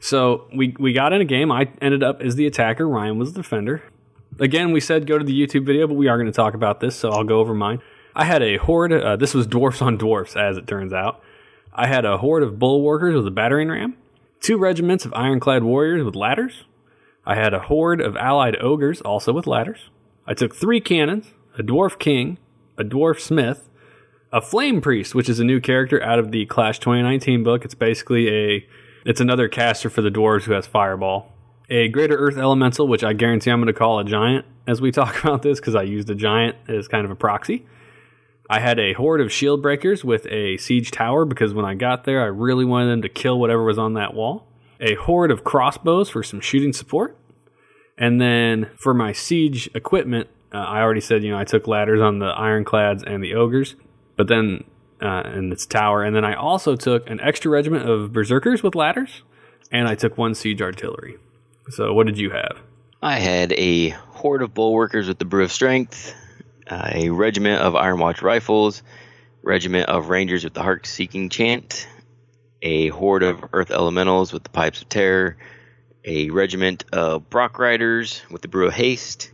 So 0.00 0.48
we 0.52 0.74
we 0.80 0.92
got 0.92 1.12
in 1.12 1.20
a 1.20 1.24
game. 1.24 1.52
I 1.52 1.70
ended 1.80 2.02
up 2.02 2.20
as 2.20 2.34
the 2.34 2.44
attacker. 2.48 2.88
Ryan 2.88 3.18
was 3.20 3.34
the 3.34 3.42
defender. 3.42 3.84
Again, 4.40 4.72
we 4.72 4.80
said 4.80 5.06
go 5.06 5.16
to 5.16 5.24
the 5.24 5.32
YouTube 5.32 5.64
video, 5.64 5.86
but 5.86 5.94
we 5.94 6.08
are 6.08 6.16
going 6.16 6.26
to 6.26 6.32
talk 6.32 6.54
about 6.54 6.80
this, 6.80 6.96
so 6.96 7.10
I'll 7.10 7.22
go 7.22 7.38
over 7.38 7.54
mine. 7.54 7.80
I 8.16 8.24
had 8.24 8.42
a 8.42 8.56
horde. 8.56 8.92
Uh, 8.92 9.14
this 9.14 9.32
was 9.32 9.46
dwarfs 9.46 9.80
on 9.80 9.96
dwarfs, 9.96 10.34
as 10.34 10.56
it 10.56 10.66
turns 10.66 10.92
out. 10.92 11.22
I 11.72 11.86
had 11.86 12.04
a 12.04 12.18
horde 12.18 12.42
of 12.42 12.58
bulwarkers 12.58 13.14
with 13.14 13.28
a 13.28 13.30
battering 13.30 13.68
ram, 13.68 13.96
two 14.40 14.58
regiments 14.58 15.04
of 15.04 15.14
ironclad 15.14 15.62
warriors 15.62 16.02
with 16.02 16.16
ladders. 16.16 16.64
I 17.26 17.34
had 17.34 17.54
a 17.54 17.60
horde 17.60 18.00
of 18.00 18.16
allied 18.16 18.56
ogres, 18.60 19.00
also 19.00 19.32
with 19.32 19.46
ladders. 19.46 19.90
I 20.26 20.34
took 20.34 20.54
three 20.54 20.80
cannons, 20.80 21.26
a 21.58 21.62
dwarf 21.62 21.98
king, 21.98 22.38
a 22.76 22.84
dwarf 22.84 23.20
smith, 23.20 23.68
a 24.32 24.40
flame 24.40 24.80
priest, 24.80 25.14
which 25.14 25.28
is 25.28 25.38
a 25.38 25.44
new 25.44 25.60
character 25.60 26.02
out 26.02 26.18
of 26.18 26.32
the 26.32 26.44
Clash 26.46 26.78
2019 26.80 27.44
book. 27.44 27.64
It's 27.64 27.74
basically 27.74 28.28
a, 28.28 28.66
it's 29.04 29.20
another 29.20 29.48
caster 29.48 29.88
for 29.88 30.02
the 30.02 30.10
dwarves 30.10 30.42
who 30.42 30.52
has 30.52 30.66
fireball. 30.66 31.32
A 31.70 31.88
greater 31.88 32.16
earth 32.16 32.36
elemental, 32.36 32.88
which 32.88 33.04
I 33.04 33.12
guarantee 33.12 33.50
I'm 33.50 33.60
going 33.60 33.68
to 33.68 33.78
call 33.78 34.00
a 34.00 34.04
giant 34.04 34.44
as 34.66 34.80
we 34.80 34.90
talk 34.92 35.22
about 35.22 35.42
this 35.42 35.60
because 35.60 35.74
I 35.74 35.82
used 35.82 36.10
a 36.10 36.14
giant 36.14 36.56
as 36.68 36.88
kind 36.88 37.04
of 37.04 37.10
a 37.10 37.16
proxy. 37.16 37.66
I 38.50 38.60
had 38.60 38.78
a 38.78 38.92
horde 38.92 39.22
of 39.22 39.32
shield 39.32 39.62
breakers 39.62 40.04
with 40.04 40.26
a 40.26 40.58
siege 40.58 40.90
tower 40.90 41.24
because 41.24 41.54
when 41.54 41.64
I 41.64 41.74
got 41.74 42.04
there, 42.04 42.22
I 42.22 42.26
really 42.26 42.66
wanted 42.66 42.90
them 42.90 43.02
to 43.02 43.08
kill 43.08 43.38
whatever 43.40 43.64
was 43.64 43.78
on 43.78 43.94
that 43.94 44.12
wall. 44.12 44.46
A 44.84 44.94
horde 44.94 45.30
of 45.30 45.42
crossbows 45.42 46.10
for 46.10 46.22
some 46.22 46.40
shooting 46.40 46.72
support. 46.72 47.16
And 47.96 48.20
then 48.20 48.70
for 48.76 48.92
my 48.92 49.12
siege 49.12 49.70
equipment, 49.74 50.28
uh, 50.52 50.58
I 50.58 50.82
already 50.82 51.00
said, 51.00 51.24
you 51.24 51.30
know, 51.30 51.38
I 51.38 51.44
took 51.44 51.66
ladders 51.66 52.00
on 52.00 52.18
the 52.18 52.26
ironclads 52.26 53.02
and 53.02 53.24
the 53.24 53.34
ogres, 53.34 53.76
but 54.16 54.28
then, 54.28 54.64
uh, 55.00 55.22
in 55.34 55.50
its 55.50 55.64
tower. 55.64 56.02
And 56.02 56.14
then 56.14 56.24
I 56.24 56.34
also 56.34 56.76
took 56.76 57.08
an 57.08 57.18
extra 57.20 57.50
regiment 57.50 57.88
of 57.88 58.12
berserkers 58.12 58.62
with 58.62 58.74
ladders, 58.74 59.22
and 59.72 59.88
I 59.88 59.94
took 59.94 60.18
one 60.18 60.34
siege 60.34 60.60
artillery. 60.60 61.16
So 61.70 61.94
what 61.94 62.06
did 62.06 62.18
you 62.18 62.30
have? 62.30 62.58
I 63.02 63.18
had 63.18 63.52
a 63.52 63.88
horde 63.90 64.42
of 64.42 64.54
bulwarkers 64.54 65.08
with 65.08 65.18
the 65.18 65.24
Brew 65.24 65.44
of 65.44 65.52
Strength, 65.52 66.14
a 66.70 67.10
regiment 67.10 67.62
of 67.62 67.74
Iron 67.74 67.98
Watch 67.98 68.22
rifles, 68.22 68.82
regiment 69.42 69.88
of 69.88 70.08
rangers 70.08 70.44
with 70.44 70.54
the 70.54 70.62
Heart 70.62 70.86
Seeking 70.86 71.28
Chant, 71.28 71.86
a 72.64 72.88
horde 72.88 73.22
of 73.22 73.44
Earth 73.52 73.70
Elementals 73.70 74.32
with 74.32 74.42
the 74.42 74.50
Pipes 74.50 74.80
of 74.80 74.88
Terror, 74.88 75.36
a 76.04 76.30
regiment 76.30 76.84
of 76.92 77.28
Brock 77.28 77.58
Riders 77.58 78.22
with 78.30 78.42
the 78.42 78.48
Brew 78.48 78.66
of 78.66 78.72
Haste, 78.72 79.30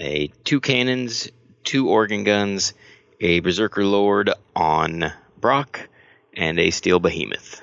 a 0.00 0.26
two 0.42 0.60
cannons, 0.60 1.30
two 1.62 1.88
organ 1.88 2.24
guns, 2.24 2.74
a 3.20 3.38
Berserker 3.40 3.84
Lord 3.84 4.30
on 4.56 5.12
Brock, 5.40 5.88
and 6.36 6.58
a 6.58 6.70
Steel 6.72 6.98
Behemoth. 6.98 7.62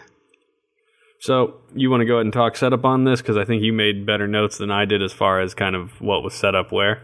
So 1.20 1.58
you 1.76 1.92
want 1.92 2.02
to 2.02 2.06
go 2.06 2.16
ahead 2.16 2.26
and 2.26 2.34
talk 2.34 2.56
setup 2.56 2.86
on 2.86 3.04
this 3.04 3.22
because 3.22 3.38
I 3.38 3.44
think 3.44 3.62
you 3.62 3.74
made 3.74 4.06
better 4.06 4.28
notes 4.28 4.58
than 4.58 4.72
I 4.72 4.86
did 4.86 5.04
as 5.04 5.12
far 5.12 5.42
as 5.42 5.54
kind 5.54 5.76
of 5.76 6.00
what 6.00 6.24
was 6.24 6.34
set 6.34 6.56
up 6.56 6.72
where. 6.72 7.04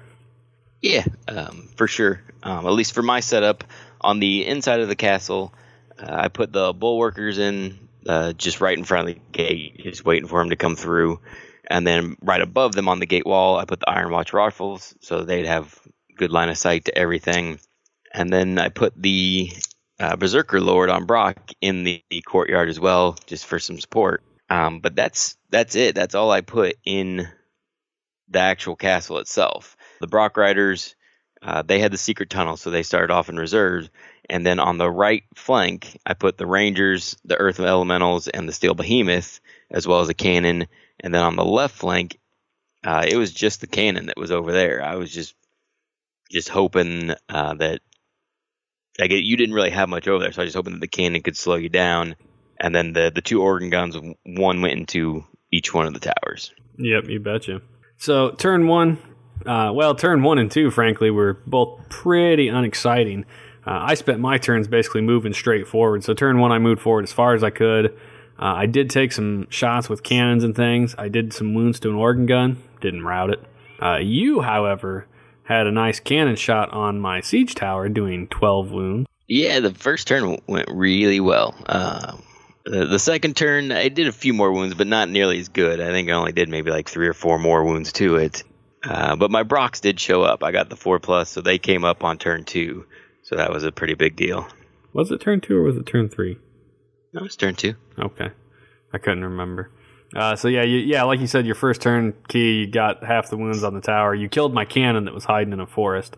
Yeah, 0.81 1.03
um, 1.27 1.69
for 1.75 1.87
sure. 1.87 2.21
Um, 2.41 2.65
at 2.65 2.71
least 2.71 2.93
for 2.93 3.03
my 3.03 3.19
setup, 3.19 3.65
on 3.99 4.19
the 4.19 4.45
inside 4.45 4.79
of 4.79 4.87
the 4.87 4.95
castle, 4.95 5.53
uh, 5.99 6.05
I 6.09 6.27
put 6.29 6.53
the 6.53 6.73
bulwarkers 6.73 7.37
in 7.37 7.86
uh, 8.07 8.33
just 8.33 8.61
right 8.61 8.77
in 8.77 8.83
front 8.83 9.09
of 9.09 9.15
the 9.15 9.21
gate, 9.31 9.79
just 9.83 10.05
waiting 10.05 10.27
for 10.27 10.39
them 10.39 10.49
to 10.49 10.55
come 10.55 10.75
through. 10.75 11.19
And 11.69 11.85
then 11.85 12.15
right 12.21 12.41
above 12.41 12.73
them 12.73 12.87
on 12.87 12.99
the 12.99 13.05
gate 13.05 13.25
wall, 13.25 13.57
I 13.57 13.65
put 13.65 13.79
the 13.81 13.89
Iron 13.89 14.11
Watch 14.11 14.33
rifles 14.33 14.95
so 15.01 15.23
they'd 15.23 15.45
have 15.45 15.77
good 16.15 16.31
line 16.31 16.49
of 16.49 16.57
sight 16.57 16.85
to 16.85 16.97
everything. 16.97 17.59
And 18.13 18.31
then 18.31 18.57
I 18.57 18.69
put 18.69 18.93
the 18.95 19.51
uh, 19.99 20.15
Berserker 20.15 20.61
Lord 20.61 20.89
on 20.89 21.05
Brock 21.05 21.37
in 21.61 21.83
the, 21.83 22.03
the 22.09 22.21
courtyard 22.21 22.69
as 22.69 22.79
well, 22.79 23.17
just 23.25 23.45
for 23.45 23.59
some 23.59 23.79
support. 23.79 24.23
Um, 24.49 24.79
but 24.79 24.95
that's 24.95 25.37
that's 25.49 25.75
it. 25.75 25.93
That's 25.95 26.15
all 26.15 26.31
I 26.31 26.41
put 26.41 26.77
in 26.85 27.27
the 28.29 28.39
actual 28.39 28.75
castle 28.75 29.19
itself. 29.19 29.75
The 29.99 30.07
Brock 30.07 30.37
Riders, 30.37 30.95
uh, 31.41 31.63
they 31.63 31.79
had 31.79 31.91
the 31.91 31.97
secret 31.97 32.29
tunnel, 32.29 32.57
so 32.57 32.69
they 32.69 32.83
started 32.83 33.13
off 33.13 33.29
in 33.29 33.37
reserve. 33.37 33.89
And 34.29 34.45
then 34.45 34.59
on 34.59 34.77
the 34.77 34.89
right 34.89 35.23
flank, 35.35 35.97
I 36.05 36.13
put 36.13 36.37
the 36.37 36.45
Rangers, 36.45 37.15
the 37.23 37.37
Earth 37.37 37.59
Elementals, 37.59 38.27
and 38.27 38.47
the 38.47 38.53
Steel 38.53 38.73
Behemoth, 38.73 39.39
as 39.71 39.87
well 39.87 40.01
as 40.01 40.09
a 40.09 40.13
cannon. 40.13 40.67
And 40.99 41.13
then 41.13 41.21
on 41.21 41.35
the 41.35 41.45
left 41.45 41.75
flank, 41.75 42.19
uh, 42.83 43.05
it 43.07 43.17
was 43.17 43.31
just 43.31 43.61
the 43.61 43.67
cannon 43.67 44.07
that 44.07 44.17
was 44.17 44.31
over 44.31 44.51
there. 44.51 44.83
I 44.83 44.95
was 44.95 45.11
just 45.11 45.33
just 46.29 46.49
hoping 46.49 47.13
uh, 47.29 47.53
that 47.53 47.79
like 48.99 49.11
you 49.11 49.37
didn't 49.37 49.55
really 49.55 49.69
have 49.69 49.89
much 49.89 50.07
over 50.07 50.23
there, 50.23 50.31
so 50.31 50.41
I 50.41 50.45
was 50.45 50.53
just 50.53 50.57
hoping 50.57 50.73
that 50.73 50.81
the 50.81 50.87
cannon 50.87 51.21
could 51.21 51.37
slow 51.37 51.55
you 51.55 51.69
down. 51.69 52.15
And 52.59 52.73
then 52.73 52.93
the 52.93 53.11
the 53.13 53.21
two 53.21 53.41
organ 53.41 53.69
guns, 53.69 53.97
one 54.25 54.61
went 54.61 54.77
into 54.77 55.25
each 55.51 55.73
one 55.73 55.85
of 55.85 55.93
the 55.93 55.99
towers. 55.99 56.51
Yep, 56.77 57.05
you 57.07 57.19
betcha. 57.19 57.61
So 57.97 58.31
turn 58.31 58.67
one, 58.67 58.99
uh, 59.45 59.71
well, 59.73 59.95
turn 59.95 60.23
one 60.23 60.37
and 60.37 60.51
two, 60.51 60.71
frankly, 60.71 61.09
were 61.09 61.39
both 61.45 61.89
pretty 61.89 62.47
unexciting. 62.47 63.25
Uh, 63.67 63.83
I 63.87 63.95
spent 63.95 64.21
my 64.21 64.37
turns 64.37 64.69
basically 64.69 65.01
moving 65.01 65.33
straight 65.33 65.67
forward. 65.67 66.03
So 66.03 66.13
turn 66.13 66.39
one, 66.39 66.53
I 66.53 66.59
moved 66.59 66.81
forward 66.81 67.03
as 67.03 67.11
far 67.11 67.33
as 67.33 67.43
I 67.43 67.49
could. 67.49 67.87
Uh, 68.39 68.53
I 68.53 68.65
did 68.65 68.89
take 68.89 69.11
some 69.11 69.47
shots 69.49 69.89
with 69.89 70.03
cannons 70.03 70.45
and 70.45 70.55
things. 70.55 70.95
I 70.97 71.09
did 71.09 71.33
some 71.33 71.53
wounds 71.53 71.79
to 71.81 71.89
an 71.89 71.95
organ 71.95 72.27
gun, 72.27 72.63
didn't 72.79 73.03
route 73.03 73.31
it. 73.31 73.43
Uh, 73.81 73.97
you, 73.97 74.39
however, 74.39 75.05
had 75.43 75.67
a 75.67 75.71
nice 75.71 75.99
cannon 75.99 76.37
shot 76.37 76.71
on 76.71 77.01
my 77.01 77.19
siege 77.19 77.55
tower, 77.55 77.89
doing 77.89 78.27
12 78.27 78.71
wounds. 78.71 79.07
Yeah, 79.27 79.59
the 79.59 79.73
first 79.73 80.07
turn 80.07 80.37
went 80.47 80.69
really 80.71 81.19
well. 81.19 81.53
Um, 81.65 82.23
the, 82.63 82.85
the 82.85 82.99
second 82.99 83.35
turn, 83.35 83.73
I 83.73 83.89
did 83.89 84.07
a 84.07 84.13
few 84.13 84.33
more 84.33 84.53
wounds, 84.53 84.75
but 84.75 84.87
not 84.87 85.09
nearly 85.09 85.39
as 85.39 85.49
good. 85.49 85.81
I 85.81 85.87
think 85.87 86.09
I 86.09 86.13
only 86.13 86.31
did 86.31 86.47
maybe 86.47 86.71
like 86.71 86.87
three 86.87 87.07
or 87.07 87.13
four 87.13 87.37
more 87.37 87.65
wounds 87.65 87.91
to 87.93 88.15
it. 88.15 88.43
Uh, 88.83 89.17
but 89.17 89.29
my 89.29 89.43
Brocks 89.43 89.81
did 89.81 89.99
show 89.99 90.21
up. 90.21 90.43
I 90.43 90.51
got 90.53 90.69
the 90.69 90.77
four 90.77 90.99
plus, 90.99 91.29
so 91.29 91.41
they 91.41 91.57
came 91.57 91.83
up 91.83 92.05
on 92.05 92.17
turn 92.17 92.45
two. 92.45 92.85
So 93.27 93.35
that 93.35 93.51
was 93.51 93.65
a 93.65 93.73
pretty 93.73 93.93
big 93.93 94.15
deal. 94.15 94.47
Was 94.93 95.11
it 95.11 95.19
turn 95.19 95.41
two 95.41 95.57
or 95.57 95.63
was 95.63 95.75
it 95.75 95.85
turn 95.85 96.07
three? 96.07 96.39
No, 97.11 97.25
it's 97.25 97.35
turn 97.35 97.55
two. 97.55 97.73
Okay, 97.99 98.29
I 98.93 98.97
couldn't 98.99 99.25
remember. 99.25 99.69
Uh, 100.15 100.37
so 100.37 100.47
yeah, 100.47 100.63
you, 100.63 100.77
yeah, 100.77 101.03
like 101.03 101.19
you 101.19 101.27
said, 101.27 101.45
your 101.45 101.53
first 101.53 101.81
turn 101.81 102.13
key, 102.29 102.59
you 102.59 102.67
got 102.67 103.03
half 103.03 103.29
the 103.29 103.35
wounds 103.35 103.65
on 103.65 103.73
the 103.73 103.81
tower. 103.81 104.15
You 104.15 104.29
killed 104.29 104.53
my 104.53 104.63
cannon 104.63 105.03
that 105.03 105.13
was 105.13 105.25
hiding 105.25 105.51
in 105.51 105.59
a 105.59 105.67
forest. 105.67 106.15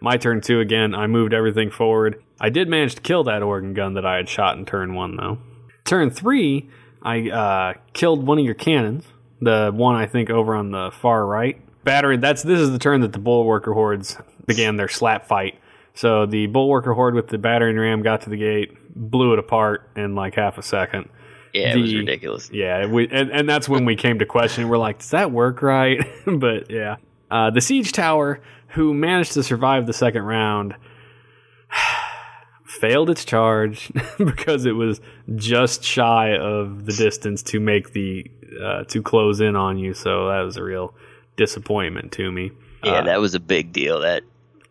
My 0.00 0.16
turn 0.16 0.40
two 0.40 0.60
again. 0.60 0.94
I 0.94 1.08
moved 1.08 1.34
everything 1.34 1.68
forward. 1.68 2.22
I 2.40 2.48
did 2.48 2.68
manage 2.68 2.94
to 2.94 3.00
kill 3.00 3.24
that 3.24 3.42
organ 3.42 3.74
gun 3.74 3.94
that 3.94 4.06
I 4.06 4.14
had 4.14 4.28
shot 4.28 4.56
in 4.56 4.64
turn 4.64 4.94
one 4.94 5.16
though. 5.16 5.38
Turn 5.84 6.10
three, 6.10 6.70
I 7.02 7.28
uh, 7.28 7.74
killed 7.92 8.24
one 8.24 8.38
of 8.38 8.44
your 8.44 8.54
cannons. 8.54 9.02
The 9.40 9.72
one 9.74 9.96
I 9.96 10.06
think 10.06 10.30
over 10.30 10.54
on 10.54 10.70
the 10.70 10.92
far 10.92 11.26
right 11.26 11.60
battery. 11.82 12.18
That's 12.18 12.44
this 12.44 12.60
is 12.60 12.70
the 12.70 12.78
turn 12.78 13.00
that 13.00 13.12
the 13.12 13.18
bulwarker 13.18 13.72
hordes 13.72 14.16
began 14.46 14.76
their 14.76 14.86
slap 14.86 15.26
fight. 15.26 15.58
So 15.94 16.26
the 16.26 16.46
bulwarker 16.46 16.94
horde 16.94 17.14
with 17.14 17.28
the 17.28 17.38
battering 17.38 17.76
ram 17.76 18.02
got 18.02 18.22
to 18.22 18.30
the 18.30 18.36
gate, 18.36 18.76
blew 18.94 19.32
it 19.34 19.38
apart 19.38 19.88
in 19.96 20.14
like 20.14 20.34
half 20.34 20.58
a 20.58 20.62
second. 20.62 21.08
Yeah, 21.52 21.74
it 21.74 21.80
was 21.80 21.94
ridiculous. 21.94 22.50
Yeah, 22.50 22.86
we, 22.86 23.08
and, 23.10 23.30
and 23.30 23.46
that's 23.46 23.68
when 23.68 23.84
we 23.84 23.94
came 23.94 24.18
to 24.20 24.26
question. 24.26 24.68
We're 24.70 24.78
like, 24.78 25.00
does 25.00 25.10
that 25.10 25.30
work 25.32 25.60
right? 25.60 26.00
but 26.26 26.70
yeah. 26.70 26.96
Uh, 27.30 27.50
the 27.50 27.60
siege 27.60 27.92
tower, 27.92 28.40
who 28.68 28.94
managed 28.94 29.32
to 29.32 29.42
survive 29.42 29.86
the 29.86 29.92
second 29.92 30.22
round, 30.22 30.74
failed 32.64 33.10
its 33.10 33.24
charge 33.24 33.92
because 34.18 34.64
it 34.64 34.72
was 34.72 35.00
just 35.36 35.84
shy 35.84 36.34
of 36.36 36.86
the 36.86 36.92
distance 36.92 37.42
to 37.42 37.60
make 37.60 37.92
the 37.92 38.30
uh, 38.62 38.84
to 38.84 39.02
close 39.02 39.40
in 39.40 39.56
on 39.56 39.78
you. 39.78 39.94
So 39.94 40.28
that 40.28 40.40
was 40.40 40.56
a 40.56 40.62
real 40.62 40.94
disappointment 41.36 42.12
to 42.12 42.30
me. 42.30 42.50
Yeah, 42.82 42.92
Uh, 42.92 43.04
that 43.04 43.20
was 43.20 43.34
a 43.34 43.40
big 43.40 43.72
deal. 43.72 44.00
That 44.00 44.22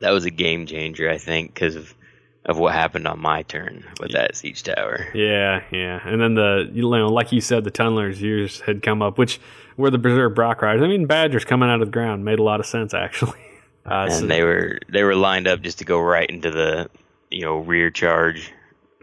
that 0.01 0.11
was 0.11 0.25
a 0.25 0.29
game 0.29 0.65
changer, 0.65 1.09
I 1.09 1.17
think, 1.17 1.53
because 1.53 1.75
of 1.75 1.95
of 2.43 2.57
what 2.57 2.73
happened 2.73 3.07
on 3.07 3.19
my 3.19 3.43
turn 3.43 3.85
with 3.99 4.13
that 4.13 4.35
siege 4.35 4.63
tower. 4.63 5.07
Yeah, 5.13 5.63
yeah, 5.71 5.99
and 6.03 6.21
then 6.21 6.35
the 6.35 6.69
you 6.73 6.81
know, 6.81 7.07
like 7.07 7.31
you 7.31 7.41
said, 7.41 7.63
the 7.63 7.71
tunnelers 7.71 8.19
years 8.19 8.61
had 8.61 8.83
come 8.83 9.01
up, 9.01 9.17
which 9.17 9.39
were 9.77 9.89
the 9.89 9.97
Berserk 9.97 10.35
Brock 10.35 10.61
riders. 10.61 10.81
I 10.81 10.87
mean, 10.87 11.05
Badgers 11.05 11.45
coming 11.45 11.69
out 11.69 11.81
of 11.81 11.87
the 11.87 11.91
ground 11.91 12.25
made 12.25 12.39
a 12.39 12.43
lot 12.43 12.59
of 12.59 12.65
sense 12.65 12.93
actually. 12.93 13.39
Uh, 13.83 14.03
and 14.03 14.13
so- 14.13 14.27
they 14.27 14.43
were 14.43 14.77
they 14.89 15.03
were 15.03 15.15
lined 15.15 15.47
up 15.47 15.59
just 15.59 15.79
to 15.79 15.85
go 15.85 15.99
right 15.99 16.29
into 16.29 16.51
the 16.51 16.87
you 17.31 17.41
know 17.41 17.57
rear 17.57 17.89
charge 17.89 18.53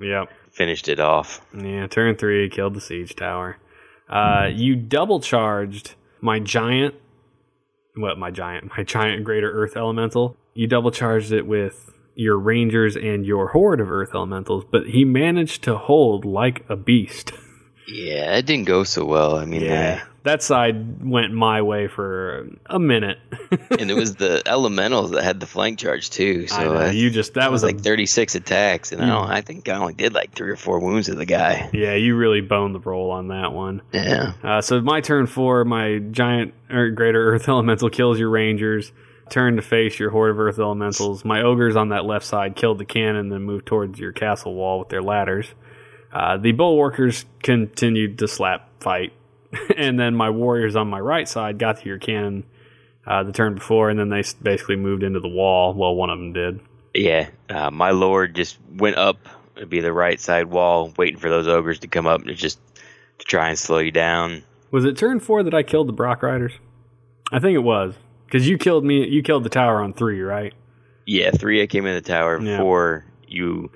yeah, 0.01 0.27
finished 0.51 0.89
it 0.89 1.01
off. 1.01 1.41
Yeah, 1.53 1.87
turn 1.87 2.17
three 2.17 2.49
killed 2.49 2.75
the 2.75 2.81
siege 2.81 3.17
tower. 3.17 3.57
Uh, 4.09 4.49
you 4.53 4.77
double 4.77 5.21
charged 5.21 5.95
my 6.21 6.39
giant. 6.39 6.95
What 7.97 8.19
my 8.19 8.31
giant? 8.31 8.71
My 8.77 8.85
giant 8.85 9.25
greater 9.25 9.51
earth 9.51 9.77
elemental. 9.77 10.37
You 10.59 10.67
double 10.67 10.91
charged 10.91 11.31
it 11.31 11.47
with 11.47 11.93
your 12.17 12.37
rangers 12.37 12.97
and 12.97 13.25
your 13.25 13.47
horde 13.51 13.81
of 13.81 13.93
earth 13.93 14.11
elementals, 14.13 14.65
but 14.69 14.89
he 14.89 15.05
managed 15.05 15.63
to 15.63 15.77
hold 15.77 16.25
like 16.25 16.65
a 16.69 16.75
beast. 16.75 17.31
Yeah, 17.87 18.37
it 18.37 18.45
didn't 18.45 18.65
go 18.67 18.83
so 18.83 19.05
well. 19.05 19.37
I 19.37 19.45
mean, 19.45 19.71
uh, 19.71 20.01
that 20.25 20.43
side 20.43 21.01
went 21.09 21.33
my 21.33 21.63
way 21.63 21.87
for 21.87 22.49
a 22.67 22.81
minute. 22.81 23.19
and 23.79 23.89
it 23.89 23.95
was 23.95 24.17
the 24.17 24.43
elementals 24.47 25.13
that 25.13 25.23
had 25.23 25.39
the 25.39 25.47
flank 25.47 25.79
charge 25.79 26.11
too. 26.11 26.43
I 26.51 26.55
So 26.57 26.65
know, 26.65 26.73
I- 26.75 26.91
you 26.91 27.09
just 27.11 27.35
that 27.35 27.53
was 27.53 27.63
was 27.63 27.71
a 27.73 27.75
like 27.77 27.81
36 27.81 28.35
attacks, 28.35 28.91
and 28.91 29.01
I, 29.01 29.07
don't, 29.07 29.31
I 29.31 29.41
think 29.43 29.69
I 29.69 29.77
only 29.77 29.95
did 29.95 30.13
like 30.13 30.33
three 30.35 30.51
or 30.51 30.57
four 30.57 30.81
wounds 30.81 31.07
to 31.07 31.15
the 31.15 31.25
guy. 31.25 31.71
yeah, 31.73 31.95
you 31.95 32.17
really 32.17 32.41
boned 32.41 32.75
the 32.75 32.81
roll 32.81 33.13
on 33.13 33.29
that 33.29 33.53
one. 33.53 33.81
Yeah. 33.93 34.33
Uh, 34.43 34.61
so 34.61 34.81
my 34.81 35.01
turn 35.03 35.27
four, 35.29 35.65
my 35.65 35.99
giant 35.99 36.53
or 36.69 36.91
greater 36.91 37.33
earth 37.33 37.49
elemental 37.49 37.91
kills 37.91 38.19
your 38.19 38.29
rangers. 38.31 38.91
Turn 39.31 39.57
to 39.57 39.63
face 39.63 39.99
your 39.99 40.11
horde 40.11 40.31
of 40.31 40.41
earth 40.41 40.59
elementals. 40.59 41.25
My 41.25 41.43
ogres 41.43 41.77
on 41.77 41.91
that 41.91 42.05
left 42.05 42.25
side 42.25 42.57
killed 42.57 42.79
the 42.79 42.85
cannon, 42.85 43.29
then 43.29 43.43
moved 43.43 43.67
towards 43.67 43.99
your 43.99 44.13
castle 44.13 44.55
wall 44.55 44.79
with 44.79 44.89
their 44.89 45.03
ladders. 45.03 45.47
Uh, 46.13 46.37
the 46.39 46.53
bulwarkers 46.53 47.27
continued 47.43 48.19
to 48.19 48.29
slap 48.29 48.71
fight, 48.81 49.13
and 49.77 49.99
then 49.99 50.15
my 50.15 50.31
warriors 50.31 50.77
on 50.77 50.89
my 50.89 51.01
right 51.01 51.29
side 51.29 51.59
got 51.59 51.81
to 51.81 51.87
your 51.87 51.99
cannon 51.99 52.45
uh, 53.07 53.23
the 53.23 53.33
turn 53.33 53.55
before, 53.55 53.91
and 53.91 53.99
then 53.99 54.09
they 54.09 54.23
basically 54.43 54.77
moved 54.77 55.03
into 55.03 55.21
the 55.21 55.29
wall. 55.29 55.75
Well, 55.75 55.95
one 55.95 56.11
of 56.11 56.19
them 56.19 56.33
did. 56.33 56.61
Yeah. 56.95 57.29
Uh, 57.49 57.71
my 57.71 57.91
lord 57.91 58.35
just 58.35 58.59
went 58.71 58.97
up, 58.97 59.19
it'd 59.57 59.71
be 59.71 59.81
the 59.81 59.93
right 59.93 60.21
side 60.21 60.47
wall, 60.47 60.93
waiting 60.97 61.19
for 61.19 61.31
those 61.31 61.49
ogres 61.49 61.81
to 61.81 61.89
come 61.89 62.07
up 62.07 62.23
and 62.23 62.37
just 62.37 62.59
to 63.19 63.25
try 63.25 63.49
and 63.49 63.59
slow 63.59 63.79
you 63.79 63.91
down. 63.91 64.43
Was 64.71 64.85
it 64.85 64.97
turn 64.97 65.21
four 65.21 65.43
that 65.43 65.55
I 65.55 65.63
killed 65.63 65.89
the 65.89 65.93
Brock 65.93 66.23
Riders? 66.23 66.53
I 67.33 67.39
think 67.39 67.55
it 67.55 67.61
was 67.61 67.95
because 68.29 68.49
you 68.49 68.59
killed 68.59 68.85
me. 68.85 69.07
You 69.09 69.23
killed 69.23 69.45
the 69.45 69.49
tower 69.51 69.81
on 69.83 69.93
three, 69.95 70.21
right? 70.21 70.53
Yeah, 71.07 71.31
three 71.31 71.63
I 71.63 71.67
came 71.67 71.87
in 71.87 71.95
the 71.95 72.01
tower, 72.03 72.41
Yeah. 72.41 72.59
four 72.59 73.05
you 73.27 73.71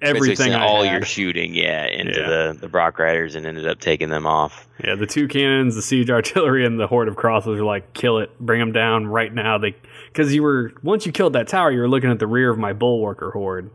Everything 0.00 0.36
sent 0.36 0.54
I 0.54 0.64
all 0.64 0.84
your 0.84 1.02
shooting, 1.04 1.54
yeah, 1.54 1.86
into 1.86 2.20
Yeah. 2.20 2.28
the 2.28 2.58
the 2.60 2.68
Brock 2.68 2.98
Riders 2.98 3.34
and 3.34 3.44
ended 3.44 3.66
up 3.66 3.80
taking 3.80 4.08
them 4.10 4.26
off. 4.26 4.68
Yeah, 4.82 4.94
the 4.94 5.06
two 5.06 5.26
cannons, 5.28 5.74
the 5.74 5.82
siege 5.82 6.08
artillery, 6.10 6.64
and 6.64 6.78
the 6.78 6.86
horde 6.86 7.08
of 7.08 7.16
crossbows 7.16 7.58
are 7.60 7.64
like, 7.64 7.92
kill 7.94 8.18
it, 8.18 8.30
bring 8.38 8.60
them 8.60 8.72
down 8.72 9.06
right 9.06 9.32
now. 9.34 9.58
They 9.58 9.74
because 10.12 10.32
you 10.34 10.42
were 10.42 10.72
once 10.82 11.04
you 11.04 11.12
killed 11.12 11.32
that 11.32 11.48
tower, 11.48 11.70
you 11.72 11.80
were 11.80 11.88
looking 11.88 12.10
at 12.10 12.18
the 12.20 12.26
rear 12.28 12.48
of 12.50 12.58
my 12.58 12.72
bulwarker 12.72 13.30
horde, 13.32 13.70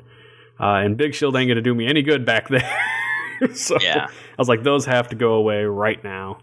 uh, 0.59 0.75
and 0.75 0.95
Big 0.97 1.13
Shield 1.13 1.35
ain't 1.35 1.49
gonna 1.49 1.61
do 1.61 1.75
me 1.75 1.87
any 1.87 2.01
good 2.03 2.25
back 2.25 2.47
there. 2.49 2.69
so 3.53 3.77
Yeah. 3.81 4.07
I 4.07 4.11
was 4.37 4.47
like, 4.49 4.63
those 4.63 4.85
have 4.85 5.09
to 5.09 5.15
go 5.15 5.33
away 5.33 5.65
right 5.65 6.01
now, 6.03 6.39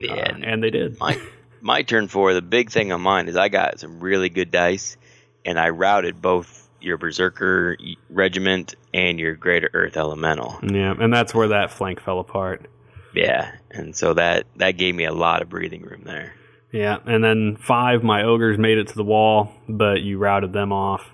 Yeah, 0.00 0.12
Uh, 0.12 0.16
and 0.16 0.44
and 0.44 0.62
they 0.62 0.70
did. 0.70 0.98
my 0.98 1.20
my 1.66 1.82
turn 1.82 2.06
four. 2.08 2.32
The 2.32 2.40
big 2.40 2.70
thing 2.70 2.92
on 2.92 3.00
mine 3.00 3.28
is 3.28 3.36
I 3.36 3.48
got 3.48 3.80
some 3.80 4.00
really 4.00 4.28
good 4.30 4.50
dice, 4.50 4.96
and 5.44 5.58
I 5.58 5.70
routed 5.70 6.22
both 6.22 6.68
your 6.80 6.96
Berserker 6.96 7.76
regiment 8.08 8.76
and 8.94 9.18
your 9.18 9.34
Greater 9.34 9.68
Earth 9.74 9.96
Elemental. 9.96 10.60
Yeah, 10.62 10.94
and 10.98 11.12
that's 11.12 11.34
where 11.34 11.48
that 11.48 11.72
flank 11.72 12.00
fell 12.00 12.20
apart. 12.20 12.70
Yeah, 13.14 13.50
and 13.70 13.96
so 13.96 14.14
that 14.14 14.46
that 14.56 14.72
gave 14.72 14.94
me 14.94 15.04
a 15.04 15.12
lot 15.12 15.42
of 15.42 15.48
breathing 15.48 15.82
room 15.82 16.02
there. 16.04 16.34
Yeah, 16.72 16.98
and 17.04 17.24
then 17.24 17.56
five, 17.56 18.02
my 18.02 18.22
ogres 18.22 18.58
made 18.58 18.78
it 18.78 18.88
to 18.88 18.94
the 18.94 19.04
wall, 19.04 19.52
but 19.68 20.02
you 20.02 20.18
routed 20.18 20.52
them 20.52 20.72
off. 20.72 21.10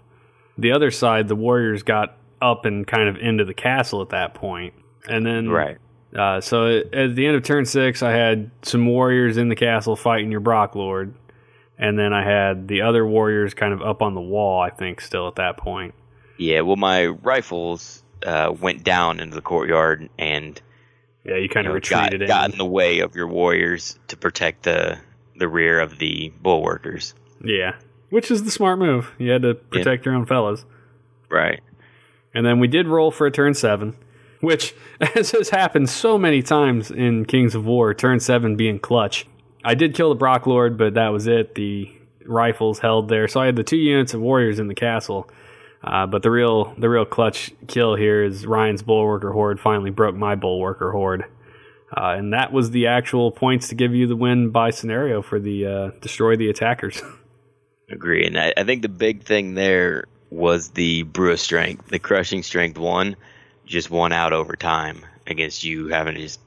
The 0.59 0.73
other 0.73 0.91
side, 0.91 1.29
the 1.29 1.37
warriors 1.37 1.83
got 1.83 2.17
up 2.41 2.65
and 2.67 2.87
kind 2.87 3.09
of 3.09 3.17
into 3.17 3.45
the 3.45 3.55
castle 3.55 4.03
at 4.03 4.11
that 4.11 4.35
point, 4.35 4.75
and 5.09 5.25
then 5.25 5.49
Right. 5.49 5.79
Uh, 6.17 6.41
so 6.41 6.83
at 6.93 7.15
the 7.17 7.27
end 7.27 7.37
of 7.37 7.43
turn 7.43 7.65
six, 7.65 8.03
I 8.03 8.13
had 8.13 8.51
some 8.63 8.87
warriors 8.87 9.37
in 9.37 9.49
the 9.49 9.57
castle 9.57 9.97
fighting 9.97 10.31
your 10.31 10.41
Brock 10.41 10.75
Lord, 10.75 11.15
and 11.79 11.99
then 11.99 12.13
I 12.13 12.23
had 12.25 12.69
the 12.69 12.83
other 12.83 13.07
warriors 13.07 13.55
kind 13.55 13.73
of 13.73 13.81
up 13.83 14.03
on 14.03 14.15
the 14.15 14.21
wall. 14.21 14.61
I 14.61 14.71
think 14.71 15.01
still 15.01 15.27
at 15.29 15.37
that 15.37 15.57
point. 15.57 15.95
Yeah, 16.39 16.61
well, 16.63 16.77
my 16.77 17.07
rifles 17.07 18.03
uh, 18.27 18.53
went 18.59 18.85
down 18.85 19.21
into 19.21 19.35
the 19.35 19.41
courtyard 19.43 20.09
and 20.19 20.61
Yeah, 21.25 21.37
you 21.37 21.49
kind 21.49 21.65
you 21.65 21.71
of 21.71 21.75
know, 21.91 21.97
retreated 21.97 22.27
got 22.29 22.47
in. 22.47 22.53
in 22.53 22.59
the 22.59 22.67
way 22.67 23.01
of 23.01 23.15
your 23.17 23.29
warriors 23.29 23.99
to 24.09 24.17
protect 24.17 24.65
the 24.65 24.99
the 25.37 25.49
rear 25.49 25.81
of 25.81 25.99
the 25.99 26.33
bulwarkers. 26.43 27.15
Yeah, 27.43 27.77
which 28.11 28.31
is 28.31 28.45
the 28.45 28.51
smart 28.51 28.79
move. 28.79 29.11
You 29.19 29.31
had 29.31 29.43
to 29.43 29.55
protect 29.55 30.05
your 30.05 30.15
own 30.15 30.27
fellas. 30.27 30.65
Right. 31.31 31.61
And 32.35 32.45
then 32.47 32.61
we 32.61 32.69
did 32.69 32.87
roll 32.87 33.11
for 33.11 33.27
a 33.27 33.31
turn 33.31 33.55
seven, 33.55 33.97
which, 34.47 34.75
as 35.15 35.31
has 35.31 35.51
happened 35.51 35.89
so 35.89 36.19
many 36.19 36.43
times 36.43 36.91
in 36.91 37.25
Kings 37.25 37.55
of 37.55 37.65
War, 37.65 37.95
turn 37.95 38.19
seven 38.19 38.57
being 38.57 38.81
clutch. 38.81 39.25
I 39.65 39.75
did 39.75 39.95
kill 39.95 40.09
the 40.09 40.17
Brock 40.17 40.47
Lord, 40.49 40.77
but 40.77 40.95
that 40.95 41.09
was 41.11 41.29
it. 41.29 41.55
The 41.55 41.89
rifles 42.27 42.81
held 42.81 43.09
there, 43.09 43.29
so 43.29 43.41
I 43.41 43.47
had 43.47 43.55
the 43.55 43.63
two 43.63 43.77
units 43.77 44.15
of 44.15 44.21
warriors 44.21 44.59
in 44.59 44.67
the 44.67 44.75
castle. 44.75 45.31
Uh, 45.85 46.07
but 46.07 46.25
the 46.25 46.31
real, 46.31 46.75
the 46.77 46.89
real 46.89 47.05
clutch 47.05 47.53
kill 47.69 47.95
here 47.95 48.25
is 48.25 48.45
Ryan's 48.45 48.83
Bulwarker 48.83 49.33
Horde 49.33 49.61
finally 49.61 49.91
broke 49.91 50.17
my 50.17 50.35
Bulwarker 50.35 50.91
Horde, 50.91 51.25
uh, 51.97 52.15
and 52.17 52.33
that 52.33 52.53
was 52.53 52.73
the 52.73 52.89
actual 52.89 53.31
points 53.31 53.69
to 53.69 53.77
give 53.77 53.95
you 53.95 54.09
the 54.09 54.17
win 54.17 54.51
by 54.51 54.71
scenario 54.71 55.23
for 55.23 55.39
the 55.39 55.67
uh, 55.67 55.91
destroy 56.01 56.37
the 56.37 56.51
attackers. 56.51 57.01
Agree. 57.91 58.27
And 58.27 58.39
I, 58.39 58.53
I 58.57 58.65
think 58.65 58.83
the 58.83 58.89
big 58.89 59.23
thing 59.23 59.55
there 59.55 60.07
was 60.31 60.71
the 60.71 61.03
brew 61.03 61.37
strength. 61.37 61.89
The 61.89 61.99
crushing 61.99 62.43
strength 62.43 62.79
one 62.79 63.17
just 63.73 63.91
won 63.91 64.13
out 64.13 64.33
over 64.33 64.55
time 64.55 65.05
against 65.27 65.65
you 65.65 65.89
having 65.89 66.15
to 66.15 66.21
just 66.21 66.41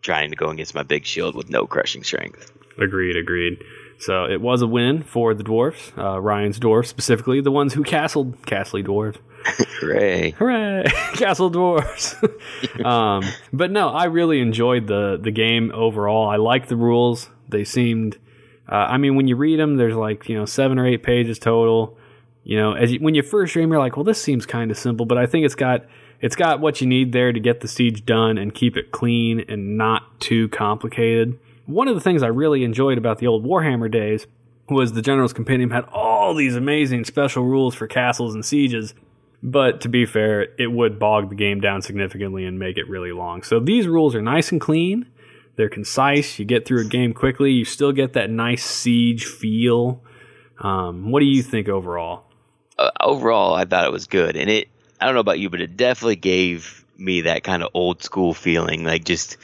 trying 0.00 0.30
to 0.30 0.36
go 0.36 0.48
against 0.48 0.74
my 0.74 0.82
big 0.82 1.04
shield 1.04 1.34
with 1.34 1.50
no 1.50 1.66
crushing 1.66 2.04
strength. 2.04 2.52
Agreed, 2.78 3.16
agreed. 3.16 3.62
So 3.98 4.24
it 4.26 4.40
was 4.40 4.62
a 4.62 4.66
win 4.66 5.02
for 5.02 5.34
the 5.34 5.42
dwarfs, 5.42 5.92
uh, 5.98 6.20
Ryan's 6.20 6.60
dwarfs 6.60 6.88
specifically, 6.88 7.40
the 7.40 7.50
ones 7.50 7.74
who 7.74 7.82
castled 7.82 8.46
Castley 8.46 8.84
dwarves. 8.84 9.18
Hooray. 9.80 10.30
Hooray, 10.32 10.84
castle 11.14 11.50
dwarfs! 11.50 12.14
um, 12.84 13.24
but 13.52 13.72
no, 13.72 13.88
I 13.88 14.04
really 14.04 14.40
enjoyed 14.40 14.86
the 14.86 15.18
the 15.20 15.32
game 15.32 15.72
overall. 15.74 16.28
I 16.28 16.36
liked 16.36 16.68
the 16.68 16.76
rules; 16.76 17.28
they 17.48 17.64
seemed. 17.64 18.18
Uh, 18.70 18.74
I 18.74 18.98
mean, 18.98 19.16
when 19.16 19.26
you 19.26 19.34
read 19.34 19.58
them, 19.58 19.76
there's 19.76 19.96
like 19.96 20.28
you 20.28 20.36
know 20.36 20.44
seven 20.44 20.78
or 20.78 20.86
eight 20.86 21.02
pages 21.02 21.38
total. 21.40 21.98
You 22.44 22.56
know, 22.56 22.72
as 22.74 22.92
you, 22.92 23.00
when 23.00 23.14
you 23.14 23.22
first 23.22 23.54
read 23.56 23.64
them, 23.64 23.70
you're 23.72 23.80
like, 23.80 23.96
well, 23.96 24.04
this 24.04 24.22
seems 24.22 24.46
kind 24.46 24.70
of 24.70 24.78
simple, 24.78 25.06
but 25.06 25.18
I 25.18 25.26
think 25.26 25.44
it's 25.44 25.54
got 25.56 25.86
it's 26.20 26.36
got 26.36 26.60
what 26.60 26.80
you 26.80 26.86
need 26.86 27.12
there 27.12 27.32
to 27.32 27.40
get 27.40 27.60
the 27.60 27.68
siege 27.68 28.04
done 28.04 28.38
and 28.38 28.54
keep 28.54 28.76
it 28.76 28.90
clean 28.90 29.44
and 29.48 29.76
not 29.76 30.20
too 30.20 30.48
complicated. 30.48 31.38
One 31.66 31.88
of 31.88 31.94
the 31.94 32.00
things 32.00 32.22
I 32.22 32.28
really 32.28 32.64
enjoyed 32.64 32.98
about 32.98 33.18
the 33.18 33.26
old 33.26 33.44
Warhammer 33.44 33.90
days 33.90 34.26
was 34.68 34.92
the 34.92 35.02
General's 35.02 35.32
Compendium 35.32 35.70
had 35.70 35.84
all 35.92 36.34
these 36.34 36.56
amazing 36.56 37.04
special 37.04 37.44
rules 37.44 37.74
for 37.74 37.86
castles 37.86 38.34
and 38.34 38.44
sieges. 38.44 38.94
But 39.42 39.80
to 39.82 39.88
be 39.88 40.04
fair, 40.04 40.48
it 40.58 40.72
would 40.72 40.98
bog 40.98 41.30
the 41.30 41.36
game 41.36 41.60
down 41.60 41.82
significantly 41.82 42.44
and 42.44 42.58
make 42.58 42.76
it 42.76 42.88
really 42.88 43.12
long. 43.12 43.42
So 43.42 43.60
these 43.60 43.86
rules 43.86 44.14
are 44.14 44.22
nice 44.22 44.50
and 44.50 44.60
clean. 44.60 45.06
They're 45.56 45.68
concise. 45.68 46.38
You 46.38 46.44
get 46.44 46.66
through 46.66 46.80
a 46.80 46.88
game 46.88 47.12
quickly. 47.12 47.52
You 47.52 47.64
still 47.64 47.92
get 47.92 48.14
that 48.14 48.30
nice 48.30 48.64
siege 48.64 49.24
feel. 49.24 50.02
Um, 50.58 51.10
what 51.10 51.20
do 51.20 51.26
you 51.26 51.42
think 51.42 51.68
overall? 51.68 52.24
uh, 52.78 52.90
overall, 53.00 53.54
I 53.54 53.64
thought 53.64 53.84
it 53.84 53.92
was 53.92 54.06
good, 54.06 54.36
and 54.36 54.48
it. 54.48 54.68
I 55.00 55.06
don't 55.06 55.14
know 55.14 55.20
about 55.20 55.38
you, 55.38 55.50
but 55.50 55.60
it 55.60 55.76
definitely 55.76 56.16
gave 56.16 56.84
me 56.96 57.22
that 57.22 57.44
kind 57.44 57.62
of 57.62 57.70
old 57.74 58.02
school 58.02 58.34
feeling. 58.34 58.84
Like 58.84 59.04
just 59.04 59.36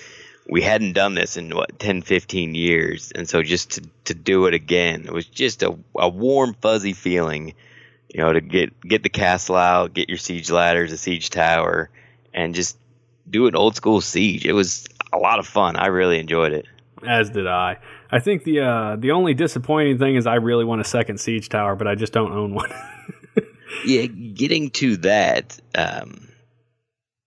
we 0.48 0.60
hadn't 0.62 0.92
done 0.92 1.14
this 1.14 1.36
in 1.36 1.54
what 1.54 1.78
10, 1.78 2.02
15 2.02 2.54
years, 2.54 3.12
and 3.14 3.28
so 3.28 3.42
just 3.42 3.72
to 3.72 3.82
to 4.06 4.14
do 4.14 4.46
it 4.46 4.54
again, 4.54 5.04
it 5.06 5.12
was 5.12 5.26
just 5.26 5.62
a 5.62 5.76
a 5.96 6.08
warm, 6.08 6.54
fuzzy 6.54 6.92
feeling. 6.92 7.54
You 8.12 8.20
know, 8.20 8.32
to 8.32 8.40
get 8.40 8.78
get 8.80 9.02
the 9.02 9.08
castle 9.08 9.56
out, 9.56 9.94
get 9.94 10.08
your 10.08 10.18
siege 10.18 10.50
ladders, 10.50 10.92
a 10.92 10.96
siege 10.96 11.30
tower, 11.30 11.90
and 12.32 12.54
just 12.54 12.76
do 13.28 13.46
an 13.46 13.56
old 13.56 13.76
school 13.76 14.00
siege. 14.00 14.44
It 14.44 14.52
was 14.52 14.86
a 15.12 15.18
lot 15.18 15.38
of 15.38 15.46
fun. 15.46 15.76
I 15.76 15.86
really 15.86 16.18
enjoyed 16.18 16.52
it. 16.52 16.66
As 17.06 17.30
did 17.30 17.46
I. 17.46 17.78
I 18.10 18.20
think 18.20 18.44
the 18.44 18.60
uh, 18.60 18.96
the 18.96 19.10
only 19.10 19.34
disappointing 19.34 19.98
thing 19.98 20.16
is 20.16 20.26
I 20.26 20.36
really 20.36 20.64
want 20.64 20.80
a 20.80 20.84
second 20.84 21.18
siege 21.18 21.48
tower, 21.48 21.74
but 21.74 21.86
I 21.86 21.94
just 21.94 22.12
don't 22.12 22.32
own 22.32 22.54
one. 22.54 22.70
yeah, 23.84 24.06
getting 24.06 24.70
to 24.70 24.96
that, 24.98 25.58
um, 25.74 26.28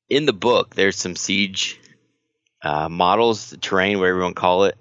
in 0.09 0.25
the 0.25 0.33
book, 0.33 0.75
there's 0.75 0.95
some 0.95 1.15
siege 1.15 1.79
uh, 2.63 2.89
models, 2.89 3.55
terrain, 3.61 3.99
whatever 3.99 4.17
you 4.17 4.23
want 4.23 4.35
to 4.35 4.41
call 4.41 4.63
it, 4.65 4.77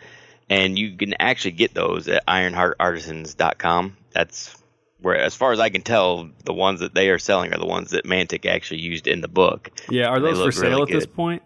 and 0.49 0.79
you 0.79 0.97
can 0.97 1.15
actually 1.19 1.53
get 1.53 1.75
those 1.75 2.09
at 2.09 2.27
ironheartartisans.com. 2.27 3.97
That's 4.13 4.55
where, 5.01 5.17
as 5.17 5.35
far 5.35 5.53
as 5.53 5.61
I 5.61 5.69
can 5.69 5.83
tell, 5.83 6.31
the 6.45 6.55
ones 6.55 6.81
that 6.81 6.95
they 6.95 7.11
are 7.11 7.19
selling 7.19 7.53
are 7.53 7.59
the 7.59 7.67
ones 7.67 7.91
that 7.91 8.05
Mantic 8.05 8.47
actually 8.47 8.81
used 8.81 9.07
in 9.07 9.21
the 9.21 9.29
book. 9.29 9.71
yeah, 9.91 10.07
are 10.07 10.21
those 10.21 10.43
for 10.43 10.53
sale 10.53 10.81
really 10.81 10.83
at 10.83 10.89
this 10.89 11.07
point? 11.07 11.43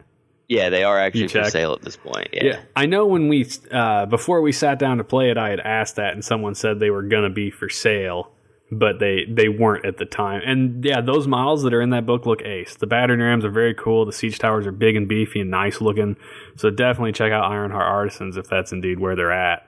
Yeah, 0.49 0.69
they 0.69 0.83
are 0.83 0.99
actually 0.99 1.29
for 1.29 1.45
sale 1.45 1.75
at 1.75 1.83
this 1.83 1.97
point. 1.97 2.31
Yeah. 2.33 2.45
Yeah, 2.45 2.61
I 2.75 2.87
know 2.87 3.07
when 3.07 3.29
we 3.29 3.49
uh, 3.71 4.07
before 4.07 4.41
we 4.41 4.51
sat 4.51 4.81
down 4.81 4.99
to 4.99 5.05
play 5.05 5.31
it, 5.31 5.39
I 5.39 5.51
had 5.51 5.61
asked 5.61 5.97
that, 5.97 6.13
and 6.13 6.25
someone 6.25 6.57
said 6.57 6.81
they 6.81 6.91
were 6.91 7.05
gonna 7.05 7.31
be 7.31 7.51
for 7.51 7.69
sale. 7.69 8.33
But 8.73 8.99
they 9.01 9.25
they 9.29 9.49
weren't 9.49 9.85
at 9.85 9.99
the 9.99 10.05
time. 10.05 10.43
And 10.45 10.85
yeah, 10.85 11.01
those 11.01 11.27
models 11.27 11.63
that 11.65 11.75
are 11.75 11.83
in 11.83 11.91
that 11.91 12.07
book 12.07 12.27
look 12.27 12.43
ace. 12.43 12.77
The 12.77 12.87
battering 12.87 13.21
rams 13.21 13.45
are 13.45 13.51
very 13.51 13.75
cool. 13.75 14.05
The 14.07 14.13
siege 14.13 14.39
towers 14.39 14.67
are 14.67 14.73
big 14.73 14.97
and 14.97 15.09
beefy 15.09 15.41
and 15.41 15.51
nice 15.51 15.81
looking. 15.81 16.17
So 16.57 16.71
definitely 16.71 17.13
check 17.13 17.33
out 17.33 17.51
Ironheart 17.51 17.85
Artisans 17.87 18.37
if 18.37 18.47
that's 18.49 18.73
indeed 18.73 18.99
where 19.01 19.17
they're 19.17 19.33
at. 19.33 19.67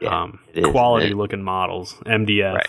Yeah, 0.00 0.22
um, 0.22 0.40
quality 0.64 1.10
It- 1.12 1.16
looking 1.16 1.42
models, 1.42 1.94
MDF. 2.06 2.54
Right. 2.54 2.68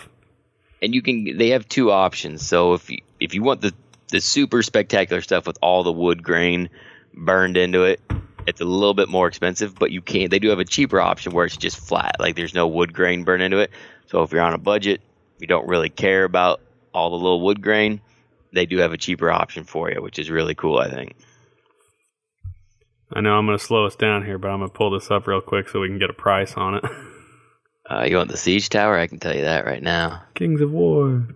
and 0.80 0.94
you 0.94 1.02
can 1.02 1.36
they 1.36 1.48
have 1.50 1.68
two 1.68 1.90
options. 1.90 2.46
So 2.46 2.74
if 2.74 2.88
you, 2.88 2.98
if 3.18 3.34
you 3.34 3.42
want 3.42 3.60
the 3.62 3.72
the 4.12 4.20
super 4.20 4.62
spectacular 4.62 5.20
stuff 5.20 5.46
with 5.48 5.58
all 5.60 5.82
the 5.82 5.92
wood 5.92 6.22
grain 6.22 6.68
burned 7.12 7.56
into 7.56 7.82
it, 7.82 8.00
it's 8.46 8.60
a 8.60 8.64
little 8.64 8.94
bit 8.94 9.08
more 9.08 9.26
expensive. 9.26 9.74
But 9.74 9.90
you 9.90 10.00
can 10.00 10.30
they 10.30 10.38
do 10.38 10.50
have 10.50 10.60
a 10.60 10.64
cheaper 10.64 11.00
option 11.00 11.32
where 11.32 11.44
it's 11.44 11.56
just 11.56 11.76
flat, 11.78 12.14
like 12.20 12.36
there's 12.36 12.54
no 12.54 12.68
wood 12.68 12.92
grain 12.94 13.24
burned 13.24 13.42
into 13.42 13.58
it. 13.58 13.72
So 14.06 14.22
if 14.22 14.30
you're 14.30 14.42
on 14.42 14.54
a 14.54 14.58
budget, 14.58 15.00
you 15.38 15.46
don't 15.46 15.68
really 15.68 15.90
care 15.90 16.24
about 16.24 16.60
all 16.92 17.10
the 17.10 17.16
little 17.16 17.40
wood 17.40 17.62
grain. 17.62 18.00
They 18.52 18.66
do 18.66 18.78
have 18.78 18.92
a 18.92 18.96
cheaper 18.96 19.30
option 19.30 19.64
for 19.64 19.90
you, 19.90 20.00
which 20.02 20.18
is 20.18 20.30
really 20.30 20.54
cool. 20.54 20.78
I 20.78 20.88
think. 20.90 21.14
I 23.12 23.20
know 23.20 23.34
I'm 23.34 23.46
going 23.46 23.58
to 23.58 23.64
slow 23.64 23.86
us 23.86 23.94
down 23.94 24.24
here, 24.24 24.38
but 24.38 24.48
I'm 24.48 24.58
going 24.58 24.70
to 24.70 24.76
pull 24.76 24.90
this 24.90 25.10
up 25.10 25.26
real 25.26 25.40
quick 25.40 25.68
so 25.68 25.80
we 25.80 25.88
can 25.88 25.98
get 25.98 26.10
a 26.10 26.14
price 26.14 26.54
on 26.54 26.76
it. 26.76 26.84
Uh, 27.88 28.02
you 28.02 28.16
want 28.16 28.28
the 28.28 28.36
siege 28.36 28.68
tower? 28.68 28.98
I 28.98 29.06
can 29.06 29.20
tell 29.20 29.32
you 29.32 29.42
that 29.42 29.64
right 29.64 29.80
now. 29.80 30.24
Kings 30.34 30.60
of 30.60 30.72
War. 30.72 31.28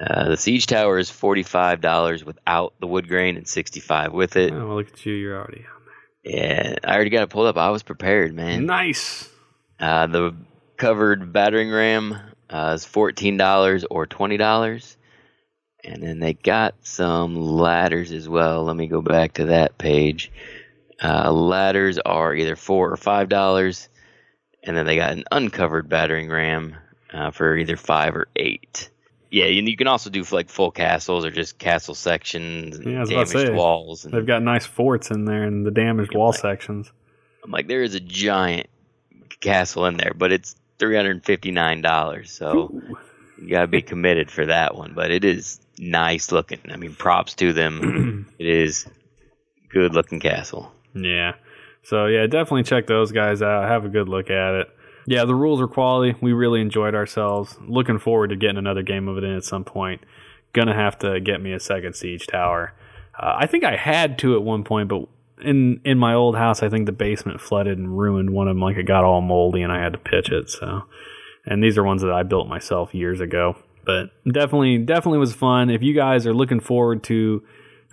Uh, 0.00 0.28
the 0.28 0.36
siege 0.36 0.66
tower 0.68 0.98
is 0.98 1.10
forty 1.10 1.42
five 1.42 1.80
dollars 1.80 2.24
without 2.24 2.74
the 2.78 2.86
wood 2.86 3.08
grain 3.08 3.36
and 3.36 3.48
sixty 3.48 3.80
five 3.80 4.12
with 4.12 4.36
it. 4.36 4.52
Oh, 4.52 4.68
well, 4.68 4.76
look 4.76 4.92
at 4.92 5.04
you. 5.04 5.14
You're 5.14 5.36
already 5.36 5.64
on 5.64 5.82
there. 5.84 6.32
Yeah, 6.32 6.76
I 6.84 6.94
already 6.94 7.10
got 7.10 7.24
it 7.24 7.30
pulled 7.30 7.48
up. 7.48 7.56
I 7.56 7.70
was 7.70 7.82
prepared, 7.82 8.32
man. 8.34 8.66
nice. 8.66 9.28
Uh, 9.80 10.06
the 10.06 10.36
covered 10.76 11.32
battering 11.32 11.72
ram 11.72 12.20
uh, 12.50 12.72
is 12.74 12.84
fourteen 12.84 13.36
dollars 13.36 13.84
or 13.90 14.06
twenty 14.06 14.36
dollars, 14.36 14.96
and 15.82 16.02
then 16.02 16.20
they 16.20 16.34
got 16.34 16.74
some 16.82 17.36
ladders 17.36 18.12
as 18.12 18.28
well. 18.28 18.64
Let 18.64 18.76
me 18.76 18.86
go 18.86 19.02
back 19.02 19.34
to 19.34 19.46
that 19.46 19.78
page. 19.78 20.30
Uh, 21.02 21.30
ladders 21.32 21.98
are 21.98 22.34
either 22.34 22.56
four 22.56 22.90
or 22.90 22.96
five 22.96 23.28
dollars, 23.28 23.88
and 24.62 24.76
then 24.76 24.86
they 24.86 24.96
got 24.96 25.12
an 25.12 25.24
uncovered 25.32 25.88
battering 25.88 26.28
ram 26.28 26.76
uh, 27.12 27.30
for 27.30 27.56
either 27.56 27.76
five 27.76 28.16
or 28.16 28.28
eight. 28.36 28.90
Yeah, 29.30 29.46
and 29.46 29.68
you 29.68 29.76
can 29.76 29.88
also 29.88 30.10
do 30.10 30.22
like 30.30 30.48
full 30.48 30.70
castles 30.70 31.24
or 31.24 31.30
just 31.32 31.58
castle 31.58 31.96
sections 31.96 32.76
and 32.76 32.86
Yeah, 32.86 33.04
damaged 33.04 33.30
say, 33.30 33.50
walls. 33.50 34.04
And 34.04 34.14
They've 34.14 34.24
got 34.24 34.42
nice 34.42 34.64
forts 34.64 35.10
in 35.10 35.24
there 35.24 35.42
and 35.42 35.66
the 35.66 35.72
damaged 35.72 36.14
wall 36.14 36.32
sections. 36.32 36.92
I'm 37.42 37.50
like, 37.50 37.66
there 37.66 37.82
is 37.82 37.96
a 37.96 38.00
giant 38.00 38.68
castle 39.40 39.86
in 39.86 39.96
there, 39.96 40.12
but 40.16 40.30
it's 40.30 40.54
three 40.78 40.96
hundred 40.96 41.12
and 41.12 41.24
fifty 41.24 41.50
nine 41.50 41.82
dollars. 41.82 42.32
So 42.32 42.80
you 43.38 43.48
gotta 43.48 43.66
be 43.66 43.82
committed 43.82 44.30
for 44.30 44.46
that 44.46 44.74
one. 44.74 44.94
But 44.94 45.10
it 45.10 45.24
is 45.24 45.60
nice 45.78 46.32
looking. 46.32 46.60
I 46.70 46.76
mean, 46.76 46.94
props 46.94 47.34
to 47.34 47.52
them. 47.52 48.26
it 48.38 48.46
is 48.46 48.86
good 49.70 49.94
looking 49.94 50.20
castle. 50.20 50.72
Yeah. 50.94 51.34
So 51.82 52.06
yeah, 52.06 52.26
definitely 52.26 52.62
check 52.62 52.86
those 52.86 53.12
guys 53.12 53.42
out. 53.42 53.68
Have 53.68 53.84
a 53.84 53.88
good 53.88 54.08
look 54.08 54.30
at 54.30 54.54
it. 54.54 54.68
Yeah, 55.06 55.26
the 55.26 55.34
rules 55.34 55.60
are 55.60 55.68
quality. 55.68 56.16
We 56.20 56.32
really 56.32 56.62
enjoyed 56.62 56.94
ourselves. 56.94 57.58
Looking 57.66 57.98
forward 57.98 58.30
to 58.30 58.36
getting 58.36 58.56
another 58.56 58.82
game 58.82 59.06
of 59.06 59.18
it 59.18 59.24
in 59.24 59.36
at 59.36 59.44
some 59.44 59.64
point. 59.64 60.02
Gonna 60.54 60.74
have 60.74 60.98
to 61.00 61.20
get 61.20 61.42
me 61.42 61.52
a 61.52 61.60
second 61.60 61.94
siege 61.94 62.26
tower. 62.26 62.72
Uh, 63.18 63.36
I 63.38 63.46
think 63.46 63.64
I 63.64 63.76
had 63.76 64.18
to 64.20 64.34
at 64.34 64.42
one 64.42 64.64
point, 64.64 64.88
but 64.88 65.06
in 65.42 65.80
in 65.84 65.98
my 65.98 66.14
old 66.14 66.36
house, 66.36 66.62
I 66.62 66.68
think 66.68 66.86
the 66.86 66.92
basement 66.92 67.40
flooded 67.40 67.78
and 67.78 67.98
ruined 67.98 68.30
one 68.30 68.48
of 68.48 68.54
them. 68.54 68.62
Like 68.62 68.76
it 68.76 68.84
got 68.84 69.04
all 69.04 69.20
moldy, 69.20 69.62
and 69.62 69.72
I 69.72 69.82
had 69.82 69.92
to 69.92 69.98
pitch 69.98 70.30
it. 70.30 70.50
So, 70.50 70.84
and 71.44 71.62
these 71.62 71.78
are 71.78 71.84
ones 71.84 72.02
that 72.02 72.12
I 72.12 72.22
built 72.22 72.48
myself 72.48 72.94
years 72.94 73.20
ago. 73.20 73.56
But 73.84 74.10
definitely, 74.30 74.78
definitely 74.78 75.18
was 75.18 75.34
fun. 75.34 75.70
If 75.70 75.82
you 75.82 75.94
guys 75.94 76.26
are 76.26 76.34
looking 76.34 76.60
forward 76.60 77.02
to 77.04 77.42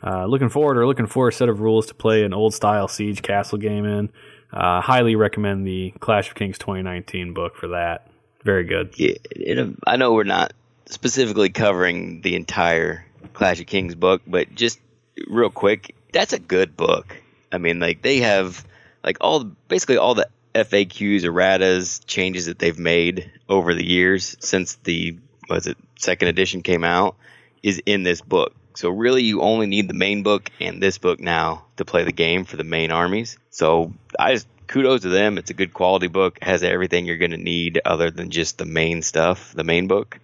uh, 0.03 0.25
looking 0.25 0.49
forward 0.49 0.77
or 0.77 0.87
looking 0.87 1.07
for 1.07 1.27
a 1.27 1.33
set 1.33 1.49
of 1.49 1.59
rules 1.59 1.87
to 1.87 1.93
play 1.93 2.23
an 2.23 2.33
old 2.33 2.53
style 2.53 2.87
siege 2.87 3.21
castle 3.21 3.57
game 3.57 3.85
in, 3.85 4.09
uh, 4.53 4.81
highly 4.81 5.15
recommend 5.15 5.65
the 5.65 5.93
Clash 5.99 6.29
of 6.29 6.35
Kings 6.35 6.57
2019 6.57 7.33
book 7.33 7.55
for 7.55 7.69
that. 7.69 8.09
Very 8.43 8.63
good. 8.63 8.93
Yeah, 8.97 9.15
it, 9.31 9.75
I 9.85 9.97
know 9.97 10.13
we're 10.13 10.23
not 10.23 10.53
specifically 10.87 11.49
covering 11.49 12.21
the 12.21 12.35
entire 12.35 13.05
Clash 13.33 13.59
of 13.59 13.67
Kings 13.67 13.95
book, 13.95 14.21
but 14.25 14.53
just 14.55 14.79
real 15.27 15.49
quick, 15.49 15.95
that's 16.11 16.33
a 16.33 16.39
good 16.39 16.75
book. 16.75 17.20
I 17.52 17.58
mean, 17.58 17.80
like 17.80 18.02
they 18.02 18.20
have 18.20 18.66
like 19.04 19.18
all 19.22 19.43
basically 19.68 19.97
all 19.97 20.16
the 20.16 20.30
FAQs, 20.54 21.22
erratas, 21.22 22.06
changes 22.06 22.47
that 22.47 22.60
they've 22.60 22.78
made 22.78 23.32
over 23.47 23.74
the 23.74 23.86
years 23.86 24.36
since 24.39 24.76
the 24.76 25.18
was 25.49 25.68
it 25.68 25.78
second 25.97 26.28
edition 26.30 26.62
came 26.62 26.84
out 26.84 27.16
is 27.64 27.82
in 27.86 28.04
this 28.04 28.22
book. 28.22 28.54
So 28.76 28.89
really, 28.89 29.24
you 29.24 29.41
only 29.41 29.68
need 29.68 29.88
the 29.88 29.93
main 29.93 30.24
book 30.24 30.49
and 30.60 30.82
this 30.82 30.97
book 30.97 31.20
now 31.20 31.66
to 31.78 31.86
play 31.86 32.04
the 32.04 32.12
game 32.12 32.45
for 32.45 32.58
the 32.58 32.64
main 32.64 32.91
armies. 32.91 33.38
So 33.49 33.93
I 34.18 34.34
just 34.34 34.47
kudos 34.68 35.02
to 35.02 35.10
them. 35.10 35.38
It's 35.38 35.49
a 35.49 35.54
good 35.54 35.74
quality 35.74 36.08
book. 36.08 36.39
Has 36.41 36.64
everything 36.64 37.06
you're 37.06 37.18
going 37.18 37.32
to 37.32 37.38
need 37.38 37.82
other 37.84 38.10
than 38.10 38.30
just 38.30 38.58
the 38.58 38.66
main 38.66 39.02
stuff, 39.02 39.54
the 39.54 39.66
main 39.66 39.88
book. 39.88 40.20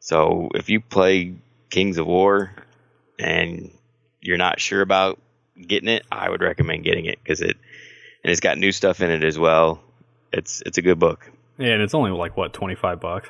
So 0.00 0.50
if 0.54 0.68
you 0.68 0.80
play 0.80 1.34
Kings 1.70 1.98
of 1.98 2.06
War 2.06 2.52
and 3.18 3.70
you're 4.20 4.36
not 4.36 4.60
sure 4.60 4.80
about 4.80 5.18
getting 5.60 5.88
it, 5.88 6.04
I 6.10 6.28
would 6.30 6.40
recommend 6.42 6.84
getting 6.84 7.06
it 7.06 7.18
because 7.22 7.40
it 7.40 7.56
and 8.22 8.30
it's 8.30 8.40
got 8.40 8.58
new 8.58 8.72
stuff 8.72 9.00
in 9.00 9.10
it 9.10 9.22
as 9.24 9.38
well. 9.38 9.80
It's 10.32 10.62
it's 10.66 10.78
a 10.78 10.82
good 10.82 10.98
book. 10.98 11.30
Yeah, 11.58 11.68
and 11.68 11.82
it's 11.82 11.94
only 11.94 12.10
like 12.10 12.36
what 12.36 12.52
25 12.52 13.00
bucks. 13.00 13.28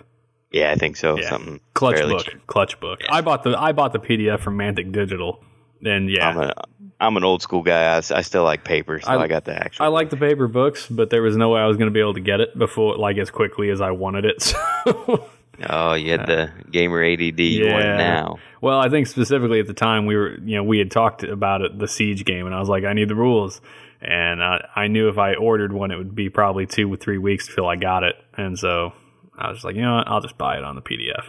Yeah, 0.50 0.70
I 0.70 0.76
think 0.76 0.96
so. 0.96 1.18
Yeah. 1.18 1.28
Something 1.30 1.60
Clutch 1.74 2.00
book, 2.00 2.24
cheap. 2.24 2.46
clutch 2.46 2.80
book. 2.80 3.00
I 3.10 3.20
bought 3.20 3.42
the 3.42 3.58
I 3.58 3.72
bought 3.72 3.92
the 3.92 3.98
PDF 3.98 4.40
from 4.40 4.56
Mantic 4.56 4.92
Digital, 4.92 5.42
and 5.84 6.08
yeah, 6.08 6.28
I'm 6.28 6.38
a 6.38 6.52
I'm 7.00 7.16
an 7.16 7.24
old 7.24 7.42
school 7.42 7.62
guy. 7.62 7.96
I 7.96 8.00
still 8.22 8.44
like 8.44 8.64
paper, 8.64 9.00
so 9.00 9.08
I- 9.10 9.22
I, 9.22 9.26
got 9.26 9.44
the 9.44 9.54
actual. 9.54 9.84
I 9.84 9.88
like 9.88 10.10
the 10.10 10.16
paper 10.16 10.46
books, 10.46 10.86
but 10.88 11.10
there 11.10 11.22
was 11.22 11.36
no 11.36 11.50
way 11.50 11.60
I 11.60 11.66
was 11.66 11.76
going 11.76 11.88
to 11.88 11.92
be 11.92 12.00
able 12.00 12.14
to 12.14 12.20
get 12.20 12.40
it 12.40 12.56
before, 12.56 12.96
like 12.96 13.18
as 13.18 13.30
quickly 13.30 13.68
as 13.70 13.80
I 13.80 13.90
wanted 13.90 14.24
it. 14.24 14.54
So, 14.84 15.28
Oh, 15.68 15.94
you 15.94 16.10
had 16.12 16.26
the 16.26 16.50
gamer 16.70 17.02
ADD. 17.02 17.38
yeah. 17.40 17.96
now. 17.96 18.38
Well, 18.60 18.78
I 18.78 18.88
think 18.88 19.06
specifically 19.06 19.60
at 19.60 19.66
the 19.66 19.74
time 19.74 20.06
we 20.06 20.16
were, 20.16 20.36
you 20.44 20.56
know, 20.56 20.64
we 20.64 20.78
had 20.78 20.90
talked 20.90 21.22
about 21.22 21.62
it, 21.62 21.78
the 21.78 21.88
Siege 21.88 22.24
game, 22.24 22.46
and 22.46 22.54
I 22.54 22.60
was 22.60 22.68
like, 22.68 22.84
I 22.84 22.92
need 22.94 23.08
the 23.08 23.14
rules, 23.14 23.60
and 24.00 24.42
I, 24.42 24.66
I 24.74 24.86
knew 24.88 25.08
if 25.08 25.18
I 25.18 25.34
ordered 25.34 25.72
one, 25.72 25.90
it 25.90 25.96
would 25.98 26.14
be 26.14 26.30
probably 26.30 26.66
two 26.66 26.92
or 26.92 26.96
three 26.96 27.18
weeks 27.18 27.52
till 27.54 27.66
I 27.66 27.76
got 27.76 28.02
it, 28.04 28.16
and 28.36 28.58
so 28.58 28.92
I 29.36 29.50
was 29.50 29.64
like, 29.64 29.76
you 29.76 29.82
know 29.82 29.96
what, 29.96 30.08
I'll 30.08 30.20
just 30.22 30.38
buy 30.38 30.56
it 30.56 30.64
on 30.64 30.76
the 30.76 30.82
PDF. 30.82 31.28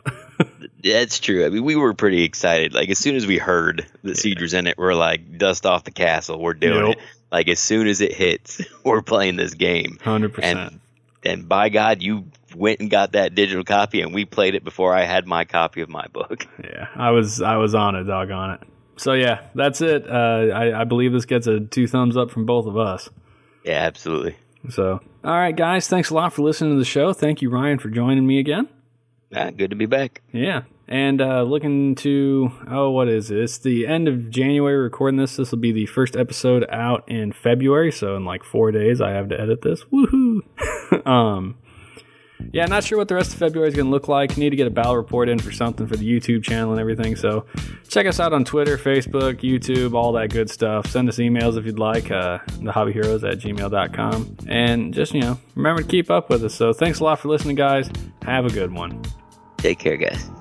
That's 0.84 1.20
true. 1.20 1.46
I 1.46 1.50
mean, 1.50 1.64
we 1.64 1.76
were 1.76 1.94
pretty 1.94 2.24
excited. 2.24 2.74
Like 2.74 2.90
as 2.90 3.00
soon 3.00 3.16
as 3.16 3.26
we 3.26 3.38
heard 3.38 3.86
that 4.04 4.18
Siege 4.18 4.42
was 4.42 4.54
in 4.54 4.68
it, 4.68 4.78
we're 4.78 4.94
like, 4.94 5.38
dust 5.38 5.66
off 5.66 5.84
the 5.84 5.92
castle. 5.92 6.40
We're 6.40 6.54
doing 6.54 6.88
Yep. 6.90 6.98
it. 6.98 7.04
Like 7.32 7.48
as 7.48 7.60
soon 7.60 7.88
as 7.88 8.02
it 8.02 8.14
hits, 8.14 8.62
we're 8.84 9.02
playing 9.02 9.36
this 9.36 9.54
game. 9.56 9.98
Hundred 10.04 10.34
percent. 10.34 10.60
And 10.60 10.80
and 11.24 11.50
by 11.50 11.70
God, 11.70 12.04
you 12.04 12.26
went 12.56 12.80
and 12.80 12.90
got 12.90 13.14
that 13.14 13.36
digital 13.36 13.64
copy, 13.64 14.02
and 14.02 14.14
we 14.14 14.26
played 14.26 14.56
it 14.56 14.64
before 14.64 14.96
I 14.96 15.04
had 15.04 15.28
my 15.28 15.46
copy 15.46 15.82
of 15.82 15.90
my 15.90 16.06
book. 16.08 16.48
Yeah, 16.64 16.88
I 16.96 17.12
was 17.12 17.42
I 17.42 17.58
was 17.58 17.76
on 17.76 17.96
it, 17.96 18.06
dog 18.06 18.32
on 18.32 18.52
it. 18.52 18.62
So 18.98 19.14
yeah, 19.14 19.42
that's 19.54 19.82
it. 19.82 20.10
Uh, 20.10 20.48
I, 20.54 20.82
I 20.82 20.84
believe 20.84 21.12
this 21.12 21.26
gets 21.26 21.48
a 21.48 21.60
two 21.60 21.86
thumbs 21.86 22.18
up 22.18 22.32
from 22.32 22.46
both 22.46 22.66
of 22.66 22.78
us. 22.78 23.10
Yeah, 23.64 23.82
absolutely. 23.84 24.36
So, 24.70 25.00
all 25.24 25.32
right, 25.32 25.56
guys, 25.56 25.88
thanks 25.88 26.10
a 26.10 26.16
lot 26.16 26.34
for 26.34 26.42
listening 26.42 26.72
to 26.72 26.80
the 26.80 26.86
show. 26.86 27.14
Thank 27.14 27.42
you, 27.42 27.50
Ryan, 27.50 27.78
for 27.78 27.90
joining 27.90 28.26
me 28.26 28.40
again. 28.40 28.68
Ah, 29.34 29.52
good 29.52 29.70
to 29.70 29.76
be 29.76 29.86
back. 29.86 30.22
Yeah. 30.32 30.64
And 30.88 31.20
uh, 31.20 31.42
looking 31.42 31.96
to, 31.96 32.52
oh, 32.70 32.92
what 32.92 33.08
is 33.08 33.32
it? 33.32 33.40
It's 33.40 33.58
the 33.58 33.88
end 33.88 34.08
of 34.08 34.30
January 34.30 34.78
recording 34.78 35.18
this. 35.18 35.36
This 35.36 35.52
will 35.52 35.60
be 35.60 35.72
the 35.72 35.88
first 35.88 36.16
episode 36.16 36.66
out 36.70 37.04
in 37.10 37.34
February. 37.34 37.92
So, 37.92 38.16
in 38.16 38.24
like 38.24 38.44
four 38.44 38.72
days, 38.72 39.02
I 39.02 39.12
have 39.12 39.30
to 39.30 39.40
edit 39.40 39.62
this. 39.62 39.84
Woohoo. 39.86 40.42
um, 41.08 41.58
yeah, 42.52 42.66
not 42.66 42.84
sure 42.84 42.98
what 42.98 43.08
the 43.08 43.16
rest 43.16 43.34
of 43.34 43.40
February 43.40 43.70
is 43.70 43.76
going 43.76 43.86
to 43.86 43.92
look 43.92 44.08
like. 44.08 44.38
Need 44.38 44.52
to 44.52 44.56
get 44.56 44.68
a 44.68 44.72
battle 44.72 44.96
report 44.96 45.30
in 45.30 45.40
for 45.40 45.52
something 45.52 45.88
for 45.88 45.96
the 45.96 46.08
YouTube 46.08 46.44
channel 46.44 46.72
and 46.72 46.80
everything. 46.80 47.16
So, 47.16 47.46
check 47.88 48.06
us 48.06 48.20
out 48.20 48.34
on 48.34 48.46
Twitter, 48.46 48.78
Facebook, 48.78 49.42
YouTube, 49.42 49.94
all 49.94 50.12
that 50.14 50.30
good 50.30 50.50
stuff. 50.50 50.88
Send 50.88 51.10
us 51.10 51.18
emails 51.18 51.58
if 51.58 51.66
you'd 51.66 51.80
like, 51.80 52.12
uh, 52.12 52.40
thehobbyheroes 52.48 53.30
at 53.30 53.40
gmail.com. 53.40 54.38
And 54.48 54.94
just, 54.94 55.14
you 55.14 55.22
know, 55.22 55.40
remember 55.56 55.82
to 55.82 55.88
keep 55.88 56.12
up 56.12 56.30
with 56.30 56.44
us. 56.44 56.56
So, 56.56 56.74
thanks 56.74 57.00
a 57.00 57.04
lot 57.04 57.20
for 57.20 57.30
listening, 57.30 57.56
guys. 57.56 57.90
Have 58.24 58.46
a 58.46 58.50
good 58.50 58.72
one. 58.72 59.02
Take 59.58 59.80
care, 59.80 59.98
guys. 59.98 60.35